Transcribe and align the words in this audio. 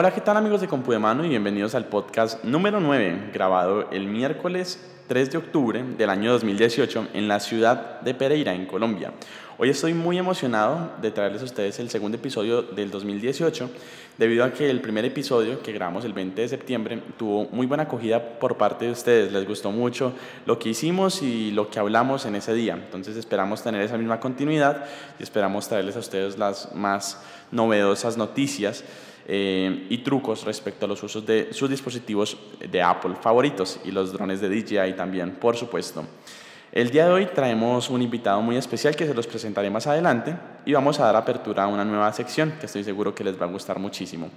Hola, 0.00 0.14
¿qué 0.14 0.20
tal 0.20 0.36
amigos 0.36 0.60
de 0.60 0.68
Compu 0.68 0.92
de 0.92 1.00
Mano 1.00 1.24
y 1.24 1.28
bienvenidos 1.28 1.74
al 1.74 1.86
podcast 1.86 2.44
número 2.44 2.78
9, 2.78 3.30
grabado 3.34 3.90
el 3.90 4.06
miércoles 4.06 4.78
3 5.08 5.32
de 5.32 5.38
octubre 5.38 5.82
del 5.82 6.08
año 6.08 6.30
2018 6.30 7.08
en 7.14 7.26
la 7.26 7.40
ciudad 7.40 8.00
de 8.02 8.14
Pereira, 8.14 8.54
en 8.54 8.66
Colombia. 8.66 9.12
Hoy 9.58 9.70
estoy 9.70 9.94
muy 9.94 10.16
emocionado 10.16 10.92
de 11.02 11.10
traerles 11.10 11.42
a 11.42 11.46
ustedes 11.46 11.80
el 11.80 11.90
segundo 11.90 12.16
episodio 12.16 12.62
del 12.62 12.92
2018, 12.92 13.68
debido 14.18 14.44
a 14.44 14.52
que 14.52 14.70
el 14.70 14.80
primer 14.80 15.04
episodio 15.04 15.60
que 15.64 15.72
grabamos 15.72 16.04
el 16.04 16.12
20 16.12 16.42
de 16.42 16.48
septiembre 16.48 17.02
tuvo 17.16 17.48
muy 17.50 17.66
buena 17.66 17.82
acogida 17.82 18.38
por 18.38 18.56
parte 18.56 18.84
de 18.84 18.92
ustedes. 18.92 19.32
Les 19.32 19.48
gustó 19.48 19.72
mucho 19.72 20.12
lo 20.46 20.60
que 20.60 20.68
hicimos 20.68 21.22
y 21.22 21.50
lo 21.50 21.70
que 21.70 21.80
hablamos 21.80 22.24
en 22.24 22.36
ese 22.36 22.54
día. 22.54 22.74
Entonces 22.74 23.16
esperamos 23.16 23.64
tener 23.64 23.82
esa 23.82 23.98
misma 23.98 24.20
continuidad 24.20 24.84
y 25.18 25.24
esperamos 25.24 25.66
traerles 25.66 25.96
a 25.96 25.98
ustedes 25.98 26.38
las 26.38 26.72
más 26.72 27.20
novedosas 27.50 28.16
noticias 28.16 28.84
eh, 29.30 29.86
y 29.90 29.98
trucos 29.98 30.44
respecto 30.44 30.86
a 30.86 30.88
los 30.88 31.02
usos 31.02 31.26
de 31.26 31.52
sus 31.52 31.68
dispositivos 31.68 32.38
de 32.58 32.80
Apple 32.80 33.14
favoritos 33.20 33.78
y 33.84 33.90
los 33.90 34.12
drones 34.12 34.40
de 34.40 34.48
DJI 34.48 34.94
también, 34.96 35.32
por 35.32 35.54
supuesto. 35.54 36.06
El 36.70 36.90
día 36.90 37.06
de 37.06 37.12
hoy 37.12 37.26
traemos 37.34 37.88
un 37.88 38.02
invitado 38.02 38.42
muy 38.42 38.56
especial 38.56 38.94
que 38.94 39.06
se 39.06 39.14
los 39.14 39.26
presentaré 39.26 39.70
más 39.70 39.86
adelante 39.86 40.36
y 40.66 40.74
vamos 40.74 41.00
a 41.00 41.06
dar 41.06 41.16
apertura 41.16 41.64
a 41.64 41.66
una 41.66 41.82
nueva 41.82 42.12
sección 42.12 42.52
que 42.60 42.66
estoy 42.66 42.84
seguro 42.84 43.14
que 43.14 43.24
les 43.24 43.40
va 43.40 43.46
a 43.46 43.48
gustar 43.48 43.78
muchísimo. 43.78 44.28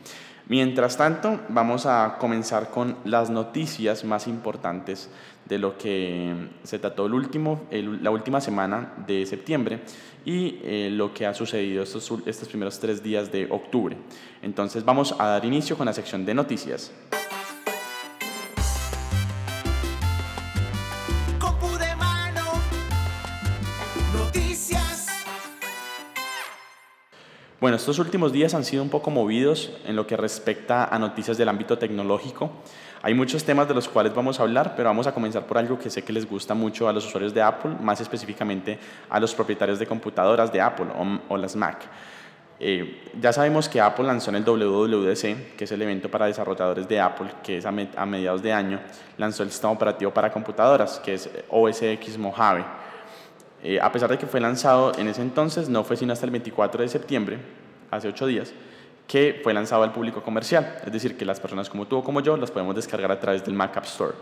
Mientras 0.48 0.96
tanto, 0.96 1.42
vamos 1.50 1.86
a 1.86 2.16
comenzar 2.20 2.70
con 2.70 2.96
las 3.04 3.30
noticias 3.30 4.06
más 4.06 4.28
importantes 4.28 5.10
de 5.46 5.60
lo 5.60 5.78
que 5.78 6.34
se 6.64 6.80
trató 6.80 7.06
el 7.06 7.14
último, 7.16 7.64
la 7.70 8.12
última 8.12 8.40
semana 8.40 8.94
de 9.06 9.26
septiembre 9.26 9.82
y 10.24 10.60
eh, 10.64 10.90
lo 10.90 11.14
que 11.14 11.26
ha 11.26 11.34
sucedido 11.34 11.84
estos, 11.84 12.10
estos 12.26 12.48
primeros 12.48 12.80
tres 12.80 13.04
días 13.04 13.30
de 13.30 13.48
octubre. 13.52 13.98
Entonces 14.42 14.86
vamos 14.86 15.14
a 15.20 15.28
dar 15.28 15.44
inicio 15.44 15.76
con 15.76 15.86
la 15.86 15.94
sección 15.94 16.26
de 16.26 16.34
noticias. 16.34 16.94
Bueno, 27.62 27.78
estos 27.78 28.00
últimos 28.00 28.34
días 28.34 28.56
han 28.56 28.66
sido 28.66 28.82
un 28.82 28.90
poco 28.90 29.12
movidos 29.12 29.72
en 29.86 29.96
lo 29.96 30.08
que 30.08 30.18
respecta 30.18 30.86
a 30.86 30.98
noticias 30.98 31.38
del 31.38 31.48
ámbito 31.48 31.78
tecnológico. 31.78 32.50
Hay 33.04 33.14
muchos 33.14 33.44
temas 33.44 33.68
de 33.68 33.76
los 33.76 33.88
cuales 33.88 34.16
vamos 34.16 34.40
a 34.40 34.42
hablar, 34.42 34.74
pero 34.76 34.90
vamos 34.90 35.06
a 35.06 35.14
comenzar 35.14 35.46
por 35.46 35.60
algo 35.60 35.78
que 35.78 35.92
sé 35.92 36.04
que 36.04 36.12
les 36.12 36.28
gusta 36.28 36.56
mucho 36.56 36.90
a 36.90 36.94
los 36.94 37.06
usuarios 37.06 37.36
de 37.36 37.44
Apple, 37.44 37.74
más 37.80 38.02
específicamente 38.02 38.80
a 39.08 39.20
los 39.20 39.36
propietarios 39.36 39.78
de 39.78 39.86
computadoras 39.86 40.52
de 40.52 40.60
Apple 40.60 40.88
o, 41.30 41.38
las 41.38 41.56
Mac. 41.56 41.84
Eh, 42.60 43.12
ya 43.22 43.32
sabemos 43.32 43.70
que 43.70 43.80
Apple 43.80 44.06
lanzó 44.06 44.32
en 44.32 44.38
el 44.38 44.44
WWDC, 44.44 45.56
que 45.56 45.66
es 45.66 45.72
el 45.72 45.84
evento 45.84 46.10
para 46.10 46.26
desarrolladores 46.26 46.88
de 46.88 47.00
Apple, 47.00 47.28
que 47.44 47.58
es 47.58 47.66
a, 47.68 47.72
mediados 47.72 48.42
de 48.42 48.54
año, 48.54 48.80
lanzó 49.20 49.44
el 49.44 49.52
sistema 49.52 49.74
operativo 49.74 50.12
para 50.12 50.32
computadoras, 50.32 51.00
que 51.00 51.14
es 51.14 51.30
OS 51.48 51.84
X 51.84 52.18
Mojave. 52.18 52.66
Eh, 53.64 53.80
a 53.80 53.92
pesar 53.92 54.10
de 54.10 54.18
que 54.18 54.26
fue 54.26 54.40
lanzado 54.40 54.92
en 54.98 55.08
ese 55.08 55.22
entonces, 55.22 55.70
no 55.70 55.84
fue 55.84 55.96
sino 55.98 56.14
hasta 56.14 56.26
el 56.26 56.32
24 56.32 56.82
de 56.82 56.88
septiembre, 56.88 57.38
hace 57.92 58.08
ocho 58.08 58.26
días, 58.26 58.54
que 59.08 59.40
fue 59.44 59.54
lanzado 59.54 59.84
al 59.84 59.92
público 59.92 60.24
comercial. 60.24 60.80
Es 60.86 60.92
decir, 60.92 61.18
que 61.18 61.26
las 61.26 61.40
personas 61.40 61.70
como 61.70 61.86
tú 61.86 61.98
o 61.98 62.04
como 62.04 62.22
yo 62.22 62.38
las 62.38 62.50
podemos 62.50 62.76
descargar 62.76 63.12
a 63.12 63.20
través 63.20 63.44
del 63.46 63.54
Mac 63.54 63.76
App 63.78 63.86
Store. 63.86 64.14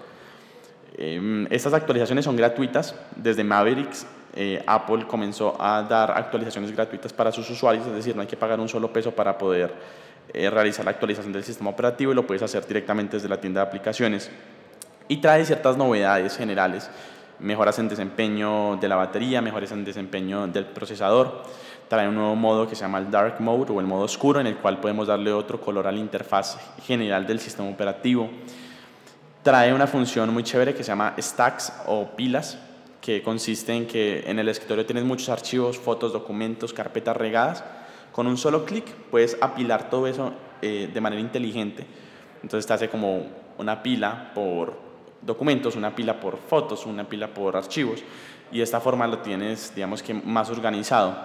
Em, 0.97 1.47
estas 1.49 1.73
actualizaciones 1.73 2.25
son 2.25 2.35
gratuitas. 2.35 2.93
Desde 3.15 3.43
Mavericks, 3.43 4.05
eh, 4.35 4.61
Apple 4.67 5.05
comenzó 5.07 5.55
a 5.59 5.83
dar 5.83 6.11
actualizaciones 6.11 6.71
gratuitas 6.71 7.13
para 7.13 7.31
sus 7.31 7.49
usuarios, 7.49 7.87
es 7.87 7.93
decir, 7.93 8.15
no 8.15 8.21
hay 8.21 8.27
que 8.27 8.37
pagar 8.37 8.59
un 8.59 8.67
solo 8.67 8.91
peso 8.91 9.11
para 9.11 9.37
poder 9.37 9.73
eh, 10.33 10.49
realizar 10.49 10.83
la 10.83 10.91
actualización 10.91 11.31
del 11.31 11.43
sistema 11.43 11.69
operativo 11.69 12.11
y 12.11 12.15
lo 12.15 12.27
puedes 12.27 12.43
hacer 12.43 12.67
directamente 12.67 13.15
desde 13.15 13.29
la 13.29 13.39
tienda 13.39 13.61
de 13.61 13.67
aplicaciones. 13.67 14.29
Y 15.07 15.17
trae 15.17 15.45
ciertas 15.45 15.77
novedades 15.77 16.35
generales 16.35 16.89
mejoras 17.39 17.79
en 17.79 17.89
desempeño 17.89 18.77
de 18.77 18.87
la 18.87 18.95
batería, 18.95 19.41
mejoras 19.41 19.71
en 19.71 19.85
desempeño 19.85 20.47
del 20.47 20.65
procesador. 20.65 21.43
Trae 21.87 22.07
un 22.07 22.15
nuevo 22.15 22.35
modo 22.35 22.67
que 22.67 22.75
se 22.75 22.81
llama 22.81 22.99
el 22.99 23.09
Dark 23.09 23.39
Mode 23.39 23.71
o 23.71 23.79
el 23.79 23.87
modo 23.87 24.03
oscuro 24.03 24.39
en 24.39 24.47
el 24.47 24.57
cual 24.57 24.79
podemos 24.79 25.07
darle 25.07 25.31
otro 25.31 25.59
color 25.59 25.87
a 25.87 25.91
la 25.91 25.97
interfaz 25.97 26.57
general 26.85 27.25
del 27.25 27.39
sistema 27.39 27.69
operativo. 27.69 28.29
Trae 29.41 29.73
una 29.73 29.87
función 29.87 30.31
muy 30.33 30.43
chévere 30.43 30.75
que 30.75 30.83
se 30.83 30.89
llama 30.89 31.15
Stacks 31.17 31.73
o 31.87 32.09
pilas, 32.15 32.59
que 33.01 33.23
consiste 33.23 33.73
en 33.73 33.87
que 33.87 34.23
en 34.27 34.37
el 34.37 34.49
escritorio 34.49 34.85
tienes 34.85 35.05
muchos 35.05 35.29
archivos, 35.29 35.77
fotos, 35.77 36.13
documentos, 36.13 36.73
carpetas 36.73 37.15
regadas. 37.17 37.63
Con 38.11 38.27
un 38.27 38.37
solo 38.37 38.65
clic 38.65 38.85
puedes 39.09 39.37
apilar 39.41 39.89
todo 39.89 40.07
eso 40.07 40.33
eh, 40.61 40.89
de 40.93 41.01
manera 41.01 41.21
inteligente. 41.21 41.85
Entonces 42.43 42.67
te 42.67 42.73
hace 42.73 42.89
como 42.89 43.27
una 43.57 43.81
pila 43.81 44.31
por 44.35 44.88
documentos, 45.21 45.75
una 45.75 45.95
pila 45.95 46.19
por 46.19 46.37
fotos, 46.37 46.85
una 46.85 47.07
pila 47.07 47.27
por 47.27 47.55
archivos 47.55 48.03
y 48.51 48.57
de 48.57 48.63
esta 48.63 48.79
forma 48.79 49.07
lo 49.07 49.19
tienes, 49.19 49.73
digamos 49.75 50.01
que 50.01 50.13
más 50.13 50.49
organizado. 50.49 51.15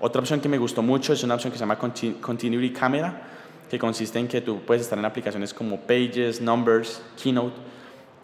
Otra 0.00 0.20
opción 0.20 0.40
que 0.40 0.48
me 0.48 0.58
gustó 0.58 0.82
mucho 0.82 1.12
es 1.12 1.22
una 1.22 1.34
opción 1.34 1.52
que 1.52 1.58
se 1.58 1.62
llama 1.62 1.78
Continuity 1.78 2.72
Camera, 2.72 3.22
que 3.70 3.78
consiste 3.78 4.18
en 4.18 4.28
que 4.28 4.40
tú 4.40 4.60
puedes 4.60 4.82
estar 4.82 4.98
en 4.98 5.04
aplicaciones 5.04 5.54
como 5.54 5.80
Pages, 5.80 6.40
Numbers, 6.40 7.02
Keynote, 7.22 7.56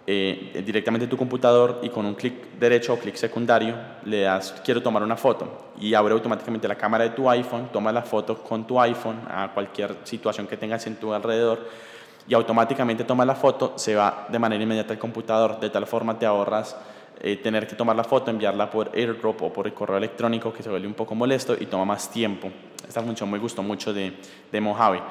eh, 0.06 0.62
directamente 0.64 1.04
en 1.04 1.10
tu 1.10 1.16
computador 1.16 1.78
y 1.82 1.88
con 1.90 2.04
un 2.04 2.14
clic 2.14 2.58
derecho 2.58 2.94
o 2.94 2.98
clic 2.98 3.14
secundario 3.14 3.76
le 4.04 4.22
das 4.22 4.60
quiero 4.64 4.82
tomar 4.82 5.02
una 5.02 5.16
foto 5.16 5.70
y 5.78 5.94
abre 5.94 6.14
automáticamente 6.14 6.66
la 6.66 6.74
cámara 6.74 7.04
de 7.04 7.10
tu 7.10 7.28
iPhone, 7.30 7.68
toma 7.72 7.92
la 7.92 8.02
foto 8.02 8.42
con 8.42 8.66
tu 8.66 8.80
iPhone 8.80 9.20
a 9.28 9.52
cualquier 9.52 9.98
situación 10.04 10.46
que 10.46 10.56
tengas 10.56 10.86
en 10.86 10.96
tu 10.96 11.12
alrededor 11.12 11.68
y 12.28 12.34
automáticamente 12.34 13.04
toma 13.04 13.24
la 13.24 13.34
foto, 13.34 13.74
se 13.76 13.94
va 13.94 14.26
de 14.28 14.38
manera 14.38 14.62
inmediata 14.62 14.92
al 14.92 14.98
computador, 14.98 15.58
de 15.60 15.70
tal 15.70 15.86
forma 15.86 16.18
te 16.18 16.26
ahorras 16.26 16.76
eh, 17.22 17.36
tener 17.36 17.66
que 17.66 17.74
tomar 17.74 17.96
la 17.96 18.04
foto, 18.04 18.30
enviarla 18.30 18.70
por 18.70 18.92
airdrop 18.94 19.42
o 19.42 19.52
por 19.52 19.66
el 19.66 19.74
correo 19.74 19.98
electrónico 19.98 20.52
que 20.52 20.62
se 20.62 20.70
vuelve 20.70 20.86
un 20.86 20.94
poco 20.94 21.14
molesto 21.14 21.54
y 21.58 21.66
toma 21.66 21.84
más 21.84 22.10
tiempo. 22.10 22.50
Esta 22.88 23.02
función 23.02 23.30
me 23.30 23.38
gustó 23.38 23.62
mucho 23.62 23.92
de, 23.92 24.16
de 24.50 24.60
Mojave. 24.60 25.02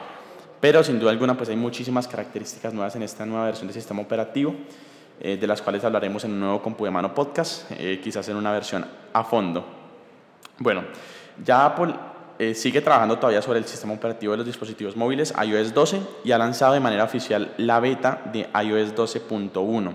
Pero 0.59 0.83
sin 0.83 0.99
duda 0.99 1.11
alguna 1.11 1.37
pues 1.37 1.49
hay 1.49 1.55
muchísimas 1.55 2.07
características 2.07 2.73
nuevas 2.73 2.95
en 2.95 3.03
esta 3.03 3.25
nueva 3.25 3.45
versión 3.45 3.67
del 3.67 3.75
sistema 3.75 4.01
operativo, 4.01 4.55
eh, 5.19 5.37
de 5.37 5.47
las 5.47 5.61
cuales 5.61 5.83
hablaremos 5.83 6.23
en 6.23 6.31
un 6.31 6.39
nuevo 6.39 6.61
Compu 6.61 6.83
de 6.83 6.91
Mano 6.91 7.13
podcast, 7.13 7.71
eh, 7.77 7.99
quizás 8.03 8.27
en 8.29 8.37
una 8.37 8.51
versión 8.51 8.85
a 9.13 9.23
fondo. 9.23 9.65
Bueno, 10.57 10.83
ya 11.43 11.65
Apple 11.65 11.93
eh, 12.39 12.55
sigue 12.55 12.79
trabajando 12.79 13.17
todavía 13.17 13.41
sobre 13.41 13.59
el 13.59 13.65
sistema 13.65 13.93
operativo 13.93 14.31
de 14.31 14.37
los 14.37 14.45
dispositivos 14.45 14.95
móviles 14.95 15.33
iOS 15.45 15.73
12 15.73 16.01
y 16.23 16.31
ha 16.31 16.37
lanzado 16.37 16.73
de 16.73 16.79
manera 16.79 17.03
oficial 17.03 17.53
la 17.57 17.81
beta 17.81 18.21
de 18.31 18.47
iOS 18.63 18.95
12.1. 18.95 19.93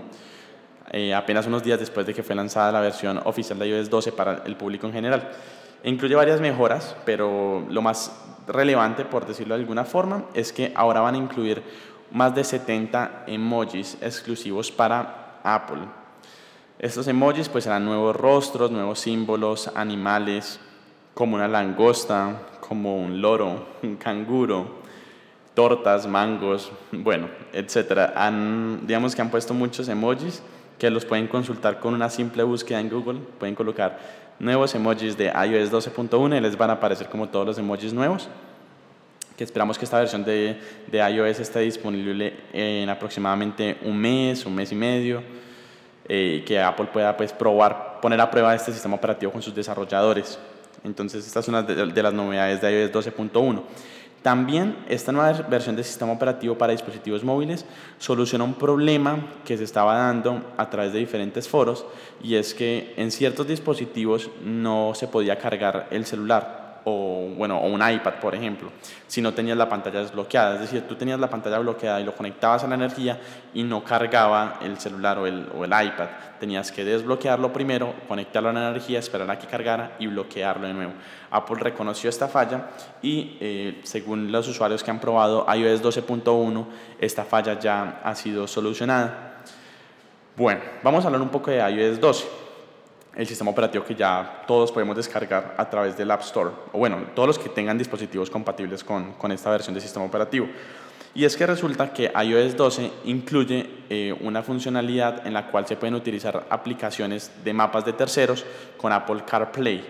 Eh, 0.91 1.15
apenas 1.15 1.47
unos 1.47 1.63
días 1.63 1.79
después 1.79 2.05
de 2.05 2.13
que 2.13 2.21
fue 2.21 2.35
lanzada 2.35 2.71
la 2.71 2.81
versión 2.81 3.19
oficial 3.25 3.57
de 3.57 3.69
iOS 3.69 3.89
12 3.89 4.11
para 4.11 4.43
el 4.45 4.55
público 4.57 4.85
en 4.85 4.93
general. 4.93 5.31
incluye 5.83 6.13
varias 6.13 6.39
mejoras, 6.39 6.95
pero 7.03 7.65
lo 7.67 7.81
más 7.81 8.15
relevante, 8.47 9.05
por 9.05 9.25
decirlo 9.25 9.55
de 9.55 9.61
alguna 9.61 9.83
forma, 9.83 10.25
es 10.35 10.53
que 10.53 10.71
ahora 10.75 11.01
van 11.01 11.15
a 11.15 11.17
incluir 11.17 11.63
más 12.11 12.35
de 12.35 12.43
70 12.43 13.23
emojis 13.25 13.97
exclusivos 14.01 14.71
para 14.71 15.39
Apple. 15.43 15.81
Estos 16.77 17.07
emojis 17.07 17.49
pues 17.49 17.63
serán 17.63 17.85
nuevos 17.85 18.15
rostros, 18.15 18.69
nuevos 18.69 18.99
símbolos, 18.99 19.71
animales, 19.73 20.59
como 21.15 21.37
una 21.37 21.47
langosta, 21.47 22.41
como 22.59 22.97
un 22.97 23.21
loro, 23.21 23.65
un 23.81 23.95
canguro, 23.95 24.67
tortas, 25.55 26.05
mangos, 26.05 26.71
bueno, 26.91 27.29
etcétera. 27.53 28.13
Han, 28.15 28.85
digamos 28.85 29.15
que 29.15 29.21
han 29.21 29.31
puesto 29.31 29.55
muchos 29.55 29.87
emojis 29.89 30.43
que 30.77 30.89
los 30.89 31.05
pueden 31.05 31.27
consultar 31.27 31.79
con 31.79 31.93
una 31.93 32.09
simple 32.09 32.43
búsqueda 32.43 32.81
en 32.81 32.89
Google. 32.89 33.19
Pueden 33.39 33.55
colocar 33.55 33.97
nuevos 34.39 34.75
emojis 34.75 35.17
de 35.17 35.27
iOS 35.27 35.71
12.1 35.71 36.37
y 36.37 36.41
les 36.41 36.57
van 36.57 36.69
a 36.69 36.73
aparecer 36.73 37.07
como 37.07 37.29
todos 37.29 37.47
los 37.47 37.57
emojis 37.57 37.93
nuevos. 37.93 38.27
Que 39.37 39.45
esperamos 39.45 39.77
que 39.77 39.85
esta 39.85 39.99
versión 39.99 40.25
de, 40.25 40.59
de 40.87 40.97
iOS 40.97 41.39
esté 41.39 41.61
disponible 41.61 42.35
en 42.51 42.89
aproximadamente 42.89 43.77
un 43.83 43.97
mes, 43.97 44.45
un 44.45 44.53
mes 44.53 44.71
y 44.71 44.75
medio. 44.75 45.23
Eh, 46.07 46.43
que 46.45 46.59
Apple 46.61 46.87
pueda 46.93 47.17
pues, 47.17 47.33
probar, 47.33 47.99
poner 47.99 48.21
a 48.21 48.29
prueba 48.29 48.53
este 48.53 48.71
sistema 48.71 48.95
operativo 48.95 49.31
con 49.31 49.41
sus 49.41 49.55
desarrolladores. 49.55 50.37
Entonces, 50.85 51.25
esta 51.25 51.39
es 51.39 51.47
una 51.47 51.63
de, 51.63 52.03
las 52.03 52.13
novedades 52.13 52.61
de 52.61 52.83
iOS 52.83 52.91
12.1. 52.91 53.61
También 54.21 54.77
esta 54.89 55.11
nueva 55.11 55.33
versión 55.43 55.75
del 55.75 55.85
sistema 55.85 56.11
operativo 56.11 56.57
para 56.57 56.71
dispositivos 56.71 57.23
móviles 57.23 57.63
soluciona 57.99 58.43
un 58.43 58.55
problema 58.55 59.19
que 59.45 59.55
se 59.55 59.63
estaba 59.63 59.95
dando 59.97 60.53
a 60.57 60.67
través 60.67 60.93
de 60.93 60.99
diferentes 60.99 61.47
foros 61.47 61.85
y 62.23 62.33
es 62.33 62.55
que 62.55 62.95
en 62.97 63.11
ciertos 63.11 63.47
dispositivos 63.47 64.31
no 64.43 64.93
se 64.95 65.07
podía 65.07 65.37
cargar 65.37 65.87
el 65.91 66.07
celular. 66.07 66.64
O, 66.85 67.29
bueno, 67.35 67.57
o 67.57 67.67
un 67.67 67.81
iPad, 67.81 68.13
por 68.21 68.35
ejemplo, 68.35 68.69
si 69.07 69.19
no 69.19 69.33
tenías 69.33 69.57
la 69.57 69.67
pantalla 69.67 70.01
desbloqueada. 70.01 70.55
Es 70.55 70.61
decir, 70.61 70.83
tú 70.87 70.95
tenías 70.95 71.19
la 71.19 71.29
pantalla 71.29 71.57
bloqueada 71.57 71.99
y 71.99 72.03
lo 72.03 72.15
conectabas 72.15 72.63
a 72.63 72.67
la 72.67 72.75
energía 72.75 73.19
y 73.55 73.63
no 73.63 73.83
cargaba 73.83 74.59
el 74.61 74.77
celular 74.77 75.17
o 75.17 75.25
el, 75.25 75.47
o 75.57 75.65
el 75.65 75.71
iPad. 75.71 76.07
Tenías 76.39 76.71
que 76.71 76.85
desbloquearlo 76.85 77.51
primero, 77.51 77.93
conectarlo 78.07 78.49
a 78.49 78.53
la 78.53 78.69
energía, 78.69 78.99
esperar 78.99 79.29
a 79.31 79.39
que 79.39 79.47
cargara 79.47 79.95
y 79.97 80.05
bloquearlo 80.05 80.67
de 80.67 80.73
nuevo. 80.73 80.93
Apple 81.31 81.57
reconoció 81.59 82.07
esta 82.07 82.27
falla 82.27 82.67
y 83.01 83.37
eh, 83.39 83.81
según 83.83 84.31
los 84.31 84.47
usuarios 84.47 84.83
que 84.83 84.91
han 84.91 84.99
probado 84.99 85.45
iOS 85.51 85.81
12.1, 85.81 86.65
esta 86.99 87.25
falla 87.25 87.59
ya 87.59 88.01
ha 88.03 88.13
sido 88.13 88.47
solucionada. 88.47 89.41
Bueno, 90.37 90.61
vamos 90.83 91.03
a 91.03 91.07
hablar 91.07 91.21
un 91.21 91.29
poco 91.29 91.49
de 91.49 91.57
iOS 91.57 91.99
12 91.99 92.44
el 93.15 93.27
sistema 93.27 93.51
operativo 93.51 93.83
que 93.83 93.95
ya 93.95 94.43
todos 94.47 94.71
podemos 94.71 94.95
descargar 94.95 95.55
a 95.57 95.69
través 95.69 95.97
del 95.97 96.11
App 96.11 96.21
Store, 96.21 96.51
o 96.73 96.77
bueno, 96.77 96.97
todos 97.15 97.27
los 97.27 97.39
que 97.39 97.49
tengan 97.49 97.77
dispositivos 97.77 98.29
compatibles 98.29 98.83
con, 98.83 99.13
con 99.13 99.31
esta 99.31 99.49
versión 99.49 99.73
de 99.73 99.81
sistema 99.81 100.05
operativo. 100.05 100.47
Y 101.15 101.23
es 101.23 101.37
que 101.37 101.47
resulta 101.47 101.93
que 101.93 102.11
iOS 102.13 102.57
12 102.57 102.91
incluye 103.05 103.69
eh, 103.89 104.13
una 104.19 104.43
funcionalidad 104.43 105.25
en 105.25 105.33
la 105.33 105.47
cual 105.47 105.65
se 105.65 105.77
pueden 105.77 105.95
utilizar 105.95 106.45
aplicaciones 106.49 107.31
de 107.41 107.53
mapas 107.53 107.85
de 107.85 107.93
terceros 107.93 108.45
con 108.75 108.91
Apple 108.91 109.23
CarPlay. 109.25 109.81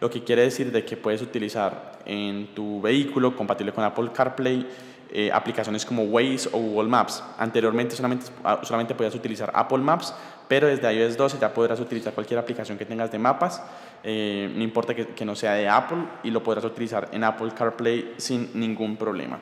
Lo 0.00 0.08
que 0.08 0.22
quiere 0.22 0.42
decir 0.42 0.70
de 0.70 0.84
que 0.84 0.96
puedes 0.96 1.20
utilizar 1.20 1.98
en 2.06 2.54
tu 2.54 2.80
vehículo 2.80 3.34
compatible 3.34 3.72
con 3.72 3.82
Apple 3.82 4.10
CarPlay 4.14 4.64
eh, 5.10 5.30
aplicaciones 5.32 5.86
como 5.86 6.04
Waze 6.04 6.48
o 6.52 6.58
Google 6.58 6.88
Maps. 6.88 7.22
Anteriormente 7.38 7.96
solamente, 7.96 8.26
ah, 8.44 8.60
solamente 8.62 8.94
podías 8.94 9.14
utilizar 9.14 9.50
Apple 9.54 9.78
Maps, 9.78 10.14
pero 10.46 10.66
desde 10.66 10.92
iOS 10.92 11.16
12 11.16 11.38
ya 11.40 11.52
podrás 11.52 11.80
utilizar 11.80 12.12
cualquier 12.12 12.38
aplicación 12.38 12.76
que 12.76 12.84
tengas 12.84 13.10
de 13.10 13.18
mapas, 13.18 13.62
eh, 14.04 14.52
no 14.54 14.62
importa 14.62 14.94
que, 14.94 15.24
no 15.24 15.34
sea 15.34 15.54
de 15.54 15.68
Apple, 15.68 15.98
y 16.22 16.30
lo 16.30 16.42
podrás 16.42 16.64
utilizar 16.64 17.08
en 17.12 17.24
Apple 17.24 17.52
CarPlay 17.56 18.14
sin 18.18 18.50
ningún 18.54 18.96
problema. 18.96 19.38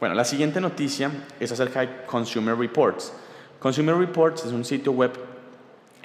Bueno, 0.00 0.14
la 0.14 0.24
siguiente 0.24 0.60
noticia 0.60 1.10
es 1.38 1.52
acerca 1.52 1.80
de 1.80 2.04
Consumer 2.06 2.56
Reports. 2.56 3.12
Consumer 3.60 3.96
Reports 3.96 4.44
es 4.44 4.52
un 4.52 4.64
sitio 4.64 4.92
web 4.92 5.12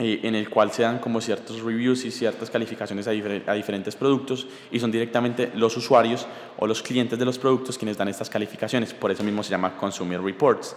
eh, 0.02 0.22
en 0.24 0.34
el 0.34 0.50
cual 0.50 0.72
se 0.72 0.84
dan 0.84 1.00
como 1.00 1.20
ciertos 1.20 1.62
reviews 1.62 2.06
y 2.06 2.12
ciertas 2.12 2.50
calificaciones 2.50 3.06
a, 3.06 3.12
a, 3.12 3.54
diferentes 3.54 3.98
productos 3.98 4.48
y 4.72 4.80
son 4.80 4.92
directamente 4.92 5.52
los 5.56 5.76
usuarios 5.76 6.26
o 6.58 6.66
los 6.66 6.82
clientes 6.82 7.20
de 7.20 7.26
los 7.26 7.38
productos 7.38 7.78
quienes 7.78 7.98
dan 7.98 8.08
estas 8.08 8.30
calificaciones. 8.30 8.94
Por 8.94 9.12
eso 9.12 9.26
mismo 9.26 9.44
se 9.44 9.50
llama 9.50 9.76
Consumer 9.76 10.22
Reports. 10.22 10.74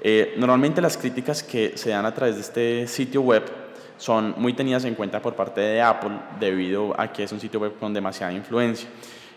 Eh, 0.00 0.34
normalmente 0.36 0.80
las 0.80 0.96
críticas 0.96 1.42
que 1.42 1.76
se 1.76 1.90
dan 1.90 2.06
a 2.06 2.14
través 2.14 2.36
de 2.36 2.40
este 2.42 2.86
sitio 2.86 3.22
web 3.22 3.42
son 3.96 4.34
muy 4.38 4.52
tenidas 4.52 4.84
en 4.84 4.94
cuenta 4.94 5.20
por 5.20 5.34
parte 5.34 5.60
de 5.60 5.82
Apple 5.82 6.16
debido 6.38 6.94
a 6.96 7.12
que 7.12 7.24
es 7.24 7.32
un 7.32 7.40
sitio 7.40 7.58
web 7.58 7.74
con 7.80 7.92
demasiada 7.92 8.32
influencia. 8.32 8.88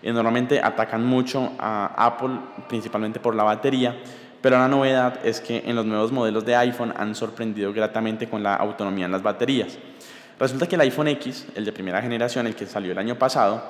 Y 0.03 0.11
normalmente 0.11 0.61
atacan 0.61 1.03
mucho 1.03 1.53
a 1.57 2.05
Apple 2.05 2.37
principalmente 2.69 3.19
por 3.19 3.33
la 3.33 3.41
batería 3.43 3.97
pero 4.41 4.57
la 4.57 4.67
novedad 4.67 5.19
es 5.25 5.41
que 5.41 5.63
en 5.65 5.75
los 5.75 5.85
nuevos 5.85 6.11
modelos 6.11 6.45
de 6.45 6.55
iPhone 6.55 6.93
han 6.95 7.15
sorprendido 7.15 7.73
gratamente 7.73 8.27
con 8.27 8.43
la 8.43 8.55
autonomía 8.55 9.05
en 9.05 9.11
las 9.11 9.23
baterías. 9.23 9.77
Resulta 10.39 10.67
que 10.67 10.75
el 10.75 10.81
iPhone 10.81 11.07
X, 11.07 11.47
el 11.55 11.65
de 11.65 11.71
primera 11.71 12.01
generación, 12.01 12.45
el 12.45 12.55
que 12.55 12.67
salió 12.67 12.91
el 12.91 12.97
año 12.97 13.17
pasado, 13.17 13.63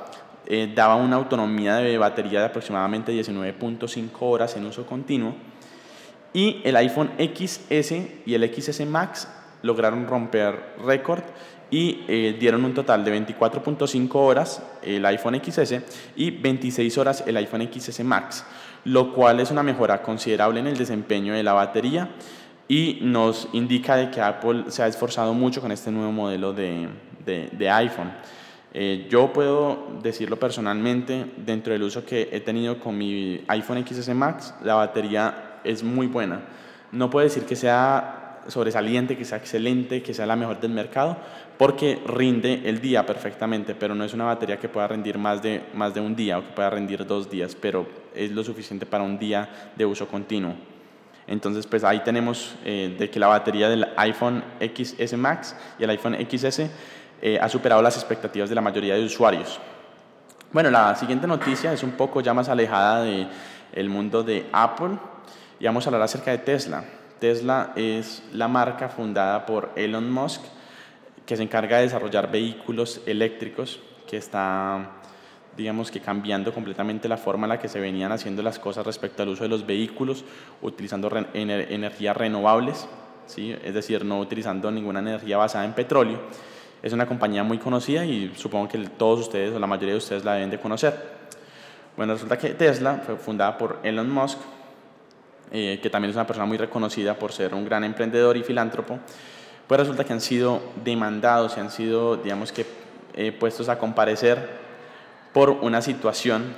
eh, 0.46 0.72
daba 0.74 0.96
una 0.96 1.18
autonomía 1.18 1.76
de 1.76 1.98
batería 1.98 2.40
de 2.40 2.46
aproximadamente 2.46 3.12
19.5 3.12 4.10
horas 4.22 4.56
en 4.56 4.66
uso 4.66 4.86
continuo 4.86 5.36
y 6.34 6.62
el 6.64 6.76
iPhone 6.78 7.12
XS 7.18 7.92
y 8.26 8.34
el 8.34 8.54
XS 8.54 8.86
Max 8.86 9.28
lograron 9.62 10.08
romper 10.08 10.76
récord 10.86 11.24
y 11.70 12.06
eh, 12.08 12.38
dieron 12.40 12.64
un 12.64 12.74
total 12.74 13.04
de 13.04 13.20
24.5 13.20 14.10
horas 14.16 14.62
el 14.84 15.06
iPhone 15.06 15.42
XS 15.44 15.82
y 16.16 16.32
26 16.32 16.98
horas 16.98 17.24
el 17.28 17.36
iPhone 17.38 17.70
XS 17.70 18.04
Max 18.06 18.46
lo 18.88 19.14
cual 19.14 19.42
es 19.42 19.52
una 19.52 19.64
mejora 19.64 20.02
considerable 20.02 20.62
en 20.62 20.68
el 20.68 20.78
desempeño 20.78 21.34
de 21.34 21.44
la 21.44 21.52
batería 21.52 22.10
y 22.70 23.00
nos 23.02 23.50
indica 23.52 23.98
de 23.98 24.10
que 24.10 24.22
Apple 24.22 24.66
se 24.70 24.82
ha 24.82 24.88
esforzado 24.88 25.34
mucho 25.34 25.60
con 25.60 25.74
este 25.74 25.92
nuevo 25.92 26.12
modelo 26.14 26.54
de, 26.54 26.88
de, 27.26 27.70
iPhone. 27.70 28.12
Eh, 28.74 29.08
yo 29.10 29.34
puedo 29.34 30.00
decirlo 30.02 30.40
personalmente, 30.40 31.26
dentro 31.36 31.74
del 31.74 31.84
uso 31.84 32.06
que 32.06 32.30
he 32.32 32.40
tenido 32.40 32.80
con 32.80 32.98
mi 32.98 33.44
iPhone 33.50 33.86
XS 33.86 34.16
Max, 34.16 34.54
la 34.64 34.76
batería 34.76 35.60
es 35.66 35.84
muy 35.84 36.08
buena. 36.08 36.42
No 36.94 37.10
puedo 37.10 37.26
decir 37.26 37.44
que 37.44 37.58
sea 37.58 38.17
sobresaliente, 38.48 39.18
que 39.18 39.26
sea 39.26 39.38
excelente, 39.38 40.02
que 40.02 40.14
sea 40.14 40.26
la 40.26 40.36
mejor 40.36 40.60
del 40.60 40.72
mercado, 40.72 41.18
porque 41.58 42.00
rinde 42.06 42.62
el 42.66 42.82
día 42.82 43.06
perfectamente, 43.06 43.76
pero 43.76 43.96
no 43.96 44.04
es 44.04 44.14
una 44.14 44.26
batería 44.26 44.58
que 44.58 44.70
pueda 44.70 44.88
rendir 44.88 45.18
más 45.18 45.42
de, 45.42 45.64
más 45.74 45.94
de 45.94 46.02
un 46.02 46.16
día 46.16 46.38
o 46.38 46.42
que 46.44 46.52
pueda 46.54 46.70
rendir 46.70 47.06
dos 47.06 47.30
días, 47.30 47.56
pero 47.56 47.88
es 48.16 48.32
lo 48.32 48.44
suficiente 48.44 48.86
para 48.86 49.04
un 49.04 49.18
día 49.18 49.72
de 49.76 49.86
uso 49.86 50.08
continuo. 50.08 50.56
Entonces, 51.28 51.68
pues 51.68 51.84
ahí 51.84 52.00
tenemos 52.00 52.56
eh, 52.64 52.96
de 52.98 53.10
que 53.10 53.20
la 53.20 53.28
batería 53.28 53.70
del 53.70 53.88
iPhone 53.98 54.44
XS 54.62 55.18
Max 55.18 55.56
y 55.78 55.84
el 55.84 55.90
iPhone 55.90 56.16
XS 56.16 56.62
eh, 57.22 57.38
ha 57.42 57.50
superado 57.50 57.82
las 57.82 57.98
expectativas 57.98 58.48
de 58.50 58.56
la 58.56 58.62
mayoría 58.62 58.96
de 58.96 59.04
usuarios. 59.04 59.60
Bueno, 60.54 60.72
la 60.72 60.96
siguiente 60.96 61.28
noticia 61.28 61.74
es 61.74 61.84
un 61.84 61.92
poco 61.92 62.22
ya 62.22 62.34
más 62.34 62.48
alejada 62.48 63.04
del 63.04 63.28
el 63.74 63.90
mundo 63.90 64.24
de 64.24 64.48
Apple 64.54 64.98
y 65.60 65.66
vamos 65.66 65.86
a 65.86 65.90
hablar 65.90 66.04
acerca 66.04 66.32
de 66.32 66.38
Tesla. 66.38 66.84
Tesla 67.20 67.74
es 67.76 68.24
la 68.34 68.48
marca 68.48 68.90
fundada 68.90 69.46
por 69.46 69.72
Elon 69.76 70.12
Musk 70.12 70.42
que 71.28 71.36
se 71.36 71.44
encarga 71.44 71.78
de 71.78 71.84
desarrollar 71.84 72.32
vehículos 72.32 73.02
eléctricos, 73.06 73.82
que 74.08 74.16
está, 74.16 74.92
digamos 75.58 75.92
que 75.92 76.00
cambiando 76.00 76.54
completamente 76.54 77.10
la 77.10 77.18
forma 77.18 77.46
en 77.46 77.50
la 77.50 77.60
que 77.60 77.68
se 77.68 77.82
venían 77.82 78.14
haciendo 78.14 78.42
las 78.42 78.58
cosas 78.58 78.86
respecto 78.86 79.24
al 79.24 79.30
uso 79.30 79.44
de 79.44 79.50
los 79.50 79.66
vehículos, 79.66 80.24
utilizando 80.62 81.12
energías 81.34 82.16
renovables, 82.16 82.88
¿sí? 83.26 83.54
es 83.62 83.74
decir, 83.74 84.06
no 84.06 84.20
utilizando 84.20 84.72
ninguna 84.72 85.00
energía 85.00 85.38
basada 85.38 85.66
en 85.66 85.74
petróleo. 85.74 86.22
Es 86.82 86.94
una 86.94 87.06
compañía 87.06 87.44
muy 87.44 87.58
conocida 87.58 88.06
y 88.06 88.32
supongo 88.38 88.70
que 88.70 88.78
todos 88.78 89.20
ustedes 89.20 89.54
o 89.54 89.60
la 89.60 89.68
mayoría 89.68 89.94
de 89.94 89.98
ustedes 89.98 90.24
la 90.24 90.36
deben 90.36 90.50
de 90.50 90.60
conocer. 90.60 91.18
Bueno, 91.98 92.14
resulta 92.14 92.38
que 92.38 92.52
Tesla 92.52 93.02
fue 93.06 93.18
fundada 93.18 93.58
por 93.58 93.80
Elon 93.84 94.10
Musk, 94.10 94.38
eh, 95.52 95.80
que 95.82 95.90
también 95.90 96.10
es 96.10 96.16
una 96.16 96.28
persona 96.28 96.46
muy 96.46 96.58
reconocida 96.58 97.18
por 97.18 97.32
ser 97.32 97.54
un 97.54 97.66
gran 97.66 97.84
emprendedor 97.84 98.36
y 98.38 98.44
filántropo, 98.44 99.00
pues 99.68 99.80
resulta 99.80 100.04
que 100.04 100.14
han 100.14 100.22
sido 100.22 100.62
demandados 100.84 101.56
y 101.58 101.60
han 101.60 101.72
sido, 101.72 102.18
digamos 102.18 102.52
que, 102.52 102.66
eh, 103.14 103.32
puestos 103.32 103.70
a 103.70 103.80
comparecer 103.80 104.48
por 105.34 105.50
una 105.50 105.82
situación 105.82 106.54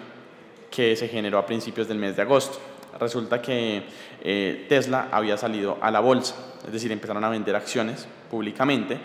que 0.70 0.96
se 0.96 1.08
generó 1.08 1.38
a 1.38 1.46
principios 1.46 1.88
del 1.88 1.98
mes 1.98 2.16
de 2.16 2.22
agosto. 2.22 2.60
Resulta 3.00 3.42
que 3.42 3.84
eh, 4.22 4.66
Tesla 4.68 5.08
había 5.12 5.38
salido 5.38 5.78
a 5.82 5.92
la 5.92 6.00
bolsa, 6.00 6.36
es 6.66 6.72
decir, 6.72 6.92
empezaron 6.92 7.24
a 7.24 7.30
vender 7.30 7.56
acciones 7.56 8.08
públicamente, 8.30 9.00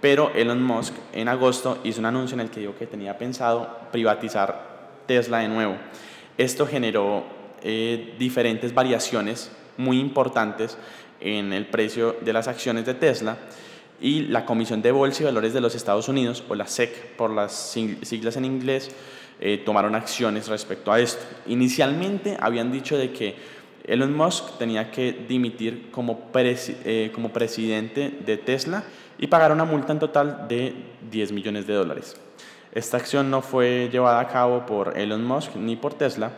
pero 0.00 0.30
Elon 0.34 0.62
Musk 0.62 0.94
en 1.12 1.28
agosto 1.28 1.78
hizo 1.84 2.00
un 2.00 2.06
anuncio 2.06 2.34
en 2.34 2.40
el 2.40 2.50
que 2.50 2.60
dijo 2.60 2.76
que 2.76 2.86
tenía 2.86 3.16
pensado 3.18 3.78
privatizar 3.90 4.78
Tesla 5.06 5.38
de 5.38 5.48
nuevo. 5.48 5.76
Esto 6.36 6.66
generó 6.66 7.37
eh, 7.62 8.14
diferentes 8.18 8.74
variaciones 8.74 9.50
muy 9.76 9.98
importantes 9.98 10.76
en 11.20 11.52
el 11.52 11.66
precio 11.66 12.16
de 12.20 12.32
las 12.32 12.48
acciones 12.48 12.86
de 12.86 12.94
Tesla 12.94 13.38
y 14.00 14.22
la 14.22 14.44
Comisión 14.44 14.82
de 14.82 14.92
Bolsa 14.92 15.22
y 15.22 15.26
Valores 15.26 15.52
de 15.52 15.60
los 15.60 15.74
Estados 15.74 16.08
Unidos, 16.08 16.44
o 16.48 16.54
la 16.54 16.66
SEC 16.66 17.16
por 17.16 17.30
las 17.30 17.52
siglas 17.52 18.36
en 18.36 18.44
inglés, 18.44 18.90
eh, 19.40 19.62
tomaron 19.64 19.94
acciones 19.94 20.48
respecto 20.48 20.92
a 20.92 21.00
esto. 21.00 21.24
Inicialmente 21.46 22.36
habían 22.40 22.72
dicho 22.72 22.96
de 22.96 23.12
que 23.12 23.36
Elon 23.84 24.16
Musk 24.16 24.58
tenía 24.58 24.90
que 24.90 25.12
dimitir 25.28 25.90
como, 25.90 26.30
eh, 26.34 27.10
como 27.14 27.32
presidente 27.32 28.18
de 28.24 28.36
Tesla 28.36 28.84
y 29.18 29.26
pagar 29.26 29.50
una 29.50 29.64
multa 29.64 29.92
en 29.92 29.98
total 29.98 30.46
de 30.48 30.74
10 31.10 31.32
millones 31.32 31.66
de 31.66 31.74
dólares. 31.74 32.16
Esta 32.72 32.98
acción 32.98 33.30
no 33.30 33.40
fue 33.40 33.88
llevada 33.90 34.20
a 34.20 34.28
cabo 34.28 34.66
por 34.66 34.98
Elon 34.98 35.24
Musk 35.24 35.56
ni 35.56 35.74
por 35.74 35.94
Tesla, 35.94 36.32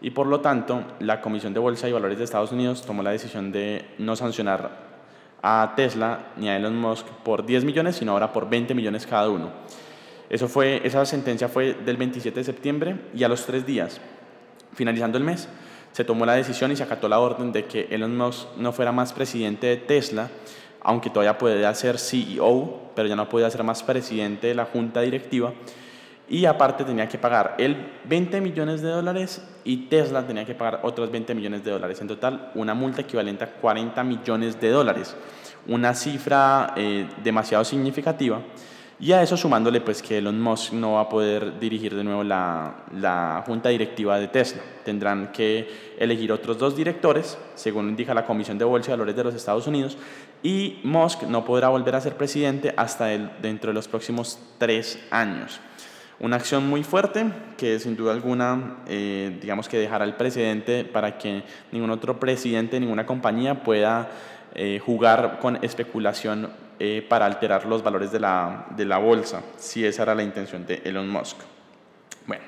y 0.00 0.10
por 0.10 0.26
lo 0.26 0.40
tanto 0.40 0.82
la 1.00 1.20
Comisión 1.20 1.54
de 1.54 1.60
Bolsa 1.60 1.88
y 1.88 1.92
Valores 1.92 2.18
de 2.18 2.24
Estados 2.24 2.52
Unidos 2.52 2.82
tomó 2.82 3.02
la 3.02 3.10
decisión 3.10 3.52
de 3.52 3.84
no 3.98 4.16
sancionar 4.16 4.86
a 5.42 5.74
Tesla 5.76 6.32
ni 6.36 6.48
a 6.48 6.56
Elon 6.56 6.76
Musk 6.76 7.06
por 7.24 7.46
10 7.46 7.64
millones, 7.64 7.96
sino 7.96 8.12
ahora 8.12 8.32
por 8.32 8.48
20 8.48 8.74
millones 8.74 9.06
cada 9.06 9.30
uno. 9.30 9.50
Eso 10.28 10.48
fue, 10.48 10.80
esa 10.84 11.04
sentencia 11.06 11.48
fue 11.48 11.74
del 11.74 11.96
27 11.96 12.40
de 12.40 12.44
septiembre 12.44 12.96
y 13.14 13.22
a 13.22 13.28
los 13.28 13.46
tres 13.46 13.64
días, 13.64 14.00
finalizando 14.74 15.18
el 15.18 15.24
mes, 15.24 15.48
se 15.92 16.04
tomó 16.04 16.26
la 16.26 16.34
decisión 16.34 16.72
y 16.72 16.76
se 16.76 16.82
acató 16.82 17.08
la 17.08 17.20
orden 17.20 17.52
de 17.52 17.64
que 17.64 17.88
Elon 17.90 18.16
Musk 18.16 18.48
no 18.58 18.72
fuera 18.72 18.92
más 18.92 19.12
presidente 19.12 19.68
de 19.68 19.76
Tesla, 19.76 20.28
aunque 20.82 21.10
todavía 21.10 21.38
puede 21.38 21.74
ser 21.74 21.98
CEO, 21.98 22.90
pero 22.94 23.08
ya 23.08 23.16
no 23.16 23.28
puede 23.28 23.50
ser 23.50 23.62
más 23.62 23.82
presidente 23.82 24.48
de 24.48 24.54
la 24.54 24.66
junta 24.66 25.00
directiva, 25.00 25.52
y 26.28 26.44
aparte 26.44 26.84
tenía 26.84 27.08
que 27.08 27.18
pagar 27.18 27.54
él 27.58 27.76
20 28.04 28.40
millones 28.40 28.82
de 28.82 28.88
dólares 28.90 29.42
y 29.64 29.88
Tesla 29.88 30.26
tenía 30.26 30.44
que 30.44 30.54
pagar 30.54 30.80
otros 30.82 31.10
20 31.10 31.34
millones 31.34 31.64
de 31.64 31.70
dólares. 31.70 32.00
En 32.00 32.08
total, 32.08 32.50
una 32.54 32.74
multa 32.74 33.02
equivalente 33.02 33.44
a 33.44 33.52
40 33.52 34.02
millones 34.02 34.60
de 34.60 34.70
dólares. 34.70 35.14
Una 35.68 35.94
cifra 35.94 36.74
eh, 36.76 37.08
demasiado 37.24 37.64
significativa 37.64 38.40
Y 39.00 39.10
a 39.12 39.22
eso 39.22 39.36
sumándole 39.36 39.80
pues 39.80 40.00
que 40.00 40.18
Elon 40.18 40.40
Musk 40.40 40.72
no 40.72 40.92
va 40.94 41.02
a 41.02 41.08
poder 41.08 41.58
dirigir 41.58 41.94
de 41.94 42.02
nuevo 42.02 42.24
la, 42.24 42.84
la, 42.94 43.42
junta 43.46 43.68
directiva 43.68 44.18
de 44.18 44.28
Tesla. 44.28 44.62
Tendrán 44.84 45.32
que 45.32 45.68
elegir 45.98 46.32
otros 46.32 46.58
dos 46.58 46.76
directores, 46.76 47.36
según 47.54 47.88
indica 47.88 48.14
la 48.14 48.24
Comisión 48.24 48.58
de 48.58 48.64
Bolsa 48.64 48.90
y 48.90 48.92
Valores 48.92 49.16
de 49.16 49.24
los 49.24 49.34
Estados 49.34 49.66
Unidos, 49.66 49.98
y 50.42 50.80
Musk 50.82 51.24
no 51.24 51.44
podrá 51.44 51.68
volver 51.68 51.94
a 51.94 52.00
ser 52.00 52.16
presidente 52.16 52.72
hasta 52.76 53.12
el, 53.12 53.30
dentro 53.42 53.70
de 53.70 53.74
los 53.74 53.86
próximos 53.86 54.38
tres 54.58 54.98
años. 55.10 55.60
Una 56.18 56.36
acción 56.36 56.66
muy 56.66 56.82
fuerte 56.82 57.26
que 57.58 57.78
sin 57.78 57.94
duda 57.94 58.12
alguna, 58.12 58.78
eh, 58.88 59.36
digamos 59.38 59.68
que 59.68 59.78
dejará 59.78 60.04
al 60.04 60.16
presidente 60.16 60.82
para 60.82 61.18
que 61.18 61.42
ningún 61.72 61.90
otro 61.90 62.18
presidente, 62.18 62.80
ninguna 62.80 63.04
compañía 63.04 63.62
pueda 63.62 64.08
eh, 64.54 64.80
jugar 64.82 65.38
con 65.40 65.62
especulación 65.62 66.50
eh, 66.78 67.04
para 67.06 67.26
alterar 67.26 67.66
los 67.66 67.82
valores 67.82 68.12
de 68.12 68.20
la, 68.20 68.64
de 68.70 68.86
la 68.86 68.96
bolsa, 68.96 69.42
si 69.58 69.84
esa 69.84 70.04
era 70.04 70.14
la 70.14 70.22
intención 70.22 70.64
de 70.64 70.80
Elon 70.86 71.06
Musk. 71.06 71.36
Bueno, 72.26 72.44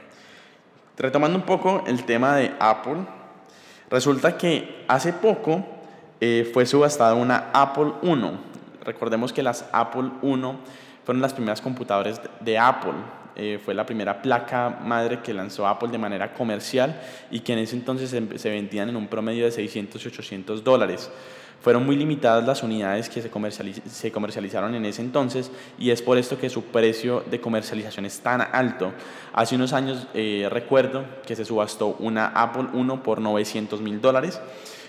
retomando 0.97 1.37
un 1.37 1.45
poco 1.45 1.85
el 1.87 2.05
tema 2.05 2.37
de 2.37 2.55
Apple, 2.59 3.05
resulta 3.91 4.39
que 4.39 4.87
hace 4.89 5.13
poco 5.13 5.63
fue 6.53 6.67
subastada 6.67 7.15
una 7.15 7.51
Apple 7.53 7.93
1. 8.03 8.33
Recordemos 8.85 9.33
que 9.33 9.43
las 9.43 9.67
Apple 9.73 10.11
1 10.23 10.57
fueron 11.05 11.23
las 11.23 11.35
primeras 11.35 11.61
computadoras 11.61 12.21
de 12.41 12.59
Apple 12.59 12.95
eh, 13.39 13.61
fue 13.65 13.73
la 13.73 13.87
primera 13.87 14.21
placa 14.21 14.81
madre 14.83 15.21
que 15.21 15.33
lanzó 15.33 15.67
Apple 15.67 15.91
de 15.91 15.99
manera 15.99 16.35
comercial 16.35 17.01
y 17.31 17.41
que 17.41 17.53
en 17.53 17.61
ese 17.61 17.77
entonces 17.77 18.11
se, 18.11 18.51
vendían 18.51 18.89
en 18.89 18.97
un 18.97 19.07
promedio 19.07 19.45
de 19.45 19.53
600 19.53 20.05
y 20.05 20.09
800 20.09 20.65
dólares. 20.65 21.11
Fueron 21.61 21.87
muy 21.87 21.97
limitadas 21.97 22.47
las 22.47 22.63
unidades 22.63 23.09
que 23.09 23.23
se, 23.23 23.31
se, 23.89 24.13
comercializaron 24.13 24.75
en 24.75 24.85
ese 24.85 25.03
entonces 25.03 25.51
y 25.79 25.91
es 25.91 26.03
por 26.03 26.19
esto 26.19 26.39
que 26.39 26.51
su 26.51 26.65
precio 26.65 27.25
de 27.31 27.41
comercialización 27.41 28.07
es 28.07 28.21
tan 28.21 28.41
alto. 28.41 28.93
Hace 29.33 29.55
unos 29.55 29.73
años 29.73 30.07
eh, 30.15 30.49
recuerdo 30.51 31.05
que 31.27 31.35
se 31.35 31.45
subastó 31.45 31.97
una 31.99 32.27
Apple 32.29 32.69
1 32.73 33.03
por 33.03 33.21
900 33.21 33.81
mil 33.81 34.01
dólares 34.01 34.41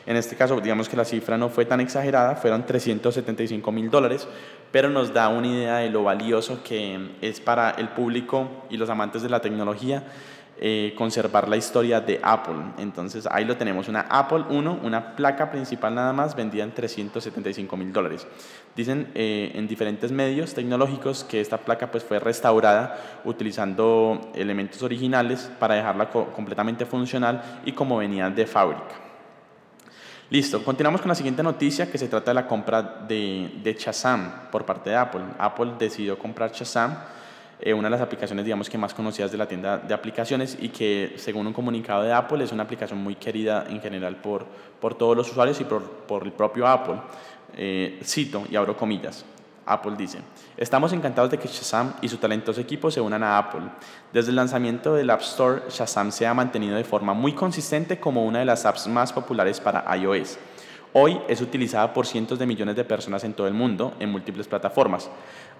en 0.10 0.16
este 0.16 0.36
caso, 0.36 0.60
digamos 0.60 0.90
que 0.90 0.98
la 0.98 1.06
cifra 1.06 1.38
no 1.38 1.50
fue 1.50 1.66
tan 1.66 1.82
exagerada, 1.82 2.36
fueron 2.36 2.66
375 2.66 3.72
mil 3.72 3.92
dólares, 3.92 4.28
pero 4.72 4.90
nos 4.90 5.14
da 5.14 5.30
una 5.30 5.46
idea 5.46 5.78
de 5.78 5.92
lo 5.92 6.02
valioso 6.02 6.64
que 6.64 7.12
es 7.22 7.40
para 7.40 7.70
el 7.70 7.90
público 7.90 8.66
y 8.72 8.78
los 8.78 8.90
amantes 8.90 9.22
de 9.22 9.30
la 9.30 9.40
tecnología 9.40 10.06
eh, 10.60 10.96
conservar 10.98 11.48
la 11.48 11.58
historia 11.58 12.02
de 12.02 12.20
Apple. 12.24 12.56
Entonces 12.80 13.28
ahí 13.30 13.46
lo 13.46 13.56
tenemos, 13.56 13.88
una 13.88 14.02
Apple 14.10 14.46
1, 14.50 14.80
una 14.82 15.16
placa 15.16 15.52
principal 15.52 15.94
nada 15.94 16.12
más, 16.12 16.36
vendida 16.36 16.64
en 16.64 16.72
375 16.74 17.78
mil 17.78 17.94
dólares. 17.94 18.26
Dicen 18.76 19.12
eh, 19.14 19.52
en 19.54 19.68
diferentes 19.68 20.12
medios 20.12 20.56
tecnológicos 20.56 21.24
que 21.24 21.40
esta 21.40 21.60
placa 21.60 21.92
pues, 21.92 22.04
fue 22.04 22.18
restaurada 22.18 23.22
utilizando 23.26 24.32
elementos 24.34 24.82
originales 24.82 25.52
para 25.60 25.76
dejarla 25.76 26.10
completamente 26.10 26.88
funcional 26.88 27.62
y 27.64 27.74
como 27.74 27.98
venía 27.98 28.28
de 28.32 28.48
fábrica. 28.48 29.09
Listo, 30.32 30.64
continuamos 30.64 31.02
con 31.02 31.10
la 31.10 31.16
siguiente 31.16 31.42
noticia 31.42 31.92
que 31.92 31.98
se 31.98 32.08
trata 32.08 32.30
de 32.30 32.36
la 32.36 32.46
compra 32.46 32.84
de, 32.84 33.50
de 33.64 33.74
Shazam 33.74 34.52
por 34.52 34.64
parte 34.64 34.92
de 34.92 34.96
Apple. 34.96 35.22
Apple 35.40 35.72
decidió 35.80 36.20
comprar 36.20 36.52
Shazam, 36.52 37.00
eh, 37.60 37.74
una 37.74 37.88
de 37.88 37.92
las 37.94 38.02
aplicaciones 38.02 38.46
digamos 38.46 38.70
que 38.70 38.78
más 38.78 38.94
conocidas 38.94 39.32
de 39.32 39.40
la 39.40 39.48
tienda 39.48 39.80
de 39.80 39.92
aplicaciones 39.92 40.56
y 40.62 40.70
que 40.70 41.16
según 41.18 41.48
un 41.48 41.54
comunicado 41.54 42.04
de 42.04 42.14
Apple 42.14 42.44
es 42.44 42.52
una 42.52 42.62
aplicación 42.62 43.00
muy 43.00 43.16
querida 43.16 43.66
en 43.70 43.82
general 43.82 44.18
por, 44.18 44.46
por 44.80 44.94
todos 44.94 45.18
los 45.18 45.32
usuarios 45.32 45.60
y 45.62 45.64
por, 45.64 45.82
por 45.82 46.24
el 46.24 46.32
propio 46.32 46.68
Apple. 46.68 47.02
Eh, 47.58 48.00
cito 48.04 48.44
y 48.52 48.56
abro 48.56 48.78
comillas. 48.78 49.26
Apple 49.70 49.94
dice, 49.98 50.20
estamos 50.58 50.92
encantados 50.94 51.30
de 51.30 51.38
que 51.38 51.48
Shazam 51.48 51.94
y 52.02 52.10
su 52.10 52.18
talentoso 52.18 52.60
equipo 52.60 52.90
se 52.90 53.00
unan 53.00 53.24
a 53.24 53.38
Apple. 53.38 53.62
Desde 54.12 54.32
el 54.32 54.36
lanzamiento 54.36 54.96
del 54.96 55.10
App 55.12 55.22
Store, 55.22 55.62
Shazam 55.70 56.12
se 56.12 56.26
ha 56.26 56.34
mantenido 56.34 56.76
de 56.76 56.84
forma 56.84 57.14
muy 57.14 57.34
consistente 57.34 58.00
como 58.00 58.26
una 58.26 58.40
de 58.40 58.46
las 58.46 58.66
apps 58.66 58.88
más 58.88 59.14
populares 59.14 59.60
para 59.60 59.96
iOS. 59.96 60.38
Hoy 60.92 61.22
es 61.28 61.40
utilizada 61.40 61.94
por 61.94 62.08
cientos 62.08 62.40
de 62.40 62.48
millones 62.48 62.76
de 62.76 62.84
personas 62.84 63.24
en 63.24 63.34
todo 63.34 63.46
el 63.46 63.54
mundo 63.54 63.94
en 64.00 64.10
múltiples 64.10 64.48
plataformas. 64.48 65.08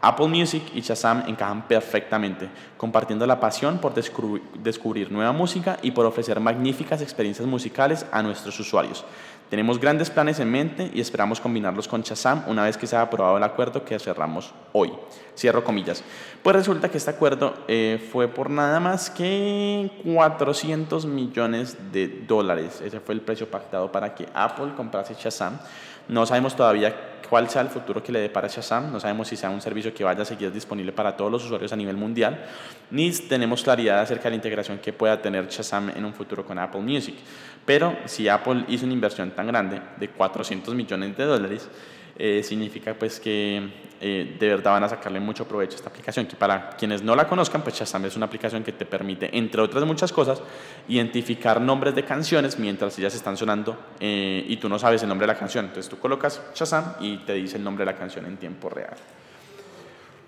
Apple 0.02 0.28
Music 0.28 0.64
y 0.74 0.82
Shazam 0.82 1.26
encajan 1.28 1.68
perfectamente, 1.68 2.50
compartiendo 2.78 3.28
la 3.28 3.40
pasión 3.40 3.78
por 3.78 3.94
descubrir 3.94 5.12
nueva 5.12 5.32
música 5.32 5.78
y 5.84 5.92
por 5.92 6.08
ofrecer 6.08 6.40
magníficas 6.40 7.04
experiencias 7.04 7.48
musicales 7.48 8.08
a 8.12 8.24
nuestros 8.24 8.60
usuarios. 8.60 9.06
Tenemos 9.50 9.80
grandes 9.80 10.12
planes 10.12 10.40
en 10.40 10.52
mente 10.52 10.92
y 10.94 11.02
esperamos 11.02 11.40
combinarlos 11.40 11.88
con 11.88 12.04
Shazam 12.04 12.44
una 12.48 12.66
vez 12.66 12.78
que 12.78 12.86
se 12.86 12.96
aprobado 12.96 13.36
el 13.36 13.44
acuerdo 13.44 13.84
que 13.84 13.98
cerramos 13.98 14.54
hoy. 14.74 14.92
Cierro 15.36 15.64
comillas. 15.64 16.04
Pues 16.44 16.56
resulta 16.56 16.90
que 16.90 17.00
este 17.00 17.10
acuerdo 17.10 17.56
eh, 17.68 18.08
fue 18.12 18.28
por 18.28 18.52
nada 18.52 18.80
más 18.80 19.10
que 19.10 19.90
400 20.06 21.08
millones 21.08 21.78
de 21.92 22.08
dólares. 22.28 22.80
Ese 22.86 23.00
fue 23.00 23.16
el 23.16 23.22
precio 23.22 23.50
pactado 23.50 23.92
para 23.92 24.14
que 24.14 24.28
Apple 24.36 24.74
comprase 24.78 25.16
Shazam. 25.20 25.58
No 26.10 26.26
sabemos 26.26 26.56
todavía 26.56 27.22
cuál 27.30 27.48
sea 27.50 27.62
el 27.62 27.70
futuro 27.70 28.02
que 28.02 28.12
le 28.12 28.20
dé 28.20 28.30
para 28.30 28.48
Shazam, 28.48 28.92
no 28.92 29.00
sabemos 29.00 29.28
si 29.28 29.36
sea 29.36 29.52
un 29.52 29.62
servicio 29.62 29.94
que 29.94 30.04
vaya 30.04 30.24
a 30.24 30.26
seguir 30.26 30.52
disponible 30.52 30.92
para 30.92 31.16
todos 31.16 31.32
los 31.32 31.46
usuarios 31.46 31.72
a 31.72 31.76
nivel 31.76 31.96
mundial, 31.96 32.46
ni 32.90 33.12
tenemos 33.12 33.62
claridad 33.62 34.00
acerca 34.02 34.24
de 34.24 34.32
la 34.32 34.36
integración 34.38 34.80
que 34.80 34.92
pueda 34.92 35.22
tener 35.22 35.48
Shazam 35.48 35.92
en 35.96 36.04
un 36.04 36.14
futuro 36.14 36.44
con 36.44 36.58
Apple 36.58 36.82
Music. 36.82 37.16
Pero 37.64 37.96
si 38.06 38.28
Apple 38.28 38.66
hizo 38.70 38.86
una 38.86 38.94
inversión 38.94 39.30
tan 39.32 39.46
grande 39.46 39.80
de 39.98 40.10
400 40.10 40.74
millones 40.74 41.16
de 41.16 41.24
dólares, 41.26 41.70
eh, 42.22 42.44
significa 42.44 42.94
pues 42.96 43.18
que 43.18 43.70
eh, 44.02 44.36
de 44.38 44.48
verdad 44.50 44.74
van 44.74 44.84
a 44.84 44.90
sacarle 44.90 45.22
mucho 45.22 45.48
provecho 45.48 45.76
a 45.76 45.78
esta 45.78 45.90
aplicación, 45.90 46.26
que 46.26 46.36
para 46.36 46.72
quienes 46.72 47.02
no 47.02 47.16
la 47.16 47.26
conozcan, 47.26 47.62
pues 47.62 47.76
Shazam 47.76 48.04
es 48.04 48.18
una 48.18 48.26
aplicación 48.26 48.62
que 48.62 48.74
te 48.74 48.86
permite, 48.86 49.30
entre 49.38 49.62
otras 49.62 49.86
muchas 49.86 50.12
cosas, 50.12 50.42
identificar 50.90 51.62
nombres 51.62 51.96
de 51.96 52.04
canciones 52.04 52.60
mientras 52.60 53.00
ellas 53.00 53.16
están 53.16 53.38
sonando 53.38 53.80
eh, 54.02 54.44
y 54.46 54.58
tú 54.58 54.68
no 54.68 54.78
sabes 54.78 55.02
el 55.02 55.08
nombre 55.08 55.28
de 55.28 55.34
la 55.34 55.40
canción. 55.40 55.64
Entonces 55.64 55.90
tú 55.90 55.98
colocas 55.98 56.42
Shazam 56.54 56.96
y 57.00 57.20
te 57.20 57.36
dice 57.36 57.56
el 57.56 57.64
nombre 57.64 57.86
de 57.86 57.94
la 57.94 57.98
canción 57.98 58.26
en 58.26 58.36
tiempo 58.36 58.68
real. 58.68 58.98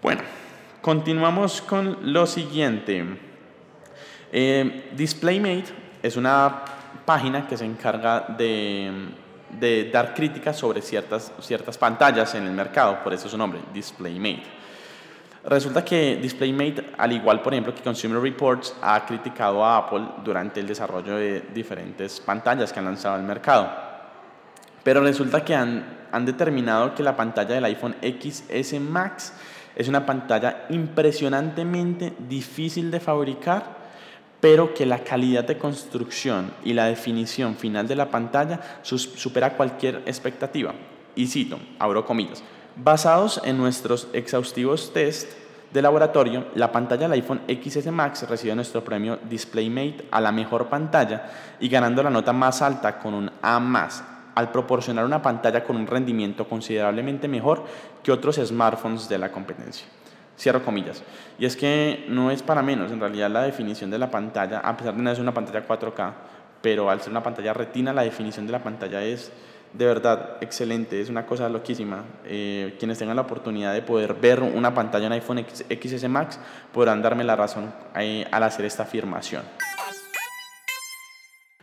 Bueno, 0.01 0.21
continuamos 0.81 1.61
con 1.61 2.13
lo 2.13 2.25
siguiente. 2.25 3.03
DisplayMate 4.31 5.65
es 6.01 6.15
una 6.15 6.63
página 7.05 7.45
que 7.49 7.57
se 7.57 7.65
encarga 7.65 8.21
de 8.37 9.11
de 9.59 9.89
dar 9.91 10.13
críticas 10.13 10.57
sobre 10.57 10.81
ciertas, 10.81 11.31
ciertas 11.41 11.77
pantallas 11.77 12.33
en 12.35 12.45
el 12.45 12.51
mercado, 12.51 13.03
por 13.03 13.13
eso 13.13 13.29
su 13.29 13.37
nombre, 13.37 13.59
DisplayMate. 13.73 14.43
Resulta 15.43 15.83
que 15.83 16.17
DisplayMate, 16.17 16.93
al 16.97 17.13
igual 17.13 17.41
por 17.41 17.53
ejemplo 17.53 17.73
que 17.73 17.81
Consumer 17.81 18.21
Reports, 18.21 18.75
ha 18.81 19.05
criticado 19.05 19.65
a 19.65 19.77
Apple 19.77 20.05
durante 20.23 20.59
el 20.59 20.67
desarrollo 20.67 21.15
de 21.15 21.41
diferentes 21.53 22.19
pantallas 22.19 22.71
que 22.71 22.79
han 22.79 22.85
lanzado 22.85 23.15
al 23.15 23.23
mercado. 23.23 23.69
Pero 24.83 25.01
resulta 25.01 25.43
que 25.43 25.55
han, 25.55 26.07
han 26.11 26.25
determinado 26.25 26.93
que 26.93 27.01
la 27.01 27.15
pantalla 27.15 27.55
del 27.55 27.65
iPhone 27.65 27.95
XS 28.01 28.79
Max 28.79 29.33
es 29.75 29.87
una 29.87 30.05
pantalla 30.05 30.65
impresionantemente 30.69 32.13
difícil 32.19 32.91
de 32.91 32.99
fabricar 32.99 33.80
pero 34.41 34.73
que 34.73 34.85
la 34.85 35.03
calidad 35.03 35.45
de 35.45 35.57
construcción 35.57 36.51
y 36.65 36.73
la 36.73 36.85
definición 36.85 37.55
final 37.55 37.87
de 37.87 37.95
la 37.95 38.09
pantalla 38.09 38.59
supera 38.81 39.55
cualquier 39.55 40.01
expectativa. 40.05 40.73
Y 41.15 41.27
cito, 41.27 41.59
abro 41.77 42.05
comillas, 42.05 42.43
basados 42.75 43.39
en 43.45 43.57
nuestros 43.57 44.07
exhaustivos 44.13 44.91
test 44.91 45.31
de 45.71 45.81
laboratorio, 45.81 46.47
la 46.55 46.71
pantalla 46.71 47.03
del 47.03 47.13
iPhone 47.13 47.41
XS 47.47 47.87
Max 47.91 48.27
recibe 48.27 48.55
nuestro 48.55 48.83
premio 48.83 49.19
DisplayMate 49.29 50.07
a 50.11 50.19
la 50.19 50.31
mejor 50.31 50.67
pantalla 50.67 51.29
y 51.59 51.69
ganando 51.69 52.03
la 52.03 52.09
nota 52.09 52.33
más 52.33 52.61
alta 52.61 52.97
con 52.99 53.13
un 53.13 53.31
A+, 53.41 53.89
al 54.35 54.51
proporcionar 54.51 55.05
una 55.05 55.21
pantalla 55.21 55.63
con 55.63 55.77
un 55.77 55.87
rendimiento 55.87 56.47
considerablemente 56.47 57.27
mejor 57.27 57.63
que 58.03 58.11
otros 58.11 58.37
smartphones 58.37 59.07
de 59.07 59.17
la 59.17 59.31
competencia. 59.31 59.85
Cierro 60.41 60.65
comillas. 60.65 61.03
Y 61.37 61.45
es 61.45 61.55
que 61.55 62.05
no 62.07 62.31
es 62.31 62.41
para 62.41 62.63
menos, 62.63 62.91
en 62.91 62.99
realidad 62.99 63.29
la 63.29 63.43
definición 63.43 63.91
de 63.91 63.99
la 63.99 64.09
pantalla, 64.09 64.57
a 64.59 64.75
pesar 64.75 64.95
de 64.95 65.03
no 65.03 65.13
ser 65.13 65.21
una 65.21 65.35
pantalla 65.35 65.67
4K, 65.67 66.13
pero 66.63 66.89
al 66.89 66.99
ser 66.99 67.11
una 67.11 67.21
pantalla 67.21 67.53
retina, 67.53 67.93
la 67.93 68.01
definición 68.01 68.47
de 68.47 68.51
la 68.51 68.63
pantalla 68.63 69.03
es 69.03 69.31
de 69.71 69.85
verdad 69.85 70.37
excelente, 70.41 70.99
es 70.99 71.09
una 71.09 71.27
cosa 71.27 71.47
loquísima. 71.47 72.03
Eh, 72.25 72.75
quienes 72.79 72.97
tengan 72.97 73.17
la 73.17 73.21
oportunidad 73.21 73.71
de 73.71 73.83
poder 73.83 74.15
ver 74.15 74.41
una 74.41 74.73
pantalla 74.73 75.05
en 75.05 75.13
iPhone 75.13 75.45
XS 75.45 76.09
Max 76.09 76.39
podrán 76.73 77.03
darme 77.03 77.23
la 77.23 77.35
razón 77.35 77.71
eh, 77.95 78.25
al 78.31 78.41
hacer 78.41 78.65
esta 78.65 78.81
afirmación. 78.81 79.43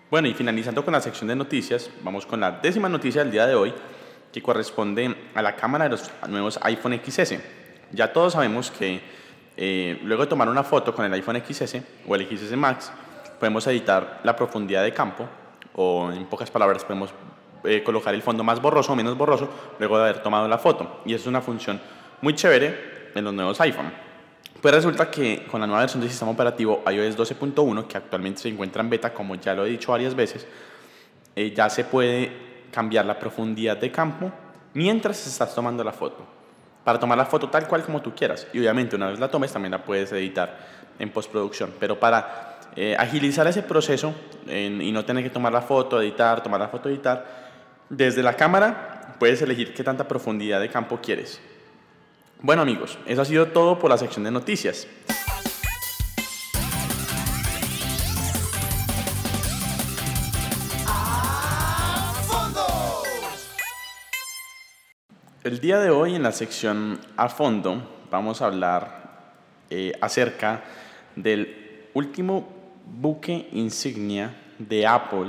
Bueno, 0.08 0.28
y 0.28 0.34
finalizando 0.34 0.84
con 0.84 0.92
la 0.92 1.00
sección 1.00 1.26
de 1.26 1.34
noticias, 1.34 1.90
vamos 2.04 2.26
con 2.26 2.38
la 2.38 2.52
décima 2.52 2.88
noticia 2.88 3.24
del 3.24 3.32
día 3.32 3.48
de 3.48 3.56
hoy, 3.56 3.74
que 4.32 4.40
corresponde 4.40 5.16
a 5.34 5.42
la 5.42 5.56
cámara 5.56 5.86
de 5.86 5.90
los 5.90 6.12
nuevos 6.28 6.60
iPhone 6.62 7.00
XS. 7.04 7.34
Ya 7.92 8.12
todos 8.12 8.34
sabemos 8.34 8.70
que 8.70 9.00
eh, 9.56 9.98
luego 10.04 10.22
de 10.22 10.28
tomar 10.28 10.48
una 10.48 10.62
foto 10.62 10.94
con 10.94 11.04
el 11.04 11.12
iPhone 11.12 11.42
XS 11.44 11.76
o 12.06 12.14
el 12.14 12.26
XS 12.26 12.56
Max, 12.56 12.92
podemos 13.38 13.66
editar 13.66 14.20
la 14.22 14.36
profundidad 14.36 14.82
de 14.82 14.92
campo 14.92 15.28
o 15.74 16.10
en 16.12 16.26
pocas 16.26 16.50
palabras 16.50 16.84
podemos 16.84 17.10
eh, 17.64 17.82
colocar 17.82 18.14
el 18.14 18.22
fondo 18.22 18.44
más 18.44 18.60
borroso 18.60 18.92
o 18.92 18.96
menos 18.96 19.16
borroso 19.16 19.48
luego 19.78 19.96
de 19.98 20.04
haber 20.04 20.22
tomado 20.22 20.46
la 20.48 20.58
foto. 20.58 21.00
Y 21.04 21.14
es 21.14 21.26
una 21.26 21.40
función 21.40 21.80
muy 22.20 22.34
chévere 22.34 23.10
en 23.14 23.24
los 23.24 23.34
nuevos 23.34 23.60
iPhone. 23.60 23.92
Pues 24.60 24.74
resulta 24.74 25.10
que 25.10 25.46
con 25.50 25.60
la 25.60 25.66
nueva 25.66 25.82
versión 25.82 26.00
del 26.00 26.10
sistema 26.10 26.32
operativo 26.32 26.82
iOS 26.90 27.16
12.1, 27.16 27.86
que 27.86 27.96
actualmente 27.96 28.42
se 28.42 28.48
encuentra 28.48 28.82
en 28.82 28.90
beta, 28.90 29.14
como 29.14 29.36
ya 29.36 29.54
lo 29.54 29.64
he 29.64 29.70
dicho 29.70 29.92
varias 29.92 30.14
veces, 30.14 30.46
eh, 31.36 31.52
ya 31.54 31.70
se 31.70 31.84
puede 31.84 32.66
cambiar 32.72 33.06
la 33.06 33.18
profundidad 33.18 33.76
de 33.76 33.90
campo 33.92 34.32
mientras 34.74 35.24
estás 35.26 35.54
tomando 35.54 35.84
la 35.84 35.92
foto. 35.92 36.37
Para 36.88 36.98
tomar 36.98 37.18
la 37.18 37.26
foto 37.26 37.50
tal 37.50 37.68
cual 37.68 37.84
como 37.84 38.00
tú 38.00 38.14
quieras. 38.14 38.46
Y 38.50 38.60
obviamente 38.60 38.96
una 38.96 39.08
vez 39.08 39.20
la 39.20 39.30
tomes 39.30 39.52
también 39.52 39.72
la 39.72 39.84
puedes 39.84 40.10
editar 40.12 40.56
en 40.98 41.10
postproducción. 41.10 41.74
Pero 41.78 42.00
para 42.00 42.60
eh, 42.76 42.96
agilizar 42.98 43.46
ese 43.46 43.62
proceso 43.62 44.14
y 44.46 44.90
no 44.90 45.04
tener 45.04 45.22
que 45.22 45.28
tomar 45.28 45.52
la 45.52 45.60
foto, 45.60 46.00
editar, 46.00 46.42
tomar 46.42 46.58
la 46.58 46.68
foto, 46.68 46.88
editar, 46.88 47.26
desde 47.90 48.22
la 48.22 48.32
cámara 48.32 49.16
puedes 49.18 49.42
elegir 49.42 49.74
qué 49.74 49.84
tanta 49.84 50.08
profundidad 50.08 50.60
de 50.60 50.70
campo 50.70 50.98
quieres. 51.02 51.42
Bueno 52.40 52.62
amigos, 52.62 52.98
eso 53.04 53.20
ha 53.20 53.26
sido 53.26 53.48
todo 53.48 53.78
por 53.78 53.90
la 53.90 53.98
sección 53.98 54.24
de 54.24 54.30
noticias. 54.30 54.86
El 65.48 65.60
día 65.60 65.78
de 65.78 65.88
hoy 65.88 66.14
en 66.14 66.22
la 66.22 66.32
sección 66.32 67.00
a 67.16 67.30
fondo 67.30 67.80
vamos 68.10 68.42
a 68.42 68.44
hablar 68.48 69.30
eh, 69.70 69.94
acerca 69.98 70.62
del 71.16 71.88
último 71.94 72.46
buque 72.84 73.48
insignia 73.52 74.36
de 74.58 74.86
Apple 74.86 75.28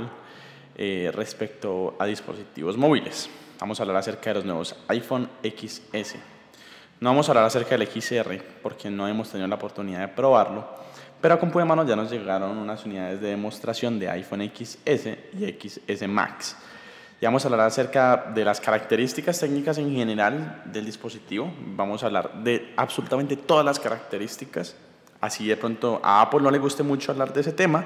eh, 0.76 1.10
respecto 1.14 1.96
a 1.98 2.04
dispositivos 2.04 2.76
móviles. 2.76 3.30
Vamos 3.60 3.80
a 3.80 3.82
hablar 3.82 3.96
acerca 3.96 4.28
de 4.28 4.34
los 4.34 4.44
nuevos 4.44 4.76
iPhone 4.88 5.26
XS. 5.42 6.16
No 7.00 7.08
vamos 7.08 7.26
a 7.26 7.32
hablar 7.32 7.46
acerca 7.46 7.78
del 7.78 7.88
XR 7.88 8.42
porque 8.62 8.90
no 8.90 9.08
hemos 9.08 9.30
tenido 9.30 9.48
la 9.48 9.54
oportunidad 9.54 10.00
de 10.00 10.08
probarlo, 10.08 10.68
pero 11.18 11.32
a 11.32 11.40
compu 11.40 11.60
de 11.60 11.64
mano 11.64 11.86
ya 11.86 11.96
nos 11.96 12.10
llegaron 12.10 12.58
unas 12.58 12.84
unidades 12.84 13.22
de 13.22 13.28
demostración 13.28 13.98
de 13.98 14.10
iPhone 14.10 14.52
XS 14.54 15.06
y 15.32 15.56
XS 15.58 16.06
Max. 16.08 16.56
Y 17.20 17.26
vamos 17.26 17.44
a 17.44 17.48
hablar 17.48 17.66
acerca 17.66 18.30
de 18.34 18.46
las 18.46 18.62
características 18.62 19.38
técnicas 19.38 19.76
en 19.76 19.94
general 19.94 20.62
del 20.64 20.86
dispositivo. 20.86 21.52
Vamos 21.76 22.02
a 22.02 22.06
hablar 22.06 22.42
de 22.42 22.72
absolutamente 22.78 23.36
todas 23.36 23.62
las 23.62 23.78
características. 23.78 24.74
Así 25.20 25.46
de 25.46 25.58
pronto 25.58 26.00
a 26.02 26.22
Apple 26.22 26.40
no 26.40 26.50
le 26.50 26.58
guste 26.58 26.82
mucho 26.82 27.12
hablar 27.12 27.30
de 27.34 27.42
ese 27.42 27.52
tema. 27.52 27.84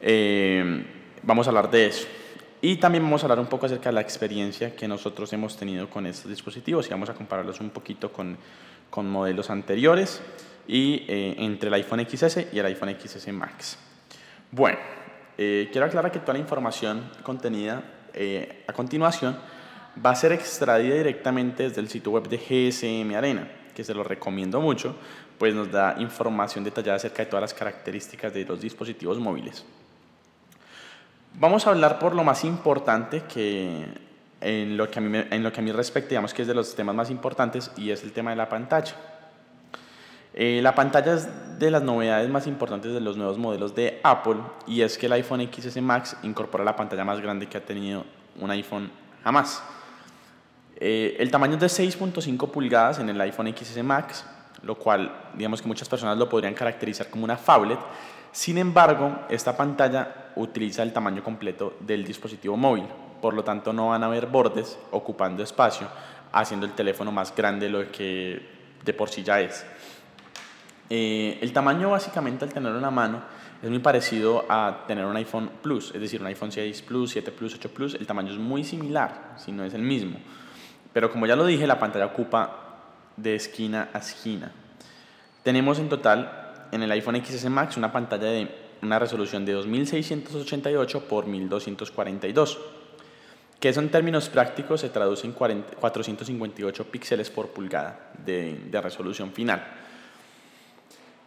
Eh, 0.00 0.84
vamos 1.22 1.46
a 1.46 1.50
hablar 1.50 1.70
de 1.70 1.86
eso. 1.86 2.08
Y 2.60 2.78
también 2.78 3.04
vamos 3.04 3.22
a 3.22 3.26
hablar 3.26 3.38
un 3.38 3.46
poco 3.46 3.66
acerca 3.66 3.90
de 3.90 3.92
la 3.92 4.00
experiencia 4.00 4.74
que 4.74 4.88
nosotros 4.88 5.32
hemos 5.32 5.56
tenido 5.56 5.88
con 5.88 6.04
estos 6.06 6.28
dispositivos 6.28 6.88
y 6.88 6.90
vamos 6.90 7.08
a 7.10 7.14
compararlos 7.14 7.60
un 7.60 7.70
poquito 7.70 8.12
con, 8.12 8.36
con 8.90 9.08
modelos 9.08 9.50
anteriores 9.50 10.20
y 10.66 11.04
eh, 11.06 11.36
entre 11.38 11.68
el 11.68 11.74
iPhone 11.74 12.04
XS 12.04 12.48
y 12.52 12.58
el 12.58 12.66
iPhone 12.66 12.96
XS 13.00 13.28
Max. 13.32 13.78
Bueno, 14.50 14.78
eh, 15.36 15.68
quiero 15.70 15.86
aclarar 15.86 16.10
que 16.10 16.18
toda 16.18 16.32
la 16.32 16.40
información 16.40 17.08
contenida 17.22 17.84
eh, 18.20 18.64
a 18.66 18.72
continuación 18.72 19.38
va 20.04 20.10
a 20.10 20.16
ser 20.16 20.32
extraída 20.32 20.96
directamente 20.96 21.62
desde 21.62 21.80
el 21.80 21.88
sitio 21.88 22.10
web 22.12 22.28
de 22.28 22.36
GSM 22.36 23.14
Arena, 23.14 23.48
que 23.74 23.84
se 23.84 23.94
lo 23.94 24.02
recomiendo 24.02 24.60
mucho, 24.60 24.96
pues 25.38 25.54
nos 25.54 25.70
da 25.70 25.94
información 25.98 26.64
detallada 26.64 26.96
acerca 26.96 27.22
de 27.22 27.26
todas 27.26 27.42
las 27.42 27.54
características 27.54 28.34
de 28.34 28.44
los 28.44 28.60
dispositivos 28.60 29.18
móviles. 29.18 29.64
Vamos 31.34 31.66
a 31.66 31.70
hablar 31.70 32.00
por 32.00 32.14
lo 32.14 32.24
más 32.24 32.42
importante 32.42 33.22
que 33.32 33.86
en 34.40 34.76
lo 34.76 34.90
que 34.90 34.98
a 34.98 35.02
mí, 35.02 35.18
en 35.30 35.42
lo 35.44 35.52
que 35.52 35.60
a 35.60 35.62
mí 35.62 35.70
respecta, 35.70 36.10
digamos 36.10 36.34
que 36.34 36.42
es 36.42 36.48
de 36.48 36.54
los 36.54 36.74
temas 36.74 36.96
más 36.96 37.10
importantes 37.10 37.70
y 37.76 37.90
es 37.90 38.02
el 38.02 38.12
tema 38.12 38.30
de 38.30 38.36
la 38.36 38.48
pantalla. 38.48 38.96
Eh, 40.40 40.60
la 40.62 40.72
pantalla 40.72 41.14
es 41.14 41.28
de 41.58 41.68
las 41.68 41.82
novedades 41.82 42.30
más 42.30 42.46
importantes 42.46 42.92
de 42.92 43.00
los 43.00 43.16
nuevos 43.16 43.38
modelos 43.38 43.74
de 43.74 43.98
Apple 44.04 44.36
y 44.68 44.82
es 44.82 44.96
que 44.96 45.06
el 45.06 45.12
iPhone 45.14 45.50
XS 45.52 45.82
Max 45.82 46.16
incorpora 46.22 46.62
la 46.62 46.76
pantalla 46.76 47.04
más 47.04 47.20
grande 47.20 47.48
que 47.48 47.58
ha 47.58 47.66
tenido 47.66 48.04
un 48.38 48.48
iPhone 48.52 48.88
jamás. 49.24 49.60
Eh, 50.76 51.16
el 51.18 51.28
tamaño 51.32 51.54
es 51.54 51.60
de 51.60 51.66
6.5 51.66 52.52
pulgadas 52.52 53.00
en 53.00 53.08
el 53.08 53.20
iPhone 53.20 53.52
XS 53.52 53.82
Max, 53.82 54.24
lo 54.62 54.76
cual 54.76 55.12
digamos 55.34 55.60
que 55.60 55.66
muchas 55.66 55.88
personas 55.88 56.16
lo 56.16 56.28
podrían 56.28 56.54
caracterizar 56.54 57.10
como 57.10 57.24
una 57.24 57.36
phablet. 57.36 57.80
Sin 58.30 58.58
embargo, 58.58 59.22
esta 59.28 59.56
pantalla 59.56 60.30
utiliza 60.36 60.84
el 60.84 60.92
tamaño 60.92 61.24
completo 61.24 61.74
del 61.80 62.04
dispositivo 62.04 62.56
móvil, 62.56 62.84
por 63.20 63.34
lo 63.34 63.42
tanto 63.42 63.72
no 63.72 63.88
van 63.88 64.04
a 64.04 64.06
haber 64.06 64.26
bordes 64.26 64.78
ocupando 64.92 65.42
espacio, 65.42 65.88
haciendo 66.30 66.64
el 66.64 66.74
teléfono 66.74 67.10
más 67.10 67.34
grande 67.34 67.66
de 67.66 67.72
lo 67.72 67.90
que 67.90 68.58
de 68.84 68.94
por 68.94 69.08
sí 69.08 69.24
ya 69.24 69.40
es. 69.40 69.66
Eh, 70.90 71.38
el 71.42 71.52
tamaño 71.52 71.90
básicamente 71.90 72.44
al 72.44 72.52
tenerlo 72.52 72.78
en 72.78 72.82
la 72.82 72.90
mano 72.90 73.22
es 73.62 73.68
muy 73.68 73.80
parecido 73.80 74.46
a 74.48 74.84
tener 74.86 75.04
un 75.04 75.16
iPhone 75.16 75.50
Plus, 75.62 75.92
es 75.94 76.00
decir, 76.00 76.20
un 76.20 76.26
iPhone 76.28 76.52
6 76.52 76.82
Plus, 76.82 77.10
7 77.10 77.32
Plus, 77.32 77.54
8 77.54 77.70
Plus, 77.70 77.94
el 77.94 78.06
tamaño 78.06 78.32
es 78.32 78.38
muy 78.38 78.64
similar, 78.64 79.34
si 79.36 79.52
no 79.52 79.64
es 79.64 79.74
el 79.74 79.82
mismo. 79.82 80.18
Pero 80.92 81.10
como 81.10 81.26
ya 81.26 81.36
lo 81.36 81.44
dije, 81.44 81.66
la 81.66 81.78
pantalla 81.78 82.06
ocupa 82.06 82.68
de 83.16 83.34
esquina 83.34 83.90
a 83.92 83.98
esquina. 83.98 84.52
Tenemos 85.42 85.78
en 85.78 85.88
total 85.88 86.66
en 86.72 86.82
el 86.82 86.90
iPhone 86.92 87.22
XS 87.24 87.50
Max 87.50 87.76
una 87.76 87.92
pantalla 87.92 88.28
de 88.28 88.48
una 88.82 88.98
resolución 88.98 89.44
de 89.44 89.52
2688 89.52 91.08
por 91.08 91.26
1242, 91.26 92.58
que 93.58 93.68
eso 93.68 93.80
en 93.80 93.90
términos 93.90 94.28
prácticos 94.28 94.80
se 94.80 94.88
traduce 94.88 95.26
en 95.26 95.32
458 95.32 96.84
píxeles 96.90 97.30
por 97.30 97.48
pulgada 97.48 98.12
de, 98.24 98.56
de, 98.70 98.80
resolución 98.80 99.32
final. 99.32 99.64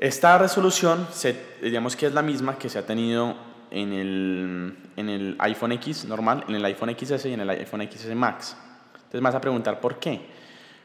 Esta 0.01 0.35
resolución, 0.39 1.07
se, 1.11 1.37
que 1.61 2.05
es 2.07 2.13
la 2.13 2.23
misma 2.23 2.57
que 2.57 2.69
se 2.69 2.79
ha 2.79 2.85
tenido 2.87 3.35
en 3.69 3.93
el, 3.93 4.75
en 4.97 5.09
el 5.09 5.35
iPhone 5.37 5.73
X 5.73 6.05
normal, 6.05 6.43
en 6.47 6.55
el 6.55 6.65
iPhone 6.65 6.95
XS 6.97 7.27
y 7.27 7.33
en 7.33 7.41
el 7.41 7.49
iPhone 7.51 7.87
XS 7.87 8.15
Max. 8.15 8.57
Entonces 8.95 9.21
me 9.21 9.25
vas 9.25 9.35
a 9.35 9.41
preguntar 9.41 9.79
por 9.79 9.99
qué. 9.99 10.19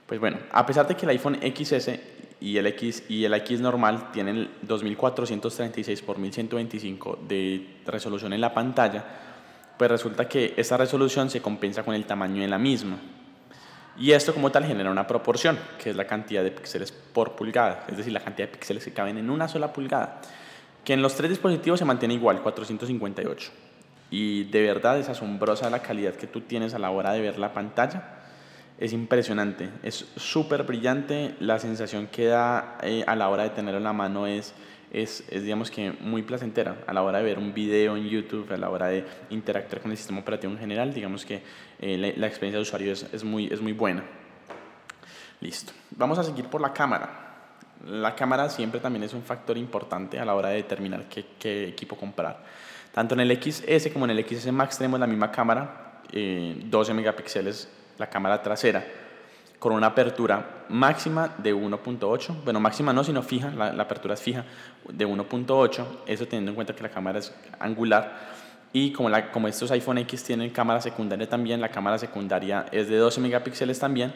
Pues 0.06 0.20
bueno, 0.20 0.36
a 0.52 0.66
pesar 0.66 0.86
de 0.86 0.94
que 0.94 1.06
el 1.06 1.10
iPhone 1.12 1.40
XS 1.40 1.92
y 2.42 2.58
el 2.58 2.66
X 2.66 3.04
y 3.08 3.24
el 3.24 3.32
X 3.32 3.58
normal 3.58 4.12
tienen 4.12 4.50
2436 4.60 6.02
por 6.02 6.18
1125 6.18 7.20
de 7.26 7.78
resolución 7.86 8.34
en 8.34 8.42
la 8.42 8.52
pantalla, 8.52 9.02
pues 9.78 9.90
resulta 9.90 10.28
que 10.28 10.52
esta 10.58 10.76
resolución 10.76 11.30
se 11.30 11.40
compensa 11.40 11.82
con 11.82 11.94
el 11.94 12.04
tamaño 12.04 12.42
de 12.42 12.48
la 12.48 12.58
misma. 12.58 12.98
Y 13.98 14.12
esto 14.12 14.34
como 14.34 14.50
tal 14.50 14.64
genera 14.64 14.90
una 14.90 15.06
proporción, 15.06 15.58
que 15.82 15.90
es 15.90 15.96
la 15.96 16.06
cantidad 16.06 16.42
de 16.42 16.50
píxeles 16.50 16.92
por 16.92 17.34
pulgada, 17.34 17.84
es 17.88 17.96
decir, 17.96 18.12
la 18.12 18.20
cantidad 18.20 18.48
de 18.48 18.52
píxeles 18.52 18.84
que 18.84 18.92
caben 18.92 19.18
en 19.18 19.30
una 19.30 19.48
sola 19.48 19.72
pulgada, 19.72 20.20
que 20.84 20.92
en 20.92 21.02
los 21.02 21.14
tres 21.14 21.30
dispositivos 21.30 21.78
se 21.78 21.84
mantiene 21.84 22.14
igual, 22.14 22.42
458. 22.42 23.50
Y 24.10 24.44
de 24.44 24.62
verdad 24.62 24.98
es 24.98 25.08
asombrosa 25.08 25.70
la 25.70 25.80
calidad 25.80 26.14
que 26.14 26.26
tú 26.26 26.42
tienes 26.42 26.74
a 26.74 26.78
la 26.78 26.90
hora 26.90 27.12
de 27.12 27.20
ver 27.20 27.38
la 27.38 27.52
pantalla 27.52 28.16
es 28.78 28.92
impresionante, 28.92 29.70
es 29.82 30.06
súper 30.16 30.64
brillante, 30.64 31.34
la 31.40 31.58
sensación 31.58 32.08
que 32.08 32.26
da 32.26 32.78
eh, 32.82 33.04
a 33.06 33.16
la 33.16 33.28
hora 33.28 33.44
de 33.44 33.50
tenerlo 33.50 33.78
en 33.78 33.84
la 33.84 33.92
mano 33.92 34.26
es, 34.26 34.54
es, 35.02 35.24
es, 35.30 35.42
digamos 35.42 35.70
que 35.70 35.92
muy 36.00 36.22
placentera, 36.22 36.78
a 36.86 36.94
la 36.94 37.02
hora 37.02 37.18
de 37.18 37.24
ver 37.24 37.38
un 37.38 37.52
video 37.52 37.96
en 37.96 38.08
YouTube, 38.08 38.50
a 38.50 38.56
la 38.56 38.70
hora 38.70 38.86
de 38.86 39.04
interactuar 39.28 39.82
con 39.82 39.90
el 39.90 39.96
sistema 39.96 40.20
operativo 40.20 40.52
en 40.52 40.58
general, 40.58 40.94
digamos 40.94 41.26
que 41.26 41.42
eh, 41.80 42.14
la, 42.16 42.26
experiencia 42.26 42.58
de 42.58 42.62
usuario 42.62 42.92
es, 42.92 43.06
es, 43.12 43.22
muy, 43.22 43.46
es 43.52 43.60
muy 43.60 43.72
buena. 43.72 44.02
Listo, 45.40 45.72
vamos 45.90 46.18
a 46.18 46.24
seguir 46.24 46.46
por 46.46 46.62
la 46.62 46.72
cámara. 46.72 47.24
La 47.86 48.14
cámara 48.14 48.48
siempre 48.48 48.80
también 48.80 49.02
es 49.02 49.12
un 49.12 49.22
factor 49.22 49.58
importante 49.58 50.18
a 50.18 50.24
la 50.24 50.34
hora 50.34 50.48
de 50.48 50.56
determinar 50.56 51.04
qué, 51.10 51.26
qué 51.38 51.68
equipo 51.68 51.94
comprar. 51.96 52.42
Tanto 52.92 53.14
en 53.14 53.20
el 53.20 53.42
XS 53.42 53.92
como 53.92 54.06
en 54.06 54.12
el 54.12 54.26
XS 54.26 54.50
Max 54.50 54.78
tenemos 54.78 54.98
la 54.98 55.06
misma 55.06 55.30
cámara, 55.30 56.00
12 56.10 56.12
eh, 56.14 56.94
megapíxeles 56.94 57.68
la 57.98 58.08
cámara 58.08 58.42
trasera, 58.42 58.84
con 59.58 59.72
una 59.72 59.88
apertura 59.88 60.64
máxima 60.68 61.34
de 61.38 61.54
1.8, 61.54 62.44
bueno, 62.44 62.60
máxima 62.60 62.92
no, 62.92 63.02
sino 63.04 63.22
fija, 63.22 63.50
la, 63.50 63.82
apertura 63.82 64.14
es 64.14 64.20
fija, 64.20 64.44
de 64.88 65.06
1.8, 65.06 65.84
eso 66.06 66.26
teniendo 66.26 66.50
en 66.50 66.54
cuenta 66.54 66.74
que 66.74 66.82
la 66.82 66.90
cámara 66.90 67.18
es 67.18 67.34
angular. 67.58 68.36
Y 68.72 68.92
como, 68.92 69.08
la, 69.08 69.30
como 69.30 69.48
estos 69.48 69.70
iPhone 69.70 69.98
X 69.98 70.24
tienen 70.24 70.50
cámara 70.50 70.80
secundaria 70.80 71.28
también, 71.28 71.60
la 71.60 71.70
cámara 71.70 71.98
secundaria 71.98 72.66
es 72.70 72.88
de 72.88 72.96
12 72.96 73.20
megapíxeles 73.20 73.78
también, 73.78 74.12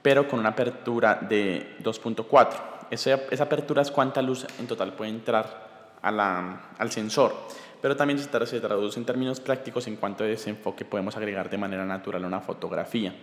pero 0.00 0.26
con 0.26 0.38
una 0.38 0.50
apertura 0.50 1.16
de 1.16 1.76
2.4. 1.82 2.48
Esa, 2.90 3.14
esa 3.30 3.44
apertura 3.44 3.82
es 3.82 3.90
cuánta 3.90 4.22
luz 4.22 4.46
en 4.58 4.66
total 4.66 4.94
puede 4.94 5.10
entrar 5.10 5.96
a 6.00 6.10
la, 6.10 6.70
al 6.78 6.90
sensor 6.90 7.34
pero 7.80 7.96
también 7.96 8.18
se 8.18 8.60
traduce 8.60 8.98
en 8.98 9.06
términos 9.06 9.40
prácticos 9.40 9.86
en 9.86 9.96
cuanto 9.96 10.24
a 10.24 10.26
desenfoque 10.26 10.84
podemos 10.84 11.16
agregar 11.16 11.48
de 11.48 11.56
manera 11.56 11.86
natural 11.86 12.24
a 12.24 12.26
una 12.26 12.40
fotografía. 12.40 13.14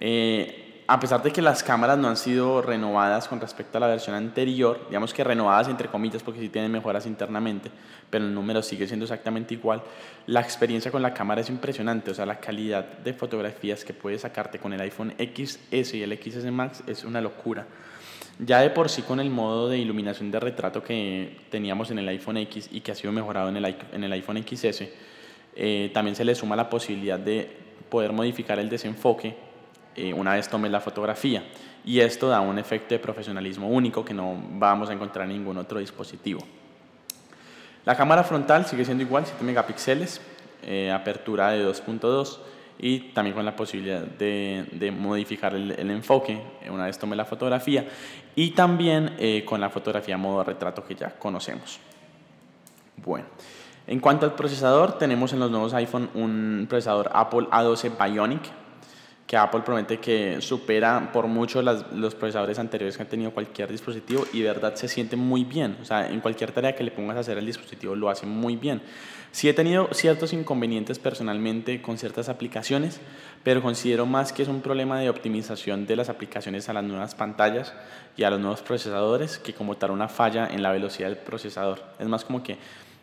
Eh, 0.00 0.70
a 0.90 0.98
pesar 0.98 1.22
de 1.22 1.30
que 1.30 1.40
las 1.40 1.62
cámaras 1.62 1.98
no 1.98 2.08
han 2.08 2.16
sido 2.16 2.62
renovadas 2.62 3.28
con 3.28 3.40
respecto 3.40 3.78
a 3.78 3.80
la 3.80 3.86
versión 3.86 4.16
anterior, 4.16 4.86
digamos 4.88 5.14
que 5.14 5.22
renovadas 5.22 5.68
entre 5.68 5.86
comillas 5.86 6.20
porque 6.20 6.40
sí 6.40 6.48
tienen 6.48 6.72
mejoras 6.72 7.06
internamente, 7.06 7.70
pero 8.10 8.24
el 8.24 8.34
número 8.34 8.60
sigue 8.60 8.88
siendo 8.88 9.04
exactamente 9.04 9.54
igual, 9.54 9.84
la 10.26 10.40
experiencia 10.40 10.90
con 10.90 11.00
la 11.00 11.14
cámara 11.14 11.42
es 11.42 11.48
impresionante, 11.48 12.10
o 12.10 12.14
sea, 12.14 12.26
la 12.26 12.40
calidad 12.40 12.84
de 12.84 13.14
fotografías 13.14 13.84
que 13.84 13.94
puedes 13.94 14.22
sacarte 14.22 14.58
con 14.58 14.72
el 14.72 14.80
iPhone 14.80 15.14
XS 15.16 15.94
y 15.94 16.02
el 16.02 16.18
XS 16.20 16.50
Max 16.50 16.82
es 16.88 17.04
una 17.04 17.20
locura. 17.20 17.68
Ya 18.44 18.58
de 18.58 18.70
por 18.70 18.88
sí 18.88 19.02
con 19.02 19.20
el 19.20 19.30
modo 19.30 19.68
de 19.68 19.78
iluminación 19.78 20.32
de 20.32 20.40
retrato 20.40 20.82
que 20.82 21.36
teníamos 21.50 21.92
en 21.92 22.00
el 22.00 22.08
iPhone 22.08 22.38
X 22.38 22.68
y 22.72 22.80
que 22.80 22.90
ha 22.90 22.96
sido 22.96 23.12
mejorado 23.12 23.48
en 23.48 23.56
el, 23.58 23.76
en 23.92 24.02
el 24.02 24.12
iPhone 24.12 24.44
XS, 24.44 24.88
eh, 25.54 25.92
también 25.94 26.16
se 26.16 26.24
le 26.24 26.34
suma 26.34 26.56
la 26.56 26.68
posibilidad 26.68 27.20
de 27.20 27.48
poder 27.88 28.12
modificar 28.12 28.58
el 28.58 28.68
desenfoque 28.68 29.49
eh, 29.96 30.12
una 30.12 30.34
vez 30.34 30.48
tome 30.48 30.68
la 30.68 30.80
fotografía. 30.80 31.44
Y 31.84 32.00
esto 32.00 32.28
da 32.28 32.40
un 32.40 32.58
efecto 32.58 32.94
de 32.94 32.98
profesionalismo 32.98 33.68
único 33.68 34.04
que 34.04 34.14
no 34.14 34.36
vamos 34.52 34.90
a 34.90 34.92
encontrar 34.92 35.26
en 35.26 35.32
ningún 35.32 35.56
otro 35.56 35.78
dispositivo. 35.78 36.40
La 37.84 37.96
cámara 37.96 38.22
frontal 38.22 38.66
sigue 38.66 38.84
siendo 38.84 39.02
igual, 39.02 39.24
7 39.24 39.42
megapíxeles, 39.42 40.20
eh, 40.62 40.90
apertura 40.90 41.50
de 41.50 41.66
2.2 41.66 42.38
y 42.78 43.00
también 43.12 43.34
con 43.34 43.44
la 43.44 43.56
posibilidad 43.56 44.02
de, 44.02 44.94
modificar 44.96 45.54
el, 45.54 45.90
enfoque 45.90 46.40
una 46.70 46.86
vez 46.86 46.98
tome 46.98 47.16
la 47.16 47.24
fotografía 47.24 47.86
y 48.34 48.50
también 48.50 49.16
eh, 49.18 49.44
con 49.44 49.60
la 49.60 49.70
fotografía 49.70 50.16
modo 50.16 50.44
retrato 50.44 50.84
que 50.84 50.94
ya 50.94 51.18
conocemos. 51.18 51.78
Bueno, 52.96 53.26
en 53.86 54.00
cuanto 54.00 54.26
al 54.26 54.34
procesador, 54.34 54.98
tenemos 54.98 55.32
en 55.32 55.40
los 55.40 55.50
nuevos 55.50 55.74
iPhone 55.74 56.10
un 56.14 56.66
procesador 56.68 57.10
Apple 57.12 57.48
A12 57.50 57.92
Bionic 57.98 58.42
que 59.30 59.36
Apple 59.36 59.60
promete 59.64 60.00
que 60.00 60.40
supera 60.40 61.12
por 61.12 61.28
mucho 61.28 61.62
los 61.62 62.14
procesadores 62.16 62.58
anteriores 62.58 62.96
que 62.96 63.04
han 63.04 63.08
tenido 63.08 63.30
cualquier 63.30 63.70
dispositivo 63.70 64.26
y 64.32 64.40
de 64.40 64.48
verdad 64.48 64.74
se 64.74 64.88
siente 64.88 65.14
muy 65.14 65.44
bien. 65.44 65.76
O 65.80 65.84
sea, 65.84 66.10
en 66.10 66.18
cualquier 66.18 66.50
tarea 66.50 66.74
que 66.74 66.82
le 66.82 66.90
pongas 66.90 67.16
a 67.16 67.20
hacer 67.20 67.38
al 67.38 67.46
dispositivo 67.46 67.94
lo 67.94 68.10
hace 68.10 68.26
muy 68.26 68.56
bien. 68.56 68.82
Sí 69.30 69.48
he 69.48 69.54
tenido 69.54 69.88
ciertos 69.92 70.32
inconvenientes 70.32 70.98
personalmente 70.98 71.80
con 71.80 71.96
ciertas 71.96 72.28
aplicaciones, 72.28 73.00
pero 73.44 73.62
considero 73.62 74.04
más 74.04 74.32
que 74.32 74.42
es 74.42 74.48
un 74.48 74.62
problema 74.62 74.98
de 74.98 75.08
optimización 75.08 75.86
de 75.86 75.94
las 75.94 76.08
aplicaciones 76.08 76.68
a 76.68 76.72
las 76.72 76.82
nuevas 76.82 77.14
pantallas 77.14 77.72
y 78.16 78.24
a 78.24 78.30
los 78.30 78.40
nuevos 78.40 78.62
procesadores 78.62 79.38
que 79.38 79.54
como 79.54 79.76
tal 79.76 79.92
una 79.92 80.08
falla 80.08 80.48
en 80.48 80.60
la 80.60 80.72
velocidad 80.72 81.06
del 81.06 81.18
procesador. 81.18 81.80
Es 82.00 82.08
más 82.08 82.24
como 82.24 82.42
que 82.42 82.58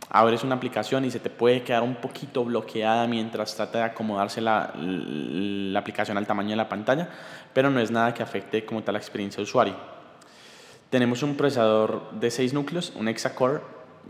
abres 0.09 0.43
una 0.43 0.55
aplicación 0.55 1.05
y 1.05 1.11
se 1.11 1.19
te 1.19 1.29
puede 1.29 1.63
quedar 1.63 1.83
un 1.83 1.95
poquito 1.95 2.45
bloqueada 2.45 3.07
mientras 3.07 3.55
trata 3.55 3.79
de 3.79 3.83
acomodarse 3.85 4.41
la, 4.41 4.73
la, 4.75 5.79
aplicación 5.79 6.17
al 6.17 6.25
tamaño 6.25 6.51
de 6.51 6.55
la 6.55 6.69
pantalla, 6.69 7.09
pero 7.53 7.69
no 7.69 7.79
es 7.79 7.91
nada 7.91 8.13
que 8.13 8.23
afecte 8.23 8.65
como 8.65 8.83
tal 8.83 8.93
la 8.93 8.99
experiencia 8.99 9.37
de 9.37 9.43
usuario. 9.43 9.75
Tenemos 10.89 11.21
un 11.23 11.35
procesador 11.35 12.11
de 12.11 12.31
6 12.31 12.53
núcleos, 12.53 12.93
un 12.95 13.07
hexa-core, 13.09 13.61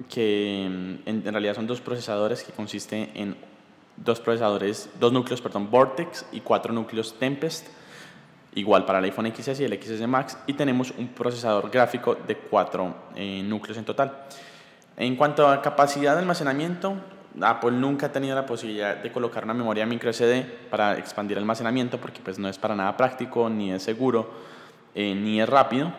que 0.10 0.68
mm, 0.70 1.10
en, 1.10 1.24
realidad 1.24 1.56
son 1.56 1.66
dos 1.66 1.82
procesadores 1.82 2.44
que 2.44 2.52
consiste 2.52 3.10
en 3.16 3.36
dos 3.96 4.20
procesadores, 4.20 4.90
dos 5.00 5.12
núcleos, 5.12 5.42
perdón, 5.42 5.72
Vortex 5.72 6.26
y 6.32 6.42
cuatro 6.42 6.72
núcleos 6.72 7.18
Tempest, 7.18 7.68
igual 8.54 8.86
para 8.86 9.00
el 9.00 9.06
iPhone 9.06 9.34
XS 9.36 9.60
y 9.60 9.64
el 9.64 9.82
XS 9.82 10.08
Max, 10.08 10.38
y 10.46 10.54
tenemos 10.54 10.94
un 10.98 11.08
procesador 11.08 11.72
gráfico 11.72 12.16
de 12.16 12.38
cuatro 12.38 12.94
eh, 13.16 13.42
núcleos 13.44 13.78
en 13.78 13.86
total. 13.86 14.26
En 14.98 15.16
cuanto 15.16 15.48
a 15.48 15.62
capacidad 15.62 16.14
de 16.14 16.20
almacenamiento, 16.20 16.96
Apple 17.40 17.72
nunca 17.72 18.08
ha 18.08 18.12
tenido 18.12 18.36
la 18.36 18.48
posibilidad 18.48 18.98
de 18.98 19.12
colocar 19.12 19.44
una 19.44 19.54
memoria 19.54 19.86
micro 19.86 20.12
SD 20.12 20.44
para 20.72 20.98
expandir 20.98 21.38
el 21.38 21.44
almacenamiento 21.44 22.00
porque 22.00 22.20
pues 22.24 22.40
no 22.40 22.50
es 22.50 22.58
para 22.58 22.76
nada 22.76 22.98
práctico, 22.98 23.48
ni 23.48 23.72
es 23.72 23.84
seguro, 23.84 24.32
eh, 24.96 25.14
ni 25.14 25.40
es 25.40 25.48
rápido. 25.48 25.94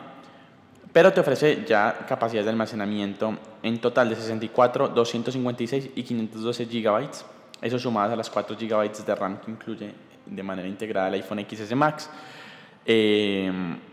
Pero 0.93 1.13
te 1.13 1.21
ofrece 1.21 1.65
ya 1.65 2.07
capacidades 2.09 2.47
de 2.47 2.51
almacenamiento 2.51 3.39
en 3.63 3.81
total 3.81 4.09
de 4.09 4.17
64, 4.17 4.89
256 4.89 5.91
y 5.95 6.03
512 6.03 6.65
GB. 6.65 7.09
Eso 7.63 7.79
sumadas 7.79 8.13
a 8.13 8.17
las 8.17 8.29
4 8.29 8.57
GB 8.57 9.05
de 9.05 9.15
RAM 9.15 9.39
que 9.39 9.51
incluye 9.53 9.95
de 10.27 10.43
manera 10.43 10.67
integrada 10.67 11.07
el 11.07 11.15
iPhone 11.15 11.47
XS 11.49 11.73
Max. 11.77 12.11
Eh, 12.91 13.53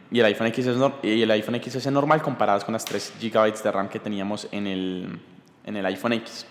y 0.09 0.19
el 0.19 0.25
iPhone 0.27 0.53
XS, 0.53 1.03
y 1.03 1.21
el 1.21 1.31
iPhone 1.31 1.59
normal 1.91 2.21
comparadas 2.21 2.63
con 2.63 2.71
las 2.71 2.85
3 2.85 3.15
GB 3.21 3.61
de 3.61 3.71
RAM 3.71 3.89
que 3.89 3.99
teníamos 3.99 4.47
en 4.53 4.67
el, 4.67 5.19
en 5.65 5.75
el 5.75 5.85
iPhone 5.85 6.13
X. 6.13 6.45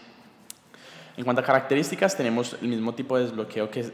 En 1.17 1.25
cuanto 1.25 1.41
a 1.41 1.45
características, 1.45 2.17
tenemos 2.17 2.57
el 2.61 2.69
mismo 2.69 2.93
tipo 2.93 3.17
de 3.17 3.25
desbloqueo 3.25 3.71
que 3.71 3.85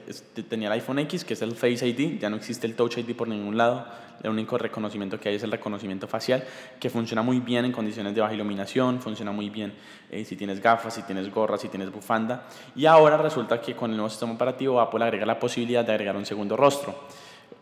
tenía 0.48 0.68
el 0.68 0.72
iPhone 0.72 0.98
X, 1.00 1.24
que 1.24 1.34
es 1.34 1.42
el 1.42 1.54
Face 1.54 1.86
ID. 1.86 2.18
Ya 2.18 2.30
no 2.30 2.36
existe 2.36 2.66
el 2.66 2.74
Touch 2.74 2.96
ID 2.98 3.14
por 3.14 3.28
ningún 3.28 3.56
lado. 3.56 3.86
El 4.22 4.30
único 4.30 4.58
reconocimiento 4.58 5.20
que 5.20 5.28
hay 5.28 5.36
es 5.36 5.42
el 5.44 5.52
reconocimiento 5.52 6.08
facial, 6.08 6.42
que 6.80 6.90
funciona 6.90 7.22
muy 7.22 7.38
bien 7.38 7.66
en 7.66 7.72
condiciones 7.72 8.14
de 8.14 8.22
baja 8.22 8.34
iluminación, 8.34 9.00
funciona 9.00 9.32
muy 9.32 9.50
bien 9.50 9.74
eh, 10.10 10.24
si 10.24 10.34
tienes 10.34 10.60
gafas, 10.60 10.94
si 10.94 11.02
tienes 11.02 11.30
gorras, 11.30 11.60
si 11.60 11.68
tienes 11.68 11.92
bufanda. 11.92 12.48
Y 12.74 12.86
ahora 12.86 13.16
resulta 13.18 13.60
que 13.60 13.76
con 13.76 13.90
el 13.90 13.96
nuevo 13.96 14.10
sistema 14.10 14.32
operativo 14.32 14.80
Apple 14.80 15.04
agrega 15.04 15.26
la 15.26 15.38
posibilidad 15.38 15.84
de 15.84 15.92
agregar 15.92 16.16
un 16.16 16.26
segundo 16.26 16.56
rostro. 16.56 17.06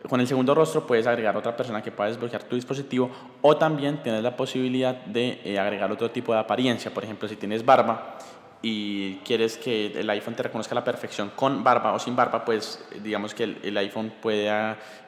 Con 0.07 0.21
el 0.21 0.27
segundo 0.27 0.55
rostro 0.55 0.87
puedes 0.87 1.07
agregar 1.07 1.35
otra 1.35 1.55
persona 1.57 1.83
que 1.83 1.91
pueda 1.91 2.09
desbloquear 2.09 2.43
tu 2.43 2.55
dispositivo 2.55 3.11
o 3.41 3.57
también 3.57 4.01
tienes 4.01 4.23
la 4.23 4.35
posibilidad 4.35 4.95
de 4.95 5.41
eh, 5.43 5.59
agregar 5.59 5.91
otro 5.91 6.09
tipo 6.09 6.33
de 6.33 6.39
apariencia. 6.39 6.93
Por 6.93 7.03
ejemplo, 7.03 7.27
si 7.27 7.35
tienes 7.35 7.65
barba 7.65 8.17
y 8.61 9.15
quieres 9.17 9.57
que 9.57 9.87
el 9.87 10.09
iPhone 10.09 10.35
te 10.35 10.43
reconozca 10.43 10.73
a 10.73 10.75
la 10.75 10.83
perfección 10.83 11.31
con 11.35 11.63
barba 11.63 11.93
o 11.93 11.99
sin 11.99 12.15
barba, 12.15 12.45
pues 12.45 12.83
digamos 13.03 13.33
que 13.33 13.43
el, 13.43 13.77
iPhone 13.77 14.13
puede 14.21 14.49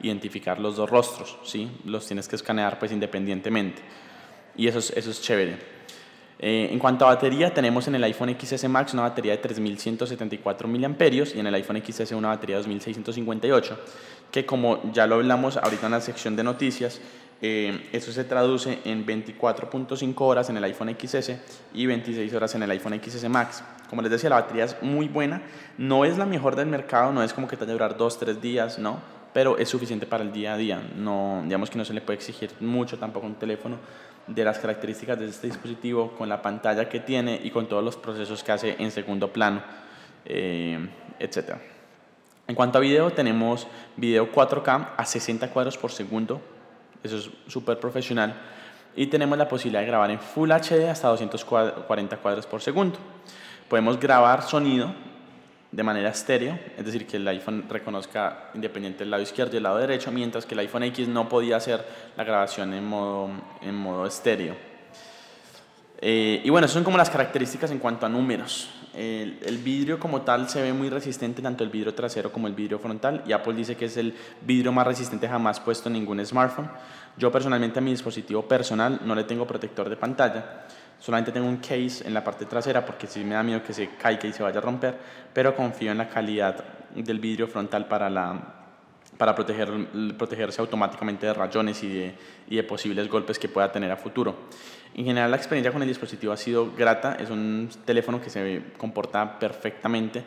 identificar 0.00 0.58
los 0.58 0.76
dos 0.76 0.88
rostros, 0.88 1.38
¿sí? 1.42 1.70
Los 1.84 2.06
tienes 2.06 2.28
que 2.28 2.36
escanear 2.36 2.78
pues 2.78 2.92
independientemente. 2.92 3.82
Y 4.56 4.68
eso 4.68 4.78
es, 4.78 4.90
eso 4.90 5.10
es 5.10 5.22
chévere. 5.22 5.81
Eh, 6.44 6.70
en 6.72 6.78
cuanto 6.80 7.06
a 7.06 7.14
batería, 7.14 7.54
tenemos 7.54 7.86
en 7.86 7.94
el 7.94 8.02
iPhone 8.02 8.36
XS 8.36 8.68
Max 8.68 8.92
una 8.94 9.02
batería 9.02 9.30
de 9.30 9.38
3174 9.38 10.66
mAh 10.66 10.96
y 11.00 11.38
en 11.38 11.46
el 11.46 11.54
iPhone 11.54 11.80
XS 11.80 12.12
una 12.12 12.28
batería 12.28 12.56
de 12.56 12.62
2658 12.62 13.78
que 14.32 14.44
como 14.44 14.80
ya 14.92 15.06
lo 15.06 15.16
hablamos 15.16 15.56
ahorita 15.56 15.86
en 15.86 15.92
la 15.92 16.00
sección 16.00 16.34
de 16.34 16.42
noticias, 16.42 17.00
eh, 17.42 17.88
eso 17.92 18.12
se 18.12 18.24
traduce 18.24 18.78
en 18.84 19.06
24.5 19.06 20.14
horas 20.20 20.48
en 20.48 20.56
el 20.56 20.64
iPhone 20.64 20.96
XS 20.98 21.32
y 21.74 21.86
26 21.86 22.32
horas 22.34 22.54
en 22.54 22.62
el 22.62 22.70
iPhone 22.70 22.98
XS 23.00 23.28
Max. 23.28 23.62
Como 23.90 24.00
les 24.00 24.10
decía, 24.10 24.30
la 24.30 24.36
batería 24.36 24.64
es 24.64 24.76
muy 24.82 25.06
buena, 25.06 25.42
no 25.76 26.04
es 26.04 26.16
la 26.16 26.24
mejor 26.24 26.56
del 26.56 26.66
mercado, 26.66 27.12
no 27.12 27.22
es 27.22 27.34
como 27.34 27.46
que 27.46 27.56
te 27.56 27.66
va 27.66 27.70
a 27.70 27.74
durar 27.74 27.98
2-3 27.98 28.40
días, 28.40 28.78
no, 28.78 29.00
pero 29.34 29.58
es 29.58 29.68
suficiente 29.68 30.06
para 30.06 30.24
el 30.24 30.32
día 30.32 30.54
a 30.54 30.56
día. 30.56 30.82
No, 30.96 31.42
digamos 31.44 31.68
que 31.68 31.76
no 31.76 31.84
se 31.84 31.92
le 31.92 32.00
puede 32.00 32.16
exigir 32.16 32.50
mucho 32.60 32.98
tampoco 32.98 33.26
un 33.26 33.34
teléfono 33.34 33.76
de 34.26 34.44
las 34.44 34.58
características 34.58 35.18
de 35.18 35.26
este 35.26 35.48
dispositivo, 35.48 36.12
con 36.12 36.28
la 36.28 36.42
pantalla 36.42 36.88
que 36.88 37.00
tiene 37.00 37.40
y 37.42 37.50
con 37.50 37.66
todos 37.66 37.82
los 37.82 37.96
procesos 37.96 38.42
que 38.42 38.52
hace 38.52 38.76
en 38.78 38.90
segundo 38.90 39.32
plano, 39.32 39.62
eh, 40.24 40.88
etcétera. 41.18 41.60
En 42.46 42.54
cuanto 42.54 42.78
a 42.78 42.80
video, 42.80 43.10
tenemos 43.10 43.66
video 43.96 44.30
4K 44.32 44.90
a 44.96 45.04
60 45.04 45.50
cuadros 45.50 45.78
por 45.78 45.92
segundo. 45.92 46.40
Eso 47.02 47.16
es 47.16 47.30
súper 47.46 47.78
profesional. 47.78 48.34
Y 48.94 49.06
tenemos 49.06 49.38
la 49.38 49.48
posibilidad 49.48 49.80
de 49.80 49.86
grabar 49.86 50.10
en 50.10 50.20
Full 50.20 50.50
HD 50.50 50.88
hasta 50.90 51.08
240 51.08 52.16
cuadros 52.18 52.46
por 52.46 52.60
segundo. 52.60 52.98
Podemos 53.68 53.98
grabar 53.98 54.42
sonido 54.42 54.92
de 55.72 55.82
manera 55.82 56.10
estéreo, 56.10 56.58
es 56.76 56.84
decir, 56.84 57.06
que 57.06 57.16
el 57.16 57.26
iPhone 57.26 57.64
reconozca 57.68 58.50
independiente 58.54 59.04
el 59.04 59.10
lado 59.10 59.22
izquierdo 59.22 59.54
y 59.54 59.56
el 59.56 59.62
lado 59.62 59.78
derecho, 59.78 60.12
mientras 60.12 60.44
que 60.44 60.52
el 60.52 60.60
iPhone 60.60 60.82
X 60.84 61.08
no 61.08 61.30
podía 61.30 61.56
hacer 61.56 61.82
la 62.14 62.24
grabación 62.24 62.74
en 62.74 62.84
modo, 62.84 63.30
en 63.62 63.74
modo 63.74 64.06
estéreo. 64.06 64.54
Eh, 65.98 66.42
y 66.44 66.50
bueno, 66.50 66.66
esas 66.66 66.74
son 66.74 66.84
como 66.84 66.98
las 66.98 67.08
características 67.08 67.70
en 67.70 67.78
cuanto 67.78 68.04
a 68.04 68.10
números. 68.10 68.68
El, 68.92 69.38
el, 69.46 69.56
vidrio 69.58 69.98
como 69.98 70.20
tal 70.20 70.50
se 70.50 70.60
ve 70.60 70.74
muy 70.74 70.90
resistente, 70.90 71.40
tanto 71.40 71.64
el 71.64 71.70
vidrio 71.70 71.94
trasero 71.94 72.30
como 72.30 72.48
el 72.48 72.52
vidrio 72.52 72.78
frontal, 72.78 73.22
y 73.26 73.32
Apple 73.32 73.54
dice 73.54 73.74
que 73.74 73.86
es 73.86 73.96
el 73.96 74.14
vidrio 74.42 74.72
más 74.72 74.86
resistente 74.86 75.26
jamás 75.26 75.58
puesto 75.58 75.88
en 75.88 75.94
ningún 75.94 76.24
smartphone. 76.26 76.68
Yo 77.16 77.32
personalmente 77.32 77.78
a 77.78 77.82
mi 77.82 77.92
dispositivo 77.92 78.42
personal 78.42 79.00
no 79.04 79.14
le 79.14 79.24
tengo 79.24 79.46
protector 79.46 79.88
de 79.88 79.96
pantalla, 79.96 80.66
solamente 81.02 81.32
tengo 81.32 81.48
un 81.48 81.56
case 81.56 82.06
en 82.06 82.14
la 82.14 82.22
parte 82.22 82.46
trasera 82.46 82.86
porque 82.86 83.08
sí 83.08 83.24
me 83.24 83.34
da 83.34 83.42
miedo 83.42 83.62
que 83.62 83.72
se 83.72 83.96
caiga 83.96 84.28
y 84.28 84.32
se 84.32 84.42
vaya 84.42 84.58
a 84.58 84.62
romper, 84.62 84.96
pero 85.34 85.56
confío 85.56 85.90
en 85.90 85.98
la 85.98 86.08
calidad 86.08 86.64
del 86.94 87.18
vidrio 87.18 87.48
frontal 87.48 87.88
para, 87.88 88.08
la, 88.08 88.40
para 89.18 89.34
proteger, 89.34 89.68
protegerse 90.16 90.60
automáticamente 90.60 91.26
de 91.26 91.34
rayones 91.34 91.82
y 91.82 91.88
de, 91.88 92.14
y 92.48 92.56
de 92.56 92.62
posibles 92.62 93.08
golpes 93.08 93.36
que 93.38 93.48
pueda 93.48 93.72
tener 93.72 93.90
a 93.90 93.96
futuro. 93.96 94.36
En 94.94 95.04
general 95.04 95.30
la 95.30 95.38
experiencia 95.38 95.72
con 95.72 95.82
el 95.82 95.88
dispositivo 95.88 96.32
ha 96.32 96.36
sido 96.36 96.72
grata, 96.76 97.16
es 97.18 97.30
un 97.30 97.68
teléfono 97.84 98.20
que 98.20 98.30
se 98.30 98.62
comporta 98.76 99.38
perfectamente, 99.40 100.22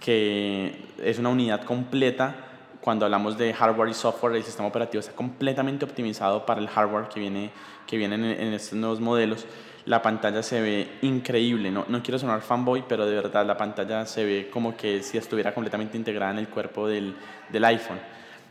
que 0.00 0.74
es 1.02 1.18
una 1.18 1.28
unidad 1.28 1.62
completa. 1.62 2.34
Cuando 2.80 3.04
hablamos 3.04 3.36
de 3.36 3.52
hardware 3.52 3.90
y 3.90 3.94
software, 3.94 4.36
el 4.36 4.42
sistema 4.42 4.68
operativo 4.68 5.00
está 5.00 5.12
completamente 5.12 5.84
optimizado 5.84 6.46
para 6.46 6.60
el 6.60 6.68
hardware 6.68 7.08
que 7.08 7.20
viene, 7.20 7.50
que 7.86 7.96
viene 7.96 8.14
en, 8.14 8.52
estos 8.54 8.74
nuevos 8.74 9.00
modelos. 9.00 9.46
La 9.86 10.02
pantalla 10.02 10.42
se 10.42 10.60
ve 10.60 10.88
increíble, 11.02 11.70
no, 11.70 11.84
no 11.88 12.02
quiero 12.02 12.18
sonar 12.18 12.40
fanboy, 12.40 12.84
pero 12.88 13.06
de 13.06 13.14
verdad 13.14 13.46
la 13.46 13.56
pantalla 13.56 14.04
se 14.04 14.24
ve 14.24 14.50
como 14.52 14.76
que 14.76 15.02
si 15.02 15.16
estuviera 15.16 15.54
completamente 15.54 15.96
integrada 15.96 16.32
en 16.32 16.38
el 16.38 16.48
cuerpo 16.48 16.88
del, 16.88 17.14
del 17.50 17.64
iPhone, 17.64 17.98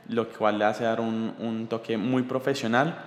lo 0.10 0.30
cual 0.30 0.58
le 0.58 0.66
hace 0.66 0.86
dar 0.86 1.02
un, 1.02 1.36
un 1.40 1.68
toque 1.68 1.98
muy 1.98 2.24
profesional 2.24 2.98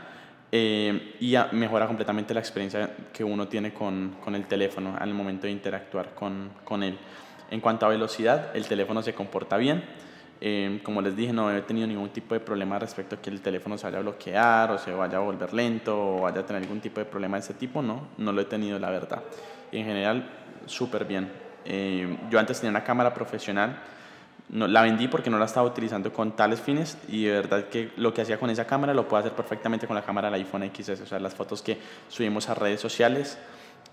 eh, 0.51 1.15
y 1.21 1.37
mejora 1.53 1.87
completamente 1.87 2.33
la 2.33 2.41
experiencia 2.41 2.91
que 3.13 3.23
uno 3.23 3.49
tiene 3.49 3.75
con, 3.75 4.17
con, 4.23 4.35
el 4.35 4.47
teléfono 4.47 4.97
al 4.99 5.13
momento 5.13 5.47
de 5.47 5.53
interactuar 5.53 6.15
con, 6.15 6.51
con 6.65 6.83
él. 6.83 6.99
En 7.51 7.61
cuanto 7.61 7.87
a 7.87 7.89
velocidad, 7.91 8.55
el 8.55 8.67
teléfono 8.67 9.03
se 9.03 9.15
comporta 9.15 9.57
bien. 9.59 9.85
Eh, 10.41 10.81
como 10.85 11.03
les 11.03 11.17
dije, 11.17 11.33
no 11.33 11.51
he 11.51 11.63
tenido 11.63 11.87
ningún 11.87 12.11
tipo 12.11 12.35
de 12.35 12.41
problema 12.41 12.79
respecto 12.79 13.17
a 13.17 13.21
que 13.21 13.31
el 13.31 13.41
teléfono 13.41 13.77
se 13.77 13.87
vaya 13.87 13.99
a 13.99 14.03
bloquear 14.03 14.71
o 14.71 14.79
se 14.79 14.93
vaya 14.93 15.19
a 15.19 15.21
volver 15.21 15.53
lento 15.53 16.17
o 16.17 16.21
vaya 16.23 16.41
a 16.41 16.47
tener 16.47 16.63
algún 16.63 16.81
tipo 16.81 17.01
de 17.01 17.07
problema 17.07 17.37
de 17.37 17.41
ese 17.41 17.55
tipo, 17.55 17.83
no, 17.83 18.09
no 18.19 18.33
lo 18.33 18.41
he 18.41 18.45
tenido 18.45 18.79
la 18.79 18.91
verdad. 18.91 19.23
En 19.73 19.85
general, 19.85 20.29
súper 20.67 21.05
bien. 21.05 21.31
Eh, 21.65 22.17
yo 22.31 22.39
antes 22.39 22.61
tenía 22.61 22.71
una 22.71 22.85
cámara 22.85 23.13
profesional, 23.13 23.79
no, 24.51 24.67
la 24.67 24.83
vendí 24.83 25.09
porque 25.09 25.29
no 25.29 25.39
la 25.39 25.45
estaba 25.45 25.67
utilizando 25.67 26.13
con 26.13 26.35
tales 26.35 26.61
fines 26.61 26.97
y 27.09 27.25
de 27.25 27.33
verdad 27.33 27.65
que 27.65 27.91
lo 27.97 28.15
que 28.15 28.23
hacía 28.23 28.39
con 28.39 28.49
esa 28.49 28.67
cámara 28.67 28.95
lo 28.95 29.07
puedo 29.07 29.21
hacer 29.21 29.33
perfectamente 29.33 29.87
con 29.87 29.97
la 29.97 30.03
cámara 30.03 30.31
del 30.31 30.41
iPhone 30.41 30.71
XS, 30.75 31.01
o 31.03 31.07
sea, 31.07 31.19
las 31.19 31.35
fotos 31.35 31.61
que 31.61 31.79
subimos 32.09 32.49
a 32.49 32.55
redes 32.55 32.81
sociales 32.81 33.39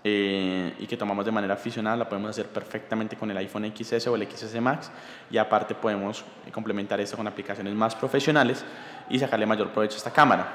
eh, 0.08 0.72
y 0.78 0.86
que 0.86 0.96
tomamos 0.96 1.24
de 1.24 1.32
manera 1.32 1.54
aficionada 1.54 1.96
la 1.96 2.08
podemos 2.08 2.30
hacer 2.30 2.46
perfectamente 2.46 3.16
con 3.16 3.28
el 3.28 3.36
iPhone 3.38 3.72
XS 3.76 4.06
o 4.06 4.14
el 4.14 4.30
XS 4.30 4.60
Max 4.60 4.88
y 5.28 5.36
aparte 5.36 5.74
podemos 5.74 6.24
complementar 6.52 7.00
esto 7.00 7.16
con 7.16 7.26
aplicaciones 7.26 7.74
más 7.74 7.96
profesionales 7.96 8.64
y 9.10 9.18
sacarle 9.18 9.46
mayor 9.46 9.72
provecho 9.72 9.94
a 9.94 9.96
esta 9.96 10.12
cámara. 10.12 10.46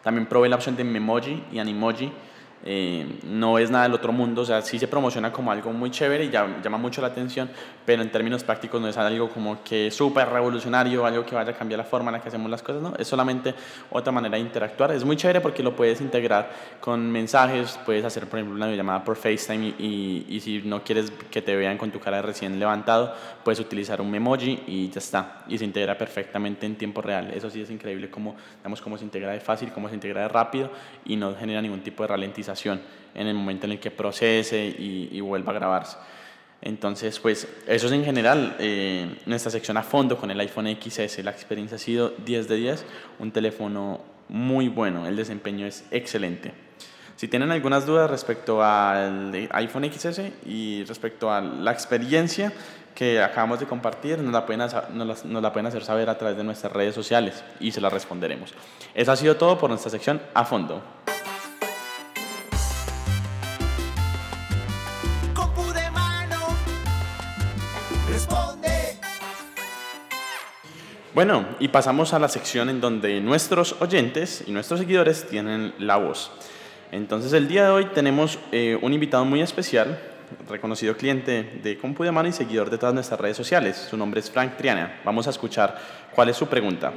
También 0.00 0.26
probé 0.26 0.48
la 0.48 0.54
opción 0.54 0.76
de 0.76 0.84
Memoji 0.84 1.42
y 1.50 1.58
Animoji 1.58 2.12
eh, 2.64 3.06
no 3.24 3.58
es 3.58 3.70
nada 3.70 3.84
del 3.84 3.94
otro 3.94 4.12
mundo, 4.12 4.42
o 4.42 4.44
sea, 4.44 4.62
sí 4.62 4.78
se 4.78 4.88
promociona 4.88 5.30
como 5.30 5.52
algo 5.52 5.72
muy 5.72 5.90
chévere 5.90 6.24
y 6.24 6.30
llama 6.30 6.78
mucho 6.78 7.00
la 7.00 7.08
atención, 7.08 7.48
pero 7.84 8.02
en 8.02 8.10
términos 8.10 8.42
prácticos 8.42 8.80
no 8.80 8.88
es 8.88 8.96
algo 8.96 9.28
como 9.28 9.62
que 9.62 9.90
súper 9.90 10.28
revolucionario, 10.28 11.04
algo 11.04 11.24
que 11.24 11.34
vaya 11.34 11.52
a 11.52 11.54
cambiar 11.54 11.78
la 11.78 11.84
forma 11.84 12.10
en 12.10 12.14
la 12.14 12.22
que 12.22 12.28
hacemos 12.28 12.50
las 12.50 12.62
cosas, 12.62 12.82
no, 12.82 12.94
es 12.98 13.06
solamente 13.06 13.54
otra 13.90 14.12
manera 14.12 14.36
de 14.36 14.40
interactuar. 14.40 14.92
Es 14.92 15.04
muy 15.04 15.16
chévere 15.16 15.40
porque 15.40 15.62
lo 15.62 15.76
puedes 15.76 16.00
integrar 16.00 16.50
con 16.80 17.10
mensajes, 17.10 17.78
puedes 17.84 18.04
hacer, 18.04 18.26
por 18.26 18.38
ejemplo, 18.38 18.56
una 18.56 18.74
llamada 18.74 19.04
por 19.04 19.16
FaceTime 19.16 19.74
y, 19.78 20.26
y, 20.28 20.40
si 20.40 20.62
no 20.62 20.82
quieres 20.82 21.12
que 21.30 21.42
te 21.42 21.54
vean 21.54 21.78
con 21.78 21.90
tu 21.90 22.00
cara 22.00 22.22
recién 22.22 22.58
levantado, 22.58 23.14
puedes 23.44 23.60
utilizar 23.60 24.00
un 24.00 24.14
emoji 24.14 24.62
y 24.66 24.88
ya 24.88 24.98
está, 24.98 25.44
y 25.48 25.58
se 25.58 25.64
integra 25.64 25.96
perfectamente 25.96 26.66
en 26.66 26.76
tiempo 26.76 27.02
real. 27.02 27.30
Eso 27.34 27.50
sí 27.50 27.60
es 27.60 27.70
increíble 27.70 28.10
cómo, 28.10 28.34
digamos, 28.58 28.80
cómo 28.80 28.98
se 28.98 29.04
integra 29.04 29.30
de 29.30 29.40
fácil, 29.40 29.70
cómo 29.72 29.88
se 29.88 29.94
integra 29.94 30.22
de 30.22 30.28
rápido 30.28 30.70
y 31.04 31.16
no 31.16 31.34
genera 31.36 31.62
ningún 31.62 31.80
tipo 31.80 32.02
de 32.02 32.08
ralentización 32.08 32.45
en 33.14 33.26
el 33.26 33.34
momento 33.34 33.66
en 33.66 33.72
el 33.72 33.80
que 33.80 33.90
procese 33.90 34.64
y, 34.66 35.20
vuelva 35.20 35.52
a 35.52 35.54
grabarse. 35.54 35.96
Entonces, 36.62 37.18
pues 37.18 37.46
eso 37.66 37.86
es 37.86 37.92
en 37.92 38.04
general 38.04 38.56
eh, 38.58 39.18
nuestra 39.26 39.50
sección 39.50 39.76
a 39.76 39.82
fondo 39.82 40.16
con 40.16 40.30
el 40.30 40.40
iPhone 40.40 40.66
XS. 40.80 41.22
La 41.22 41.30
experiencia 41.30 41.76
ha 41.76 41.78
sido 41.78 42.10
10 42.24 42.48
de 42.48 42.56
10, 42.56 42.84
un 43.18 43.30
teléfono 43.30 44.00
muy 44.28 44.68
bueno, 44.68 45.06
el 45.06 45.16
desempeño 45.16 45.66
es 45.66 45.84
excelente. 45.90 46.52
Si 47.16 47.28
tienen 47.28 47.50
algunas 47.50 47.86
dudas 47.86 48.10
respecto 48.10 48.62
al 48.62 49.48
iPhone 49.52 49.90
XS 49.90 50.20
y 50.44 50.84
respecto 50.84 51.30
a 51.32 51.40
la 51.40 51.72
experiencia 51.72 52.52
que 52.94 53.22
acabamos 53.22 53.58
de 53.58 53.66
compartir, 53.66 54.18
nos 54.18 54.32
la, 54.32 54.44
pueden, 54.44 54.66
nos 54.92 55.42
la 55.42 55.52
pueden 55.52 55.66
hacer 55.66 55.82
saber 55.82 56.10
a 56.10 56.18
través 56.18 56.36
de 56.36 56.44
nuestras 56.44 56.72
redes 56.72 56.94
sociales 56.94 57.42
y 57.58 57.72
se 57.72 57.80
las 57.80 57.92
responderemos. 57.92 58.52
Eso 58.94 59.12
ha 59.12 59.16
sido 59.16 59.36
todo 59.36 59.58
por 59.58 59.70
nuestra 59.70 59.90
sección 59.90 60.20
a 60.34 60.44
fondo. 60.44 60.82
Bueno, 71.16 71.46
y 71.60 71.68
pasamos 71.68 72.12
a 72.12 72.18
la 72.18 72.28
sección 72.28 72.68
en 72.68 72.82
donde 72.82 73.22
nuestros 73.22 73.80
oyentes 73.80 74.44
y 74.46 74.52
nuestros 74.52 74.80
seguidores 74.80 75.26
tienen 75.26 75.72
la 75.78 75.96
voz. 75.96 76.30
Entonces 76.92 77.32
el 77.32 77.48
día 77.48 77.64
de 77.64 77.70
hoy 77.70 77.86
tenemos 77.94 78.38
eh, 78.52 78.78
un 78.82 78.92
invitado 78.92 79.24
muy 79.24 79.40
especial, 79.40 79.98
reconocido 80.46 80.94
cliente 80.94 81.58
de 81.62 81.78
Compu 81.78 82.04
de 82.04 82.12
Mano 82.12 82.28
y 82.28 82.32
seguidor 82.32 82.68
de 82.68 82.76
todas 82.76 82.94
nuestras 82.94 83.18
redes 83.18 83.34
sociales. 83.34 83.78
Su 83.78 83.96
nombre 83.96 84.20
es 84.20 84.30
Frank 84.30 84.58
Triana. 84.58 85.00
Vamos 85.06 85.26
a 85.26 85.30
escuchar 85.30 85.78
cuál 86.14 86.28
es 86.28 86.36
su 86.36 86.48
pregunta. 86.48 86.92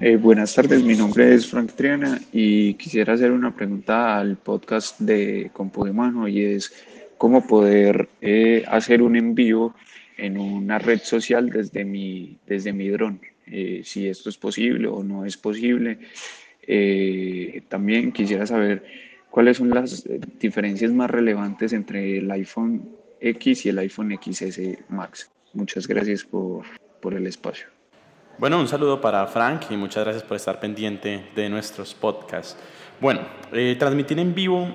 Eh, 0.00 0.16
buenas 0.16 0.52
tardes, 0.52 0.82
mi 0.82 0.96
nombre 0.96 1.34
es 1.34 1.46
Frank 1.46 1.70
Triana 1.70 2.20
y 2.32 2.74
quisiera 2.74 3.12
hacer 3.12 3.30
una 3.30 3.54
pregunta 3.54 4.18
al 4.18 4.38
podcast 4.38 4.98
de 4.98 5.52
Compu 5.52 5.84
de 5.84 5.92
Mano 5.92 6.26
y 6.26 6.44
es 6.44 6.72
cómo 7.16 7.46
poder 7.46 8.08
eh, 8.20 8.64
hacer 8.66 9.02
un 9.02 9.14
envío 9.14 9.72
en 10.16 10.38
una 10.38 10.78
red 10.78 11.00
social 11.00 11.50
desde 11.50 11.84
mi, 11.84 12.38
desde 12.46 12.72
mi 12.72 12.88
dron. 12.88 13.20
Eh, 13.46 13.82
si 13.84 14.08
esto 14.08 14.30
es 14.30 14.38
posible 14.38 14.88
o 14.88 15.02
no 15.02 15.24
es 15.24 15.36
posible. 15.36 15.98
Eh, 16.66 17.62
también 17.68 18.12
quisiera 18.12 18.46
saber 18.46 18.84
cuáles 19.30 19.58
son 19.58 19.70
las 19.70 20.04
diferencias 20.38 20.90
más 20.92 21.10
relevantes 21.10 21.72
entre 21.72 22.18
el 22.18 22.30
iPhone 22.30 22.88
X 23.20 23.66
y 23.66 23.68
el 23.68 23.78
iPhone 23.78 24.18
XS 24.20 24.60
Max. 24.88 25.30
Muchas 25.52 25.86
gracias 25.86 26.24
por, 26.24 26.64
por 27.00 27.14
el 27.14 27.26
espacio. 27.26 27.66
Bueno, 28.38 28.58
un 28.58 28.66
saludo 28.66 29.00
para 29.00 29.26
Frank 29.26 29.66
y 29.70 29.76
muchas 29.76 30.04
gracias 30.04 30.24
por 30.24 30.36
estar 30.36 30.58
pendiente 30.58 31.26
de 31.36 31.48
nuestros 31.48 31.94
podcasts. 31.94 32.56
Bueno, 33.00 33.20
eh, 33.52 33.76
transmitir 33.78 34.18
en 34.18 34.34
vivo 34.34 34.68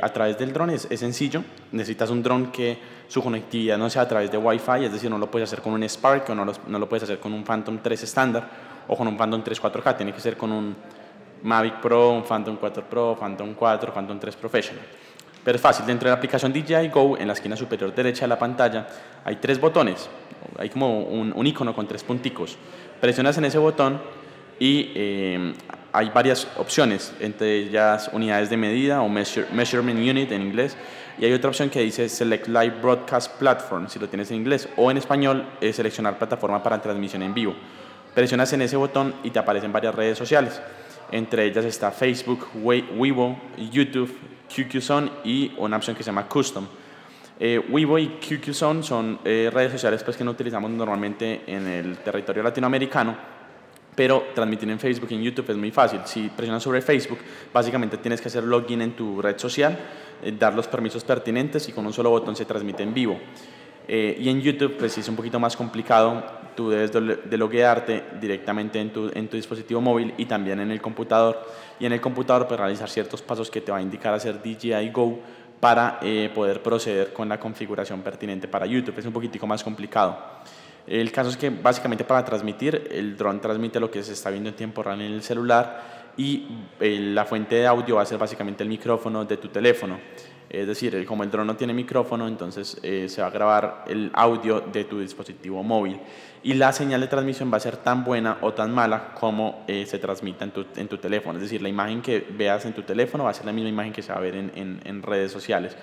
a 0.00 0.12
través 0.12 0.38
del 0.38 0.52
dron 0.52 0.70
es, 0.70 0.86
es 0.88 1.00
sencillo. 1.00 1.42
Necesitas 1.72 2.10
un 2.10 2.22
dron 2.22 2.52
que 2.52 2.78
su 3.08 3.22
conectividad 3.22 3.78
no 3.78 3.88
sea 3.90 4.02
a 4.02 4.08
través 4.08 4.30
de 4.30 4.38
Wi-Fi, 4.38 4.84
es 4.84 4.92
decir, 4.92 5.10
no 5.10 5.18
lo 5.18 5.30
puedes 5.30 5.48
hacer 5.48 5.62
con 5.62 5.72
un 5.72 5.82
Spark 5.88 6.28
o 6.30 6.34
no 6.34 6.44
lo, 6.44 6.52
no 6.66 6.78
lo 6.78 6.88
puedes 6.88 7.04
hacer 7.04 7.18
con 7.18 7.32
un 7.32 7.42
Phantom 7.42 7.78
3 7.82 8.02
estándar 8.02 8.48
o 8.86 8.96
con 8.96 9.08
un 9.08 9.16
Phantom 9.16 9.42
3 9.42 9.60
4K, 9.60 9.96
tiene 9.96 10.12
que 10.12 10.20
ser 10.20 10.36
con 10.36 10.52
un 10.52 10.76
Mavic 11.42 11.80
Pro, 11.80 12.10
un 12.10 12.22
Phantom 12.22 12.56
4 12.56 12.84
Pro, 12.84 13.16
Phantom 13.18 13.54
4, 13.54 13.92
Phantom 13.92 14.18
3 14.18 14.36
Professional. 14.36 14.84
Pero 15.42 15.56
es 15.56 15.62
fácil, 15.62 15.86
dentro 15.86 16.06
de 16.06 16.10
la 16.10 16.16
aplicación 16.16 16.52
DJI 16.52 16.88
Go, 16.88 17.16
en 17.16 17.26
la 17.26 17.32
esquina 17.32 17.56
superior 17.56 17.94
derecha 17.94 18.22
de 18.22 18.28
la 18.28 18.38
pantalla, 18.38 18.86
hay 19.24 19.36
tres 19.36 19.58
botones, 19.58 20.08
hay 20.58 20.68
como 20.68 21.00
un, 21.00 21.32
un 21.34 21.46
icono 21.46 21.74
con 21.74 21.86
tres 21.86 22.04
punticos. 22.04 22.58
Presionas 23.00 23.38
en 23.38 23.46
ese 23.46 23.56
botón 23.56 24.00
y 24.58 24.92
eh, 24.94 25.54
hay 25.92 26.10
varias 26.10 26.48
opciones, 26.56 27.14
entre 27.20 27.56
ellas 27.56 28.10
unidades 28.12 28.50
de 28.50 28.56
medida 28.56 29.00
o 29.00 29.08
measurement 29.08 29.98
unit 29.98 30.30
en 30.32 30.42
inglés, 30.42 30.76
y 31.20 31.24
hay 31.24 31.32
otra 31.32 31.50
opción 31.50 31.68
que 31.68 31.80
dice 31.80 32.08
Select 32.08 32.46
Live 32.46 32.80
Broadcast 32.80 33.38
Platform, 33.38 33.88
si 33.88 33.98
lo 33.98 34.08
tienes 34.08 34.30
en 34.30 34.36
inglés, 34.36 34.68
o 34.76 34.90
en 34.90 34.96
español, 34.96 35.46
es 35.60 35.76
seleccionar 35.76 36.16
plataforma 36.16 36.62
para 36.62 36.80
transmisión 36.80 37.22
en 37.22 37.34
vivo. 37.34 37.54
Presionas 38.14 38.52
en 38.52 38.62
ese 38.62 38.76
botón 38.76 39.14
y 39.24 39.30
te 39.30 39.38
aparecen 39.38 39.72
varias 39.72 39.94
redes 39.94 40.16
sociales. 40.16 40.60
Entre 41.10 41.46
ellas 41.46 41.64
está 41.64 41.90
Facebook, 41.90 42.48
Weibo, 42.54 43.38
YouTube, 43.56 44.16
QQZone 44.48 45.10
y 45.24 45.52
una 45.58 45.76
opción 45.76 45.96
que 45.96 46.02
se 46.02 46.08
llama 46.08 46.28
Custom. 46.28 46.66
Eh, 47.40 47.58
Weibo 47.68 47.98
y 47.98 48.18
QQZone 48.18 48.82
son 48.82 49.18
eh, 49.24 49.50
redes 49.52 49.72
sociales 49.72 50.02
pues, 50.04 50.16
que 50.16 50.24
no 50.24 50.32
utilizamos 50.32 50.70
normalmente 50.70 51.42
en 51.46 51.66
el 51.66 51.98
territorio 51.98 52.42
latinoamericano, 52.42 53.16
pero 53.98 54.28
transmitir 54.32 54.70
en 54.70 54.78
Facebook 54.78 55.08
y 55.10 55.16
en 55.16 55.22
YouTube 55.22 55.50
es 55.50 55.56
muy 55.56 55.72
fácil. 55.72 55.98
Si 56.04 56.28
presionas 56.28 56.62
sobre 56.62 56.80
Facebook, 56.80 57.18
básicamente 57.52 57.96
tienes 57.96 58.20
que 58.20 58.28
hacer 58.28 58.44
login 58.44 58.80
en 58.80 58.92
tu 58.92 59.20
red 59.20 59.36
social 59.36 59.76
eh, 60.22 60.36
dar 60.38 60.54
los 60.54 60.68
permisos 60.68 61.02
pertinentes 61.02 61.68
y 61.68 61.72
con 61.72 61.84
un 61.84 61.92
solo 61.92 62.10
botón 62.10 62.36
se 62.36 62.44
transmite 62.44 62.84
en 62.84 62.94
vivo. 62.94 63.18
Eh, 63.88 64.16
y 64.20 64.28
en 64.28 64.40
YouTube, 64.40 64.76
pues 64.78 64.96
es 64.98 65.08
un 65.08 65.16
poquito 65.16 65.40
más 65.40 65.56
complicado, 65.56 66.22
tú 66.54 66.70
debes 66.70 66.92
de 66.92 67.36
loguearte 67.36 68.04
directamente 68.20 68.78
en 68.80 68.92
tu, 68.92 69.10
en 69.12 69.26
tu 69.26 69.36
dispositivo 69.36 69.80
móvil 69.80 70.14
y 70.16 70.26
también 70.26 70.60
en 70.60 70.70
el 70.70 70.80
computador. 70.80 71.44
Y 71.80 71.86
en 71.86 71.92
el 71.92 72.00
computador, 72.00 72.46
pues 72.46 72.60
realizar 72.60 72.88
ciertos 72.88 73.20
pasos 73.20 73.50
que 73.50 73.60
te 73.62 73.72
va 73.72 73.78
a 73.78 73.82
indicar 73.82 74.14
hacer 74.14 74.40
DJI 74.40 74.90
Go 74.90 75.18
para 75.58 75.98
eh, 76.02 76.30
poder 76.32 76.62
proceder 76.62 77.12
con 77.12 77.28
la 77.28 77.40
configuración 77.40 78.02
pertinente 78.02 78.46
para 78.46 78.64
YouTube. 78.64 78.96
Es 78.96 79.06
un 79.06 79.12
poquitico 79.12 79.48
más 79.48 79.64
complicado. 79.64 80.16
El 80.88 81.12
caso 81.12 81.28
es 81.28 81.36
que 81.36 81.50
básicamente 81.50 82.04
para 82.04 82.24
transmitir, 82.24 82.88
el 82.90 83.16
dron 83.16 83.40
transmite 83.40 83.78
lo 83.78 83.90
que 83.90 84.02
se 84.02 84.14
está 84.14 84.30
viendo 84.30 84.48
en 84.48 84.56
tiempo 84.56 84.82
real 84.82 85.00
en 85.02 85.12
el 85.12 85.22
celular 85.22 86.12
y 86.16 86.48
eh, 86.80 86.98
la 86.98 87.26
fuente 87.26 87.56
de 87.56 87.66
audio 87.66 87.96
va 87.96 88.02
a 88.02 88.06
ser 88.06 88.18
básicamente 88.18 88.62
el 88.62 88.68
micrófono 88.70 89.24
de 89.24 89.36
tu 89.36 89.48
teléfono. 89.48 89.98
Es 90.48 90.66
decir, 90.66 91.04
como 91.04 91.24
el 91.24 91.30
dron 91.30 91.46
no 91.46 91.56
tiene 91.56 91.74
micrófono, 91.74 92.26
entonces 92.26 92.78
eh, 92.82 93.06
se 93.10 93.20
va 93.20 93.26
a 93.26 93.30
grabar 93.30 93.84
el 93.86 94.10
audio 94.14 94.60
de 94.60 94.84
tu 94.84 94.98
dispositivo 94.98 95.62
móvil. 95.62 96.00
Y 96.42 96.54
la 96.54 96.72
señal 96.72 97.02
de 97.02 97.06
transmisión 97.06 97.52
va 97.52 97.58
a 97.58 97.60
ser 97.60 97.76
tan 97.76 98.02
buena 98.02 98.38
o 98.40 98.54
tan 98.54 98.74
mala 98.74 99.12
como 99.14 99.64
eh, 99.68 99.84
se 99.84 99.98
transmita 99.98 100.46
en 100.46 100.88
tu, 100.88 100.96
teléfono. 100.96 101.38
Es 101.38 101.42
decir, 101.42 101.60
la 101.60 101.68
imagen 101.68 102.00
que 102.00 102.26
veas 102.30 102.64
en 102.64 102.72
tu 102.72 102.82
teléfono 102.82 103.24
va 103.24 103.30
a 103.30 103.34
ser 103.34 103.44
la 103.44 103.52
misma 103.52 103.68
imagen 103.68 103.92
que 103.92 104.00
se 104.00 104.10
va 104.10 104.18
a 104.18 104.22
ver 104.22 104.36
en, 104.36 105.02
redes 105.02 105.30
sociales. 105.30 105.76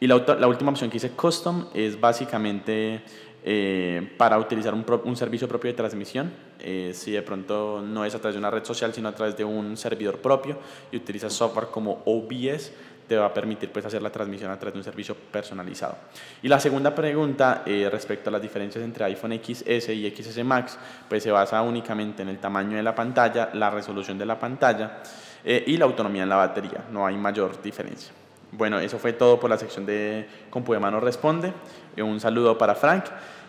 Y 0.00 0.06
la, 0.06 0.16
la, 0.16 0.46
última 0.46 0.70
opción 0.70 0.88
que 0.88 0.94
dice 0.94 1.10
Custom 1.10 1.66
es 1.74 2.00
básicamente 2.00 3.02
eh, 3.42 4.12
para 4.18 4.38
utilizar 4.38 4.74
un, 4.74 5.16
servicio 5.16 5.48
propio 5.48 5.70
de 5.70 5.76
transmisión. 5.76 6.30
Eh, 6.58 6.92
si 6.94 7.12
de 7.12 7.22
pronto 7.22 7.80
no 7.80 8.04
es 8.04 8.14
a 8.14 8.18
través 8.18 8.34
de 8.34 8.38
una 8.38 8.50
red 8.50 8.64
social, 8.64 8.92
sino 8.92 9.08
a 9.08 9.14
través 9.14 9.36
de 9.36 9.44
un 9.44 9.76
servidor 9.76 10.18
propio 10.18 10.58
y 10.92 10.96
utilizas 10.96 11.32
software 11.32 11.68
como 11.68 12.02
OBS, 12.04 12.72
te 13.08 13.16
va 13.16 13.26
a 13.26 13.34
permitir 13.34 13.70
pues, 13.72 13.84
hacer 13.86 14.02
la 14.02 14.10
transmisión 14.10 14.50
a 14.50 14.58
través 14.58 14.74
de 14.74 14.80
un 14.80 14.84
servicio 14.84 15.14
personalizado. 15.14 15.96
Y 16.42 16.48
la 16.48 16.60
segunda 16.60 16.94
pregunta 16.94 17.62
eh, 17.64 17.88
respecto 17.90 18.28
a 18.28 18.32
las 18.32 18.42
diferencias 18.42 18.84
entre 18.84 19.06
iPhone 19.06 19.40
XS 19.42 19.88
y 19.88 20.10
XS 20.10 20.44
Max, 20.44 20.78
pues 21.08 21.22
se 21.22 21.30
basa 21.30 21.62
únicamente 21.62 22.22
en 22.22 22.28
el 22.28 22.38
tamaño 22.38 22.76
de 22.76 22.82
la 22.82 22.94
pantalla, 22.94 23.50
la 23.54 23.70
resolución 23.70 24.18
de 24.18 24.26
la 24.26 24.38
pantalla 24.38 25.02
y 25.42 25.78
la 25.78 25.86
autonomía 25.86 26.24
en 26.24 26.28
la 26.28 26.36
batería. 26.36 26.84
No 26.92 27.06
hay 27.06 27.16
mayor 27.16 27.62
diferencia. 27.62 28.12
Bueno, 28.52 28.80
eso 28.80 28.98
fue 28.98 29.12
todo 29.12 29.38
por 29.38 29.48
la 29.48 29.58
sección 29.58 29.86
de 29.86 30.26
de 30.52 30.78
Mano 30.78 31.00
Responde. 31.00 31.52
Un 31.96 32.20
saludo 32.20 32.58
para 32.58 32.74
Frank 32.74 33.04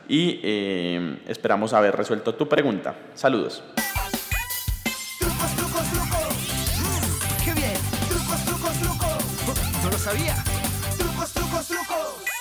y 0.08 0.40
eh, 0.44 1.20
esperamos 1.28 1.74
haber 1.74 1.96
resuelto 1.96 2.36
tu 2.36 2.48
pregunta. 2.48 2.96
Saludos. 3.16 3.64
Trucos, 5.20 5.56
trucos, 5.56 5.90
trucos. 5.92 6.36
Mm, 6.80 7.46
¡Qué 7.46 7.54
bien! 7.54 7.74
Trucos, 8.10 8.46
trucos, 8.46 8.74
trucos. 8.80 9.84
No 9.84 9.90
lo 9.90 9.98
sabía. 9.98 10.36
Trucos, 10.98 11.34
trucos, 11.34 11.68
trucos. 11.68 12.32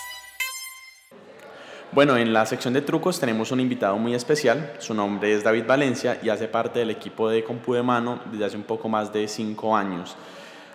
Bueno, 1.93 2.17
en 2.17 2.33
la 2.33 2.47
sección 2.47 2.75
de 2.75 2.83
trucos 2.83 3.19
tenemos 3.19 3.51
un 3.51 3.61
invitado 3.61 3.97
muy 3.99 4.15
especial. 4.15 4.75
Su 4.79 4.95
nombre 4.95 5.35
es 5.35 5.43
David 5.43 5.65
Valencia 5.67 6.19
y 6.23 6.29
hace 6.29 6.47
parte 6.47 6.79
del 6.79 6.91
equipo 6.91 7.29
de 7.29 7.43
Compu 7.43 7.75
de 7.75 7.83
Mano 7.83 8.21
desde 8.31 8.45
hace 8.45 8.57
un 8.57 8.63
poco 8.63 8.89
más 8.89 9.13
de 9.13 9.27
cinco 9.27 9.77
años. 9.77 10.17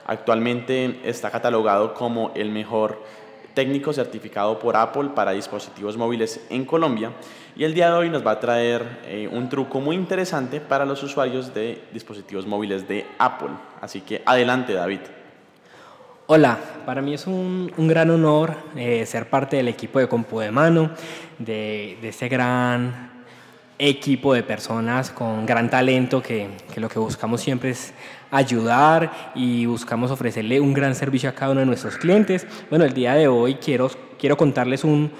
Actualmente 0.05 0.99
está 1.03 1.31
catalogado 1.31 1.93
como 1.93 2.31
el 2.35 2.51
mejor 2.51 3.01
técnico 3.55 3.91
certificado 3.93 4.59
por 4.59 4.75
Apple 4.75 5.09
para 5.15 5.31
dispositivos 5.31 5.97
móviles 5.97 6.45
en 6.49 6.65
Colombia 6.65 7.11
y 7.55 7.63
el 7.63 7.73
día 7.73 7.87
de 7.87 7.93
hoy 7.93 8.09
nos 8.09 8.25
va 8.25 8.31
a 8.31 8.39
traer 8.39 8.99
eh, 9.05 9.29
un 9.31 9.49
truco 9.49 9.79
muy 9.79 9.95
interesante 9.95 10.59
para 10.59 10.85
los 10.85 11.01
usuarios 11.01 11.53
de 11.53 11.81
dispositivos 11.93 12.45
móviles 12.45 12.87
de 12.87 13.05
Apple. 13.17 13.49
Así 13.81 14.01
que 14.01 14.21
adelante 14.25 14.73
David. 14.73 14.99
Hola, 16.27 16.57
para 16.85 17.01
mí 17.01 17.13
es 17.13 17.27
un, 17.27 17.71
gran 17.77 18.09
honor 18.09 18.55
eh, 18.75 19.05
ser 19.05 19.29
parte 19.29 19.57
del 19.57 19.69
equipo 19.69 19.99
de 19.99 20.07
Compu 20.07 20.39
de 20.39 20.51
Mano, 20.51 20.91
de, 21.39 21.97
de 22.01 22.09
ese 22.09 22.27
gran 22.27 23.14
equipo 23.77 24.33
de 24.33 24.43
personas 24.43 25.09
con 25.11 25.45
gran 25.45 25.69
talento 25.69 26.21
que, 26.21 26.47
lo 26.77 26.89
que 26.89 26.99
buscamos 26.99 27.41
siempre 27.41 27.71
es 27.71 27.93
ayudar 28.31 29.31
y 29.35 29.65
buscamos 29.65 30.11
ofrecerle 30.11 30.59
un 30.59 30.73
gran 30.73 30.95
servicio 30.95 31.29
a 31.29 31.33
cada 31.33 31.51
uno 31.51 31.61
de 31.61 31.65
nuestros 31.65 31.97
clientes. 31.97 32.47
Bueno, 32.69 32.85
el 32.85 32.93
día 32.93 33.13
de 33.15 33.27
hoy 33.27 33.55
quiero, 33.55 33.89
quiero 34.17 34.37
contarles 34.37 34.83
un 34.83 35.11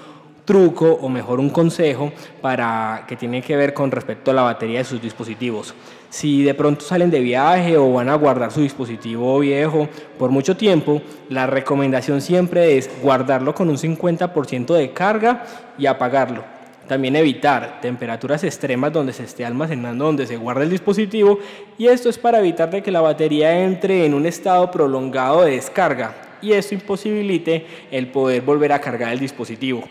truco 0.44 0.92
o 0.92 1.08
mejor 1.08 1.40
un 1.40 1.50
consejo 1.50 2.12
para 2.40 3.04
que 3.06 3.16
tiene 3.16 3.42
que 3.42 3.56
ver 3.56 3.74
con 3.74 3.90
respecto 3.90 4.30
a 4.30 4.34
la 4.34 4.42
batería 4.42 4.78
de 4.78 4.84
sus 4.84 5.02
dispositivos. 5.02 5.74
Si 6.08 6.44
de 6.44 6.54
pronto 6.54 6.84
salen 6.84 7.10
de 7.10 7.20
viaje 7.20 7.76
o 7.76 7.92
van 7.92 8.08
a 8.08 8.14
guardar 8.14 8.52
su 8.52 8.60
dispositivo 8.60 9.40
viejo 9.40 9.88
por 10.18 10.30
mucho 10.30 10.56
tiempo, 10.56 11.02
la 11.28 11.46
recomendación 11.46 12.22
siempre 12.22 12.78
es 12.78 12.88
guardarlo 13.02 13.54
con 13.54 13.68
un 13.68 13.76
50% 13.76 14.72
de 14.72 14.92
carga 14.92 15.44
y 15.76 15.86
apagarlo. 15.86 16.55
También 16.88 17.16
evitar 17.16 17.80
temperaturas 17.80 18.44
extremas 18.44 18.92
donde 18.92 19.12
se 19.12 19.24
esté 19.24 19.44
almacenando, 19.44 20.04
donde 20.04 20.26
se 20.26 20.36
guarda 20.36 20.62
el 20.62 20.70
dispositivo. 20.70 21.38
Y 21.78 21.86
esto 21.86 22.08
es 22.08 22.18
para 22.18 22.38
evitar 22.38 22.70
de 22.70 22.82
que 22.82 22.90
la 22.90 23.00
batería 23.00 23.64
entre 23.64 24.06
en 24.06 24.14
un 24.14 24.26
estado 24.26 24.70
prolongado 24.70 25.44
de 25.44 25.52
descarga 25.52 26.14
y 26.40 26.52
esto 26.52 26.74
imposibilite 26.74 27.66
el 27.90 28.08
poder 28.08 28.42
volver 28.42 28.72
a 28.72 28.80
cargar 28.80 29.12
el 29.12 29.18
dispositivo. 29.18 29.84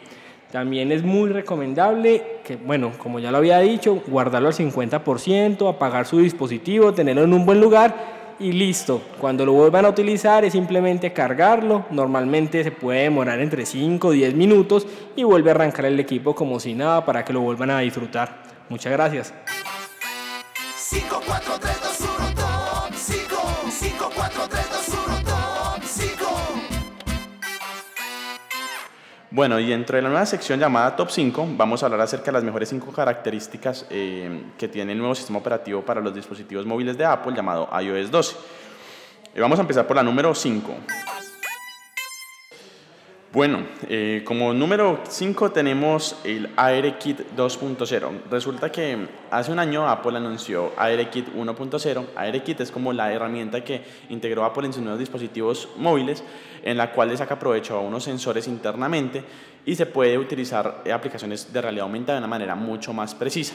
También 0.51 0.91
es 0.91 1.03
muy 1.03 1.29
recomendable 1.29 2.23
que, 2.45 2.55
bueno, 2.55 2.93
como 2.97 3.19
ya 3.19 3.29
lo 3.29 3.39
había 3.39 3.59
dicho, 3.59 4.01
guardarlo 4.07 4.47
al 4.47 4.53
50%, 4.53 5.69
apagar 5.69 6.05
su 6.05 6.19
dispositivo, 6.19 6.93
tenerlo 6.93 7.23
en 7.23 7.33
un 7.33 7.45
buen 7.45 7.59
lugar 7.59 8.14
y 8.39 8.51
listo. 8.51 9.01
Cuando 9.19 9.45
lo 9.45 9.53
vuelvan 9.53 9.85
a 9.85 9.89
utilizar 9.89 10.45
es 10.45 10.53
simplemente 10.53 11.13
cargarlo. 11.13 11.85
Normalmente 11.91 12.63
se 12.63 12.71
puede 12.71 13.03
demorar 13.03 13.39
entre 13.39 13.65
5 13.65 14.07
o 14.07 14.11
10 14.11 14.35
minutos 14.35 14.87
y 15.15 15.23
vuelve 15.23 15.51
a 15.51 15.53
arrancar 15.53 15.85
el 15.85 15.99
equipo 15.99 16.35
como 16.35 16.59
si 16.59 16.73
nada 16.73 17.05
para 17.05 17.23
que 17.23 17.33
lo 17.33 17.41
vuelvan 17.41 17.71
a 17.71 17.79
disfrutar. 17.79 18.43
Muchas 18.69 18.91
gracias. 18.91 19.33
5, 20.75 21.21
4, 21.25 21.53
3, 21.59 21.79
2, 21.99 22.14
Bueno, 29.35 29.59
y 29.59 29.67
dentro 29.67 29.97
de 29.97 30.01
la 30.01 30.07
nueva 30.07 30.25
sección 30.25 30.61
llamada 30.61 30.95
Top 30.95 31.09
5 31.09 31.45
vamos 31.57 31.83
a 31.83 31.87
hablar 31.87 31.99
acerca 31.99 32.27
de 32.27 32.31
las 32.31 32.43
mejores 32.45 32.69
5 32.69 32.89
características 32.93 33.85
eh, 33.89 34.43
que 34.57 34.69
tiene 34.69 34.93
el 34.93 34.97
nuevo 34.97 35.13
sistema 35.13 35.39
operativo 35.39 35.81
para 35.81 35.99
los 35.99 36.15
dispositivos 36.15 36.65
móviles 36.65 36.97
de 36.97 37.03
Apple 37.03 37.33
llamado 37.35 37.67
iOS 37.81 38.09
12. 38.09 38.35
Y 39.35 39.39
vamos 39.41 39.59
a 39.59 39.63
empezar 39.63 39.85
por 39.85 39.97
la 39.97 40.03
número 40.03 40.33
5. 40.33 40.73
Bueno, 43.35 43.65
eh, 43.89 44.21
como 44.23 44.53
número 44.53 45.01
5 45.09 45.51
tenemos 45.51 46.15
el 46.23 46.49
AirKit 46.55 47.35
2.0. 47.35 48.21
Resulta 48.31 48.71
que 48.71 49.09
hace 49.29 49.51
un 49.51 49.59
año 49.59 49.89
Apple 49.89 50.15
anunció 50.15 50.71
AirKit 50.77 51.35
1.0. 51.35 52.05
AirKit 52.15 52.61
es 52.61 52.71
como 52.71 52.93
la 52.93 53.11
herramienta 53.11 53.61
que 53.61 53.83
integró 54.07 54.45
Apple 54.45 54.67
en 54.67 54.71
sus 54.71 54.81
nuevos 54.81 55.01
dispositivos 55.01 55.67
móviles, 55.75 56.23
en 56.63 56.77
la 56.77 56.93
cual 56.93 57.09
le 57.09 57.17
saca 57.17 57.37
provecho 57.37 57.75
a 57.75 57.81
unos 57.81 58.05
sensores 58.05 58.47
internamente 58.47 59.21
y 59.65 59.75
se 59.75 59.85
puede 59.85 60.17
utilizar 60.17 60.83
aplicaciones 60.89 61.51
de 61.51 61.61
realidad 61.61 61.87
aumentada 61.87 62.17
de 62.17 62.23
una 62.23 62.29
manera 62.29 62.55
mucho 62.55 62.93
más 62.93 63.13
precisa. 63.13 63.53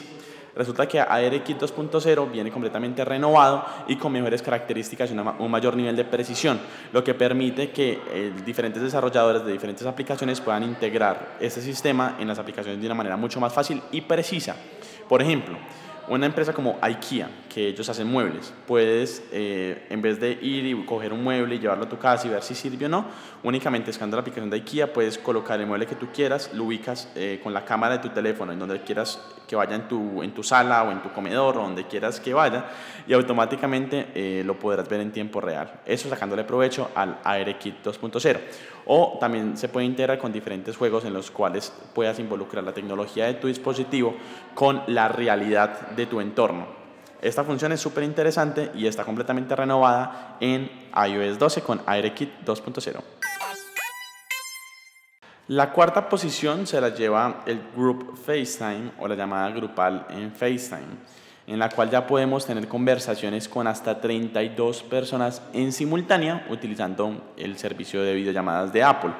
Resulta 0.55 0.87
que 0.87 0.99
ARKit 0.99 1.61
2.0 1.61 2.31
viene 2.31 2.51
completamente 2.51 3.05
renovado 3.05 3.65
y 3.87 3.95
con 3.95 4.11
mejores 4.11 4.41
características 4.41 5.11
y 5.11 5.13
un 5.13 5.51
mayor 5.51 5.75
nivel 5.75 5.95
de 5.95 6.03
precisión, 6.03 6.59
lo 6.91 7.03
que 7.03 7.13
permite 7.13 7.71
que 7.71 8.01
eh, 8.11 8.33
diferentes 8.45 8.81
desarrolladores 8.81 9.45
de 9.45 9.51
diferentes 9.51 9.85
aplicaciones 9.85 10.41
puedan 10.41 10.63
integrar 10.63 11.37
este 11.39 11.61
sistema 11.61 12.17
en 12.19 12.27
las 12.27 12.39
aplicaciones 12.39 12.81
de 12.81 12.85
una 12.85 12.95
manera 12.95 13.17
mucho 13.17 13.39
más 13.39 13.53
fácil 13.53 13.81
y 13.91 14.01
precisa. 14.01 14.55
Por 15.07 15.21
ejemplo, 15.21 15.57
una 16.11 16.25
empresa 16.25 16.51
como 16.51 16.77
IKEA, 16.81 17.29
que 17.53 17.69
ellos 17.69 17.87
hacen 17.87 18.05
muebles, 18.07 18.53
puedes, 18.67 19.23
eh, 19.31 19.87
en 19.89 20.01
vez 20.01 20.19
de 20.19 20.31
ir 20.41 20.65
y 20.65 20.85
coger 20.85 21.13
un 21.13 21.23
mueble 21.23 21.55
y 21.55 21.59
llevarlo 21.59 21.85
a 21.85 21.89
tu 21.89 21.97
casa 21.97 22.27
y 22.27 22.29
ver 22.29 22.43
si 22.43 22.53
sirve 22.53 22.85
o 22.85 22.89
no, 22.89 23.05
únicamente 23.43 23.91
escanando 23.91 24.17
la 24.17 24.21
aplicación 24.21 24.49
de 24.49 24.57
IKEA 24.57 24.91
puedes 24.91 25.17
colocar 25.17 25.59
el 25.61 25.67
mueble 25.67 25.87
que 25.87 25.95
tú 25.95 26.07
quieras, 26.13 26.51
lo 26.53 26.65
ubicas 26.65 27.09
eh, 27.15 27.39
con 27.41 27.53
la 27.53 27.63
cámara 27.63 27.97
de 27.97 27.99
tu 27.99 28.09
teléfono 28.09 28.51
en 28.51 28.59
donde 28.59 28.81
quieras 28.81 29.21
que 29.47 29.55
vaya 29.55 29.75
en 29.75 29.87
tu, 29.87 30.21
en 30.21 30.33
tu 30.33 30.43
sala 30.43 30.83
o 30.83 30.91
en 30.91 31.01
tu 31.01 31.13
comedor 31.13 31.57
o 31.57 31.61
donde 31.61 31.87
quieras 31.87 32.19
que 32.19 32.33
vaya 32.33 32.65
y 33.07 33.13
automáticamente 33.13 34.07
eh, 34.13 34.43
lo 34.45 34.59
podrás 34.59 34.89
ver 34.89 34.99
en 34.99 35.11
tiempo 35.11 35.39
real. 35.39 35.81
Eso 35.85 36.09
sacándole 36.09 36.43
provecho 36.43 36.89
al 36.93 37.19
ARKit 37.23 37.85
2.0. 37.85 38.39
O 38.85 39.17
también 39.19 39.57
se 39.57 39.69
puede 39.69 39.85
integrar 39.85 40.19
con 40.19 40.31
diferentes 40.31 40.77
juegos 40.77 41.05
en 41.05 41.13
los 41.13 41.31
cuales 41.31 41.73
puedas 41.93 42.19
involucrar 42.19 42.63
la 42.63 42.73
tecnología 42.73 43.25
de 43.25 43.35
tu 43.35 43.47
dispositivo 43.47 44.15
con 44.55 44.83
la 44.87 45.07
realidad 45.07 45.89
de 45.91 46.05
tu 46.05 46.19
entorno. 46.21 46.67
Esta 47.21 47.43
función 47.43 47.71
es 47.71 47.79
súper 47.79 48.03
interesante 48.03 48.71
y 48.73 48.87
está 48.87 49.03
completamente 49.03 49.55
renovada 49.55 50.37
en 50.39 50.71
iOS 51.07 51.37
12 51.37 51.61
con 51.61 51.81
AirKit 51.85 52.43
2.0. 52.43 53.01
La 55.47 55.71
cuarta 55.71 56.07
posición 56.07 56.65
se 56.65 56.79
la 56.79 56.89
lleva 56.89 57.41
el 57.45 57.61
Group 57.75 58.17
FaceTime 58.17 58.93
o 58.99 59.07
la 59.07 59.15
llamada 59.15 59.49
grupal 59.49 60.07
en 60.09 60.31
FaceTime, 60.31 60.97
en 61.47 61.59
la 61.59 61.69
cual 61.69 61.89
ya 61.89 62.07
podemos 62.07 62.45
tener 62.45 62.67
conversaciones 62.67 63.47
con 63.47 63.67
hasta 63.67 63.99
32 63.99 64.83
personas 64.83 65.41
en 65.53 65.71
simultánea 65.71 66.45
utilizando 66.49 67.33
el 67.37 67.57
servicio 67.57 68.03
de 68.03 68.13
videollamadas 68.13 68.71
de 68.71 68.83
Apple. 68.83 69.11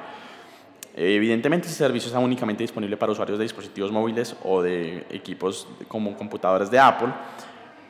Evidentemente, 0.95 1.67
este 1.67 1.79
servicio 1.79 2.07
está 2.07 2.19
únicamente 2.19 2.63
disponible 2.63 2.97
para 2.97 3.13
usuarios 3.13 3.37
de 3.39 3.43
dispositivos 3.43 3.91
móviles 3.91 4.35
o 4.43 4.61
de 4.61 5.05
equipos 5.09 5.67
como 5.87 6.15
computadores 6.17 6.69
de 6.69 6.79
Apple, 6.79 7.09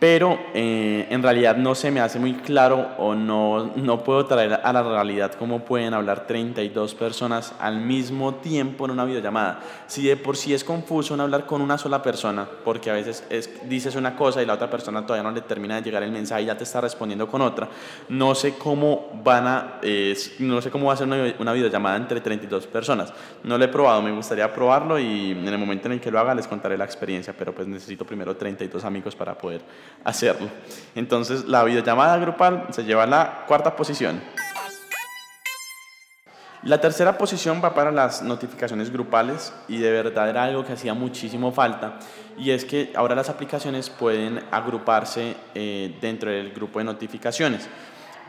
pero 0.02 0.40
eh, 0.56 1.06
en 1.12 1.22
realidad 1.22 1.58
no 1.58 1.76
se 1.76 1.92
me 1.92 2.00
hace 2.00 2.18
muy 2.18 2.34
claro 2.34 2.88
o 2.98 3.14
no, 3.14 3.72
no 3.76 4.04
puedo 4.04 4.26
traer 4.26 4.60
a 4.64 4.74
la 4.74 4.82
realidad 4.82 5.34
cómo 5.38 5.64
pueden 5.64 5.94
hablar 5.94 6.26
32 6.26 6.96
personas 6.96 7.54
al 7.60 7.82
mismo 7.82 8.34
tiempo 8.34 8.86
en 8.86 8.92
una 8.92 9.06
videollamada. 9.06 9.60
Si 9.86 10.08
de 10.08 10.18
por 10.18 10.38
sí 10.38 10.56
es 10.56 10.64
confuso 10.64 11.16
no 11.16 11.22
hablar 11.22 11.46
con 11.46 11.62
una 11.62 11.78
sola 11.78 12.02
persona, 12.02 12.48
porque 12.66 12.90
a 12.90 12.94
veces 12.94 13.24
es, 13.30 13.70
dices 13.70 13.96
una 13.96 14.16
cosa 14.16 14.42
y 14.42 14.48
la 14.48 14.56
otra 14.56 14.72
persona 14.72 15.06
todavía 15.06 15.22
no 15.22 15.36
le 15.36 15.42
termina 15.42 15.76
de 15.76 15.84
llegar 15.84 16.02
el 16.02 16.12
mensaje 16.12 16.42
y 16.42 16.46
ya 16.48 16.58
te 16.58 16.64
está 16.64 16.82
respondiendo 16.82 17.28
con 17.28 17.44
otra, 17.44 17.70
no 18.10 18.34
sé 18.34 18.56
cómo 18.56 19.22
van 19.24 19.46
a, 19.46 19.80
eh, 19.84 20.18
no 20.40 20.64
sé 20.64 20.72
cómo 20.72 20.88
va 20.88 20.94
a 20.94 20.98
ser 20.98 21.06
una, 21.06 21.32
una 21.38 21.54
videollamada 21.54 21.98
entre 21.98 22.22
32 22.22 22.66
personas. 22.66 23.14
No 23.44 23.56
lo 23.56 23.64
he 23.66 23.68
probado, 23.68 24.02
me 24.02 24.12
gustaría 24.12 24.52
probarlo 24.52 24.98
y 24.98 25.30
en 25.30 25.48
el 25.48 25.60
momento 25.60 25.90
en 25.90 25.92
el 25.92 26.02
que 26.02 26.10
lo 26.10 26.18
haga 26.18 26.34
les 26.34 26.48
contaré 26.48 26.76
la 26.76 26.86
experiencia, 26.86 27.36
pero 27.38 27.54
pues 27.54 27.68
necesito 27.68 28.04
primero 28.04 28.36
32 28.36 28.84
amigos 28.84 29.16
para 29.16 29.38
poder 29.38 29.62
hacerlo. 30.04 30.50
Entonces 30.96 31.46
la 31.46 31.64
videollamada 31.64 32.18
grupal 32.18 32.68
se 32.72 32.84
lleva 32.84 33.04
a 33.04 33.08
la 33.08 33.46
cuarta 33.48 33.76
posición. 33.76 34.22
La 36.64 36.80
tercera 36.80 37.18
posición 37.18 37.60
va 37.64 37.74
para 37.74 37.92
las 37.92 38.22
notificaciones 38.22 38.92
grupales 38.92 39.52
y 39.68 39.80
de 39.80 39.92
verdad 39.92 40.30
era 40.30 40.44
algo 40.44 40.64
que 40.64 40.74
hacía 40.74 40.94
muchísimo 40.94 41.52
falta 41.52 41.98
y 42.38 42.52
es 42.52 42.66
que 42.66 42.94
ahora 42.96 43.16
las 43.16 43.30
aplicaciones 43.30 43.90
pueden 43.90 44.44
agruparse 44.52 45.36
eh, 45.56 45.98
dentro 46.00 46.30
del 46.30 46.52
grupo 46.52 46.78
de 46.78 46.86
notificaciones. 46.86 47.68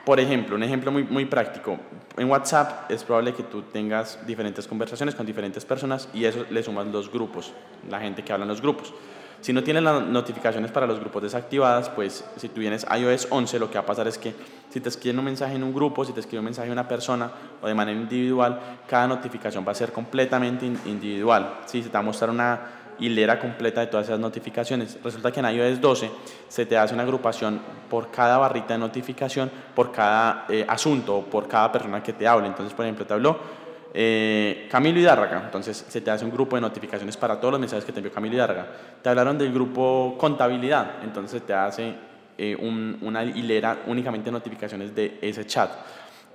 Por 0.07 0.19
ejemplo, 0.19 0.57
un 0.57 0.63
ejemplo 0.63 0.91
muy, 0.91 1.05
muy 1.05 1.27
práctico. 1.27 1.79
En 2.17 2.31
WhatsApp 2.31 2.91
es 2.91 3.05
probable 3.05 3.35
que 3.35 3.43
tú 3.43 3.63
tengas 3.63 4.19
diferentes 4.27 4.67
conversaciones 4.67 5.15
con 5.15 5.27
diferentes 5.27 5.67
personas 5.67 6.09
y 6.15 6.25
eso 6.25 6.47
le 6.49 6.63
sumas 6.63 6.87
los 6.87 7.13
grupos, 7.13 7.53
la 7.91 8.01
gente 8.01 8.25
que 8.25 8.33
habla 8.33 8.45
en 8.45 8.49
los 8.49 8.63
grupos. 8.63 8.95
Si 9.43 9.53
no 9.53 9.65
tienes 9.65 9.83
las 9.83 10.07
notificaciones 10.07 10.71
para 10.71 10.87
los 10.87 11.01
grupos 11.01 11.25
desactivadas, 11.25 11.89
pues 11.89 12.25
si 12.37 12.49
tú 12.49 12.61
vienes 12.61 12.87
iOS 12.97 13.27
11, 13.29 13.59
lo 13.59 13.69
que 13.69 13.75
va 13.75 13.81
a 13.81 13.87
pasar 13.87 14.07
es 14.07 14.17
que 14.17 14.33
si 14.71 14.81
te 14.81 14.89
escriben 14.89 15.19
un 15.19 15.25
mensaje 15.25 15.57
en 15.57 15.65
un 15.65 15.75
grupo, 15.75 16.05
si 16.05 16.13
te 16.13 16.21
escribe 16.21 16.39
un 16.39 16.45
mensaje 16.45 16.71
una 16.71 16.87
persona 16.87 17.29
o 17.61 17.67
de 17.67 17.75
manera 17.75 17.99
individual, 17.99 18.61
cada 18.87 19.09
notificación 19.09 19.65
va 19.67 19.73
a 19.73 19.75
ser 19.75 19.91
completamente 19.91 20.65
individual. 20.65 21.59
Si 21.67 21.83
se 21.83 21.89
te 21.89 21.93
va 21.93 21.99
a 21.99 22.03
mostrar 22.03 22.31
una 22.31 22.61
hilera 23.01 23.41
completa 23.41 23.81
de 23.81 23.89
todas 23.89 24.07
esas 24.07 24.21
notificaciones. 24.21 24.97
Resulta 25.03 25.33
que 25.33 25.41
en 25.41 25.47
iOS 25.47 25.81
12 25.81 26.11
se 26.47 26.65
te 26.65 26.79
hace 26.79 26.95
una 26.95 27.03
agrupación 27.03 27.61
por 27.91 28.13
cada 28.13 28.39
barrita 28.39 28.75
de 28.75 28.79
notificación, 28.79 29.51
por 29.75 29.91
cada 29.91 30.47
eh, 30.49 30.65
asunto, 30.69 31.21
por 31.23 31.49
cada 31.49 31.73
persona 31.73 32.01
que 32.01 32.13
te 32.13 32.29
hable. 32.29 32.47
Entonces, 32.47 32.73
por 32.75 32.85
ejemplo, 32.85 33.05
te 33.05 33.13
habló 33.13 33.62
eh, 33.95 34.69
Camilo 34.71 34.99
Hidárraga, 34.99 35.43
entonces 35.45 35.85
se 35.87 36.01
te 36.01 36.11
hace 36.11 36.25
un 36.25 36.31
grupo 36.31 36.57
de 36.57 36.63
notificaciones 36.63 37.17
para 37.17 37.39
todos 37.39 37.53
los 37.53 37.61
mensajes 37.61 37.85
que 37.85 37.93
te 37.93 37.99
envió 37.99 38.13
Camilo 38.13 38.37
Hidárraga. 38.37 38.67
Te 39.03 39.09
hablaron 39.09 39.37
del 39.37 39.53
grupo 39.53 40.17
contabilidad, 40.19 41.03
entonces 41.03 41.43
te 41.43 41.53
hace 41.53 41.95
eh, 42.39 42.57
una 42.57 43.23
hilera 43.25 43.83
únicamente 43.87 44.27
de 44.27 44.33
notificaciones 44.33 44.95
de 44.95 45.19
ese 45.21 45.47
chat. 45.47 45.71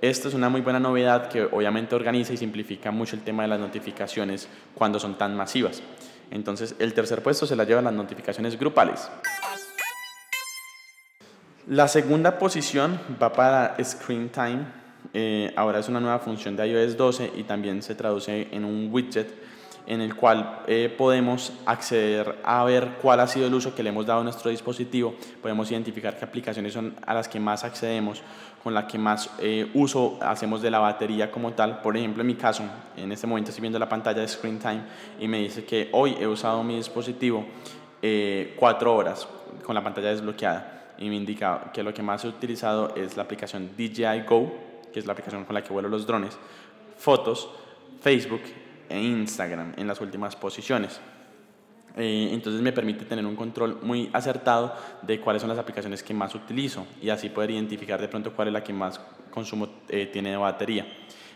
Esto 0.00 0.28
es 0.28 0.34
una 0.34 0.48
muy 0.48 0.60
buena 0.60 0.78
novedad 0.78 1.28
que 1.28 1.42
obviamente 1.42 1.96
organiza 1.96 2.32
y 2.32 2.36
simplifica 2.36 2.92
mucho 2.92 3.16
el 3.16 3.22
tema 3.22 3.42
de 3.42 3.48
las 3.48 3.58
notificaciones 3.58 4.48
cuando 4.74 5.00
son 5.00 5.18
tan 5.18 5.36
masivas. 5.36 5.82
Entonces 6.30 6.76
el 6.78 6.94
tercer 6.94 7.22
puesto 7.22 7.46
se 7.46 7.56
la 7.56 7.64
llevan 7.64 7.84
las 7.84 7.94
notificaciones 7.94 8.56
grupales. 8.56 9.10
La 11.66 11.88
segunda 11.88 12.38
posición 12.38 13.00
va 13.20 13.32
para 13.32 13.76
Screen 13.82 14.28
Time 14.28 14.87
eh, 15.14 15.52
ahora 15.56 15.78
es 15.78 15.88
una 15.88 16.00
nueva 16.00 16.18
función 16.18 16.56
de 16.56 16.66
iOS 16.66 16.96
12 16.96 17.32
y 17.36 17.44
también 17.44 17.82
se 17.82 17.94
traduce 17.94 18.48
en 18.52 18.64
un 18.64 18.88
widget 18.92 19.48
en 19.86 20.02
el 20.02 20.14
cual 20.14 20.60
eh, 20.66 20.94
podemos 20.96 21.50
acceder 21.64 22.36
a 22.44 22.62
ver 22.64 22.98
cuál 23.00 23.20
ha 23.20 23.26
sido 23.26 23.46
el 23.46 23.54
uso 23.54 23.74
que 23.74 23.82
le 23.82 23.88
hemos 23.88 24.04
dado 24.04 24.20
a 24.20 24.24
nuestro 24.24 24.50
dispositivo, 24.50 25.14
podemos 25.40 25.70
identificar 25.70 26.18
qué 26.18 26.26
aplicaciones 26.26 26.74
son 26.74 26.94
a 27.06 27.14
las 27.14 27.26
que 27.26 27.40
más 27.40 27.64
accedemos, 27.64 28.20
con 28.62 28.74
las 28.74 28.84
que 28.84 28.98
más 28.98 29.30
eh, 29.38 29.70
uso 29.72 30.18
hacemos 30.20 30.60
de 30.60 30.70
la 30.70 30.78
batería 30.78 31.30
como 31.30 31.52
tal. 31.52 31.80
Por 31.80 31.96
ejemplo, 31.96 32.20
en 32.20 32.26
mi 32.26 32.34
caso, 32.34 32.64
en 32.98 33.10
este 33.12 33.26
momento 33.26 33.48
estoy 33.50 33.62
viendo 33.62 33.78
la 33.78 33.88
pantalla 33.88 34.20
de 34.20 34.28
Screen 34.28 34.58
Time 34.58 34.82
y 35.18 35.26
me 35.26 35.38
dice 35.38 35.64
que 35.64 35.88
hoy 35.92 36.16
he 36.20 36.26
usado 36.26 36.62
mi 36.62 36.76
dispositivo 36.76 37.46
cuatro 38.56 38.94
horas 38.94 39.26
con 39.64 39.74
la 39.74 39.82
pantalla 39.82 40.10
desbloqueada 40.10 40.94
y 40.98 41.08
me 41.08 41.16
indica 41.16 41.70
que 41.72 41.82
lo 41.82 41.94
que 41.94 42.02
más 42.02 42.24
he 42.24 42.28
utilizado 42.28 42.94
es 42.94 43.16
la 43.16 43.22
aplicación 43.22 43.70
DJI 43.76 44.24
Go 44.28 44.67
que 44.92 45.00
es 45.00 45.06
la 45.06 45.12
aplicación 45.12 45.44
con 45.44 45.54
la 45.54 45.62
que 45.62 45.72
vuelo 45.72 45.88
los 45.88 46.06
drones, 46.06 46.36
fotos, 46.96 47.48
Facebook 48.00 48.42
e 48.88 49.00
Instagram 49.00 49.74
en 49.76 49.86
las 49.86 50.00
últimas 50.00 50.36
posiciones. 50.36 51.00
Eh, 51.96 52.30
entonces 52.32 52.62
me 52.62 52.72
permite 52.72 53.04
tener 53.04 53.26
un 53.26 53.34
control 53.34 53.80
muy 53.82 54.08
acertado 54.12 54.74
de 55.02 55.20
cuáles 55.20 55.42
son 55.42 55.48
las 55.48 55.58
aplicaciones 55.58 56.02
que 56.02 56.14
más 56.14 56.34
utilizo 56.34 56.86
y 57.02 57.10
así 57.10 57.28
poder 57.28 57.50
identificar 57.50 58.00
de 58.00 58.08
pronto 58.08 58.32
cuál 58.32 58.48
es 58.48 58.54
la 58.54 58.62
que 58.62 58.72
más 58.72 59.00
consumo 59.32 59.68
eh, 59.88 60.06
tiene 60.06 60.30
de 60.30 60.36
batería. 60.36 60.86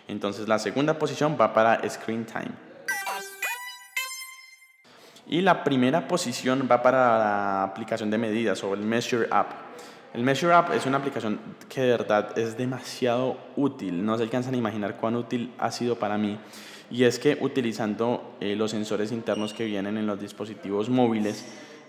Entonces 0.06 0.46
la 0.46 0.58
segunda 0.58 0.98
posición 0.98 1.36
va 1.40 1.52
para 1.52 1.88
Screen 1.88 2.26
Time. 2.26 2.72
Y 5.26 5.40
la 5.40 5.64
primera 5.64 6.06
posición 6.06 6.68
va 6.70 6.82
para 6.82 7.18
la 7.18 7.62
aplicación 7.64 8.10
de 8.10 8.18
medidas 8.18 8.62
o 8.64 8.74
el 8.74 8.80
Measure 8.80 9.28
App. 9.30 9.50
El 10.14 10.24
Measure 10.24 10.52
App 10.52 10.74
es 10.74 10.84
una 10.84 10.98
aplicación 10.98 11.40
que 11.70 11.80
de 11.80 11.90
verdad 11.92 12.38
es 12.38 12.58
demasiado 12.58 13.38
útil. 13.56 14.04
No 14.04 14.18
se 14.18 14.24
alcanzan 14.24 14.52
a 14.52 14.58
imaginar 14.58 14.96
cuán 14.96 15.16
útil 15.16 15.54
ha 15.58 15.70
sido 15.70 15.96
para 15.96 16.18
mí. 16.18 16.38
Y 16.90 17.04
es 17.04 17.18
que 17.18 17.38
utilizando 17.40 18.34
eh, 18.38 18.54
los 18.54 18.72
sensores 18.72 19.10
internos 19.10 19.54
que 19.54 19.64
vienen 19.64 19.96
en 19.96 20.06
los 20.06 20.20
dispositivos 20.20 20.90
móviles, 20.90 21.46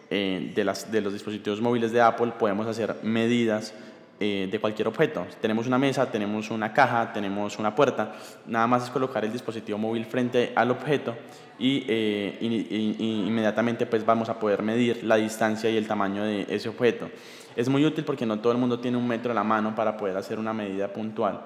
eh, 0.09 0.53
de, 0.55 0.63
las, 0.63 0.89
de 0.89 1.01
los 1.01 1.11
dispositivos 1.11 1.59
móviles 1.59 1.91
de 1.91 1.99
Apple, 1.99 2.31
podemos 2.39 2.65
hacer 2.65 2.95
medidas 3.03 3.73
eh, 4.21 4.47
de 4.49 4.59
cualquier 4.59 4.87
objeto. 4.87 5.27
Tenemos 5.41 5.67
una 5.67 5.77
mesa, 5.77 6.09
tenemos 6.09 6.49
una 6.49 6.71
caja, 6.71 7.11
tenemos 7.11 7.59
una 7.59 7.75
puerta. 7.75 8.15
Nada 8.47 8.67
más 8.67 8.83
es 8.83 8.89
colocar 8.89 9.25
el 9.25 9.33
dispositivo 9.33 9.77
móvil 9.77 10.05
frente 10.05 10.53
al 10.55 10.71
objeto 10.71 11.13
y, 11.59 11.91
y 11.91 13.25
inmediatamente 13.27 13.85
pues 13.85 14.05
vamos 14.05 14.29
a 14.29 14.39
poder 14.39 14.61
medir 14.61 15.03
la 15.03 15.17
distancia 15.17 15.69
y 15.69 15.75
el 15.75 15.87
tamaño 15.87 16.23
de 16.23 16.45
ese 16.47 16.69
objeto. 16.69 17.09
Es 17.55 17.69
muy 17.69 17.85
útil 17.85 18.03
porque 18.03 18.25
no 18.25 18.39
todo 18.39 18.53
el 18.53 18.59
mundo 18.59 18.79
tiene 18.79 18.97
un 18.97 19.07
metro 19.07 19.31
a 19.31 19.35
la 19.35 19.43
mano 19.43 19.75
para 19.75 19.97
poder 19.97 20.17
hacer 20.17 20.39
una 20.39 20.53
medida 20.53 20.87
puntual. 20.87 21.41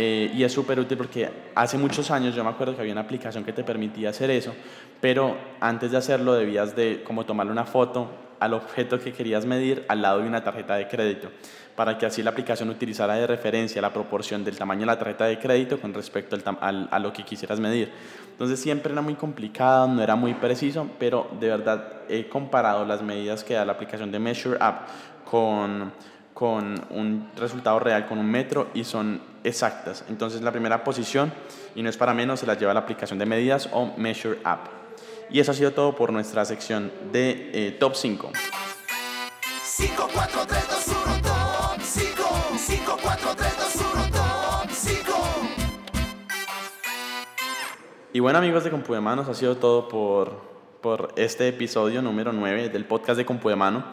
Eh, 0.00 0.30
y 0.32 0.44
es 0.44 0.52
súper 0.52 0.78
útil 0.78 0.96
porque 0.96 1.28
hace 1.56 1.76
muchos 1.76 2.10
años 2.12 2.32
yo 2.32 2.44
me 2.44 2.50
acuerdo 2.50 2.76
que 2.76 2.82
había 2.82 2.92
una 2.92 3.00
aplicación 3.00 3.42
que 3.42 3.52
te 3.52 3.64
permitía 3.64 4.10
hacer 4.10 4.30
eso, 4.30 4.54
pero 5.00 5.36
antes 5.58 5.90
de 5.90 5.96
hacerlo 5.96 6.34
debías 6.34 6.76
de 6.76 7.02
como 7.02 7.26
tomarle 7.26 7.50
una 7.50 7.64
foto 7.64 8.08
al 8.38 8.54
objeto 8.54 9.00
que 9.00 9.12
querías 9.12 9.44
medir 9.44 9.84
al 9.88 10.02
lado 10.02 10.20
de 10.20 10.28
una 10.28 10.44
tarjeta 10.44 10.76
de 10.76 10.86
crédito, 10.86 11.30
para 11.74 11.98
que 11.98 12.06
así 12.06 12.22
la 12.22 12.30
aplicación 12.30 12.68
utilizara 12.70 13.14
de 13.14 13.26
referencia 13.26 13.82
la 13.82 13.92
proporción 13.92 14.44
del 14.44 14.56
tamaño 14.56 14.80
de 14.80 14.86
la 14.86 14.98
tarjeta 14.98 15.24
de 15.24 15.38
crédito 15.38 15.80
con 15.80 15.92
respecto 15.92 16.36
al, 16.60 16.88
a 16.90 16.98
lo 17.00 17.12
que 17.12 17.24
quisieras 17.24 17.58
medir. 17.58 17.90
Entonces 18.30 18.60
siempre 18.60 18.92
era 18.92 19.02
muy 19.02 19.14
complicado, 19.14 19.88
no 19.88 20.00
era 20.00 20.14
muy 20.14 20.34
preciso, 20.34 20.88
pero 21.00 21.28
de 21.40 21.48
verdad 21.48 22.02
he 22.08 22.28
comparado 22.28 22.84
las 22.84 23.02
medidas 23.02 23.42
que 23.42 23.54
da 23.54 23.64
la 23.64 23.72
aplicación 23.72 24.12
de 24.12 24.20
Measure 24.20 24.58
App 24.60 24.88
con, 25.30 25.92
con 26.34 26.80
un 26.90 27.30
resultado 27.36 27.78
real, 27.78 28.06
con 28.06 28.18
un 28.18 28.30
metro, 28.30 28.68
y 28.74 28.84
son 28.84 29.20
exactas. 29.44 30.04
Entonces 30.08 30.40
la 30.42 30.52
primera 30.52 30.84
posición, 30.84 31.32
y 31.74 31.82
no 31.82 31.90
es 31.90 31.96
para 31.96 32.14
menos, 32.14 32.40
se 32.40 32.46
la 32.46 32.54
lleva 32.54 32.72
la 32.74 32.80
aplicación 32.80 33.18
de 33.18 33.26
medidas 33.26 33.68
o 33.72 33.92
Measure 33.96 34.38
App. 34.44 34.68
Y 35.30 35.40
eso 35.40 35.52
ha 35.52 35.54
sido 35.54 35.72
todo 35.72 35.94
por 35.94 36.12
nuestra 36.12 36.44
sección 36.44 36.90
de 37.12 37.50
eh, 37.52 37.76
Top 37.78 37.94
5. 37.94 38.32
5, 39.62 40.08
4, 40.12 40.40
3, 40.46 40.68
2, 40.68 40.88
1, 40.88 41.22
Top 41.22 41.80
5. 41.82 42.24
5, 42.56 42.98
4, 43.02 43.28
3, 43.36 43.56
2, 43.58 43.84
1, 43.94 44.10
Top 44.10 44.70
5. 44.70 45.12
Y 48.14 48.20
bueno 48.20 48.38
amigos 48.38 48.64
de 48.64 48.70
Compu 48.70 48.94
de 48.94 49.00
Manos, 49.00 49.28
ha 49.28 49.34
sido 49.34 49.58
todo 49.58 49.86
por, 49.88 50.40
por 50.80 51.12
este 51.16 51.46
episodio 51.48 52.00
número 52.00 52.32
9 52.32 52.70
del 52.70 52.86
podcast 52.86 53.18
de 53.18 53.26
Compu 53.26 53.50
de 53.50 53.56
Mano. 53.56 53.84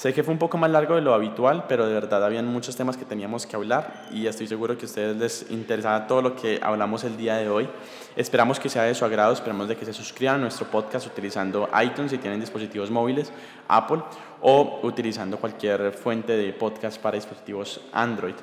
Sé 0.00 0.14
que 0.14 0.24
fue 0.24 0.32
un 0.32 0.38
poco 0.38 0.56
más 0.56 0.70
largo 0.70 0.94
de 0.94 1.02
lo 1.02 1.12
habitual, 1.12 1.66
pero 1.68 1.86
de 1.86 1.92
verdad 1.92 2.24
habían 2.24 2.46
muchos 2.46 2.74
temas 2.74 2.96
que 2.96 3.04
teníamos 3.04 3.44
que 3.44 3.54
hablar 3.54 4.06
y 4.10 4.26
estoy 4.28 4.46
seguro 4.46 4.78
que 4.78 4.86
a 4.86 4.88
ustedes 4.88 5.14
les 5.14 5.50
interesaba 5.50 6.06
todo 6.06 6.22
lo 6.22 6.34
que 6.34 6.58
hablamos 6.62 7.04
el 7.04 7.18
día 7.18 7.36
de 7.36 7.50
hoy. 7.50 7.68
Esperamos 8.16 8.58
que 8.58 8.70
sea 8.70 8.84
de 8.84 8.94
su 8.94 9.04
agrado, 9.04 9.34
esperamos 9.34 9.68
de 9.68 9.76
que 9.76 9.84
se 9.84 9.92
suscriban 9.92 10.36
a 10.36 10.38
nuestro 10.38 10.68
podcast 10.68 11.06
utilizando 11.06 11.68
iTunes 11.84 12.12
si 12.12 12.16
tienen 12.16 12.40
dispositivos 12.40 12.90
móviles, 12.90 13.30
Apple 13.68 14.02
o 14.40 14.80
utilizando 14.84 15.36
cualquier 15.36 15.92
fuente 15.92 16.34
de 16.34 16.50
podcast 16.54 16.98
para 16.98 17.16
dispositivos 17.16 17.82
Android. 17.92 18.36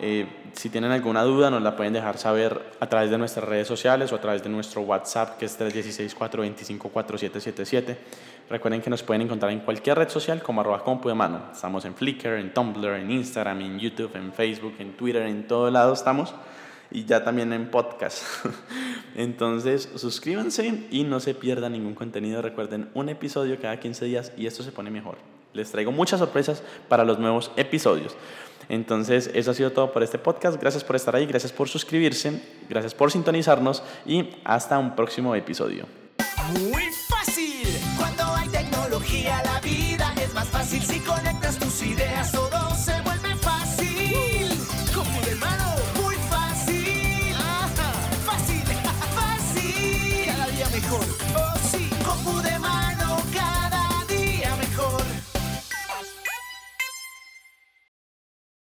Eh, 0.00 0.28
si 0.52 0.70
tienen 0.70 0.92
alguna 0.92 1.24
duda, 1.24 1.50
nos 1.50 1.60
la 1.62 1.74
pueden 1.76 1.92
dejar 1.92 2.16
saber 2.18 2.70
a 2.78 2.88
través 2.88 3.10
de 3.10 3.18
nuestras 3.18 3.44
redes 3.44 3.66
sociales 3.66 4.12
o 4.12 4.16
a 4.16 4.20
través 4.20 4.42
de 4.42 4.48
nuestro 4.48 4.80
WhatsApp, 4.82 5.38
que 5.38 5.46
es 5.46 5.58
316-425-4777. 5.58 7.96
Recuerden 8.48 8.80
que 8.80 8.90
nos 8.90 9.02
pueden 9.02 9.22
encontrar 9.22 9.50
en 9.52 9.58
cualquier 9.60 9.98
red 9.98 10.08
social 10.08 10.40
como 10.42 10.60
arroba 10.60 10.84
compu 10.84 11.08
de 11.08 11.14
mano. 11.14 11.42
Estamos 11.52 11.84
en 11.84 11.94
Flickr, 11.94 12.34
en 12.34 12.54
Tumblr, 12.54 12.94
en 12.94 13.10
Instagram, 13.10 13.60
en 13.60 13.78
YouTube, 13.78 14.14
en 14.14 14.32
Facebook, 14.32 14.74
en 14.78 14.96
Twitter, 14.96 15.22
en 15.22 15.46
todo 15.46 15.70
lado 15.70 15.92
estamos. 15.92 16.34
Y 16.90 17.04
ya 17.04 17.22
también 17.22 17.52
en 17.52 17.70
podcast. 17.70 18.24
Entonces, 19.14 19.90
suscríbanse 19.96 20.86
y 20.90 21.04
no 21.04 21.20
se 21.20 21.34
pierdan 21.34 21.72
ningún 21.72 21.94
contenido. 21.94 22.40
Recuerden, 22.40 22.88
un 22.94 23.10
episodio 23.10 23.60
cada 23.60 23.78
15 23.78 24.06
días 24.06 24.32
y 24.36 24.46
esto 24.46 24.62
se 24.62 24.72
pone 24.72 24.90
mejor. 24.90 25.18
Les 25.52 25.70
traigo 25.70 25.92
muchas 25.92 26.20
sorpresas 26.20 26.62
para 26.88 27.04
los 27.04 27.18
nuevos 27.18 27.50
episodios. 27.56 28.16
Entonces, 28.68 29.30
eso 29.34 29.50
ha 29.50 29.54
sido 29.54 29.72
todo 29.72 29.92
por 29.92 30.02
este 30.02 30.18
podcast. 30.18 30.60
Gracias 30.60 30.84
por 30.84 30.96
estar 30.96 31.14
ahí, 31.16 31.26
gracias 31.26 31.52
por 31.52 31.68
suscribirse, 31.68 32.42
gracias 32.68 32.94
por 32.94 33.10
sintonizarnos 33.10 33.82
y 34.06 34.30
hasta 34.44 34.78
un 34.78 34.94
próximo 34.94 35.34
episodio. 35.34 35.86
Muy 36.52 36.84
fácil. 37.08 37.68
Cuando 37.96 38.24
hay 38.24 38.48
tecnología, 38.48 39.42
la 39.44 39.60
vida 39.60 40.14
es 40.22 40.32
más 40.34 40.48
fácil. 40.48 40.82
Si 40.82 41.00
conectas 41.00 41.58
tus 41.58 41.82
ideas, 41.82 42.32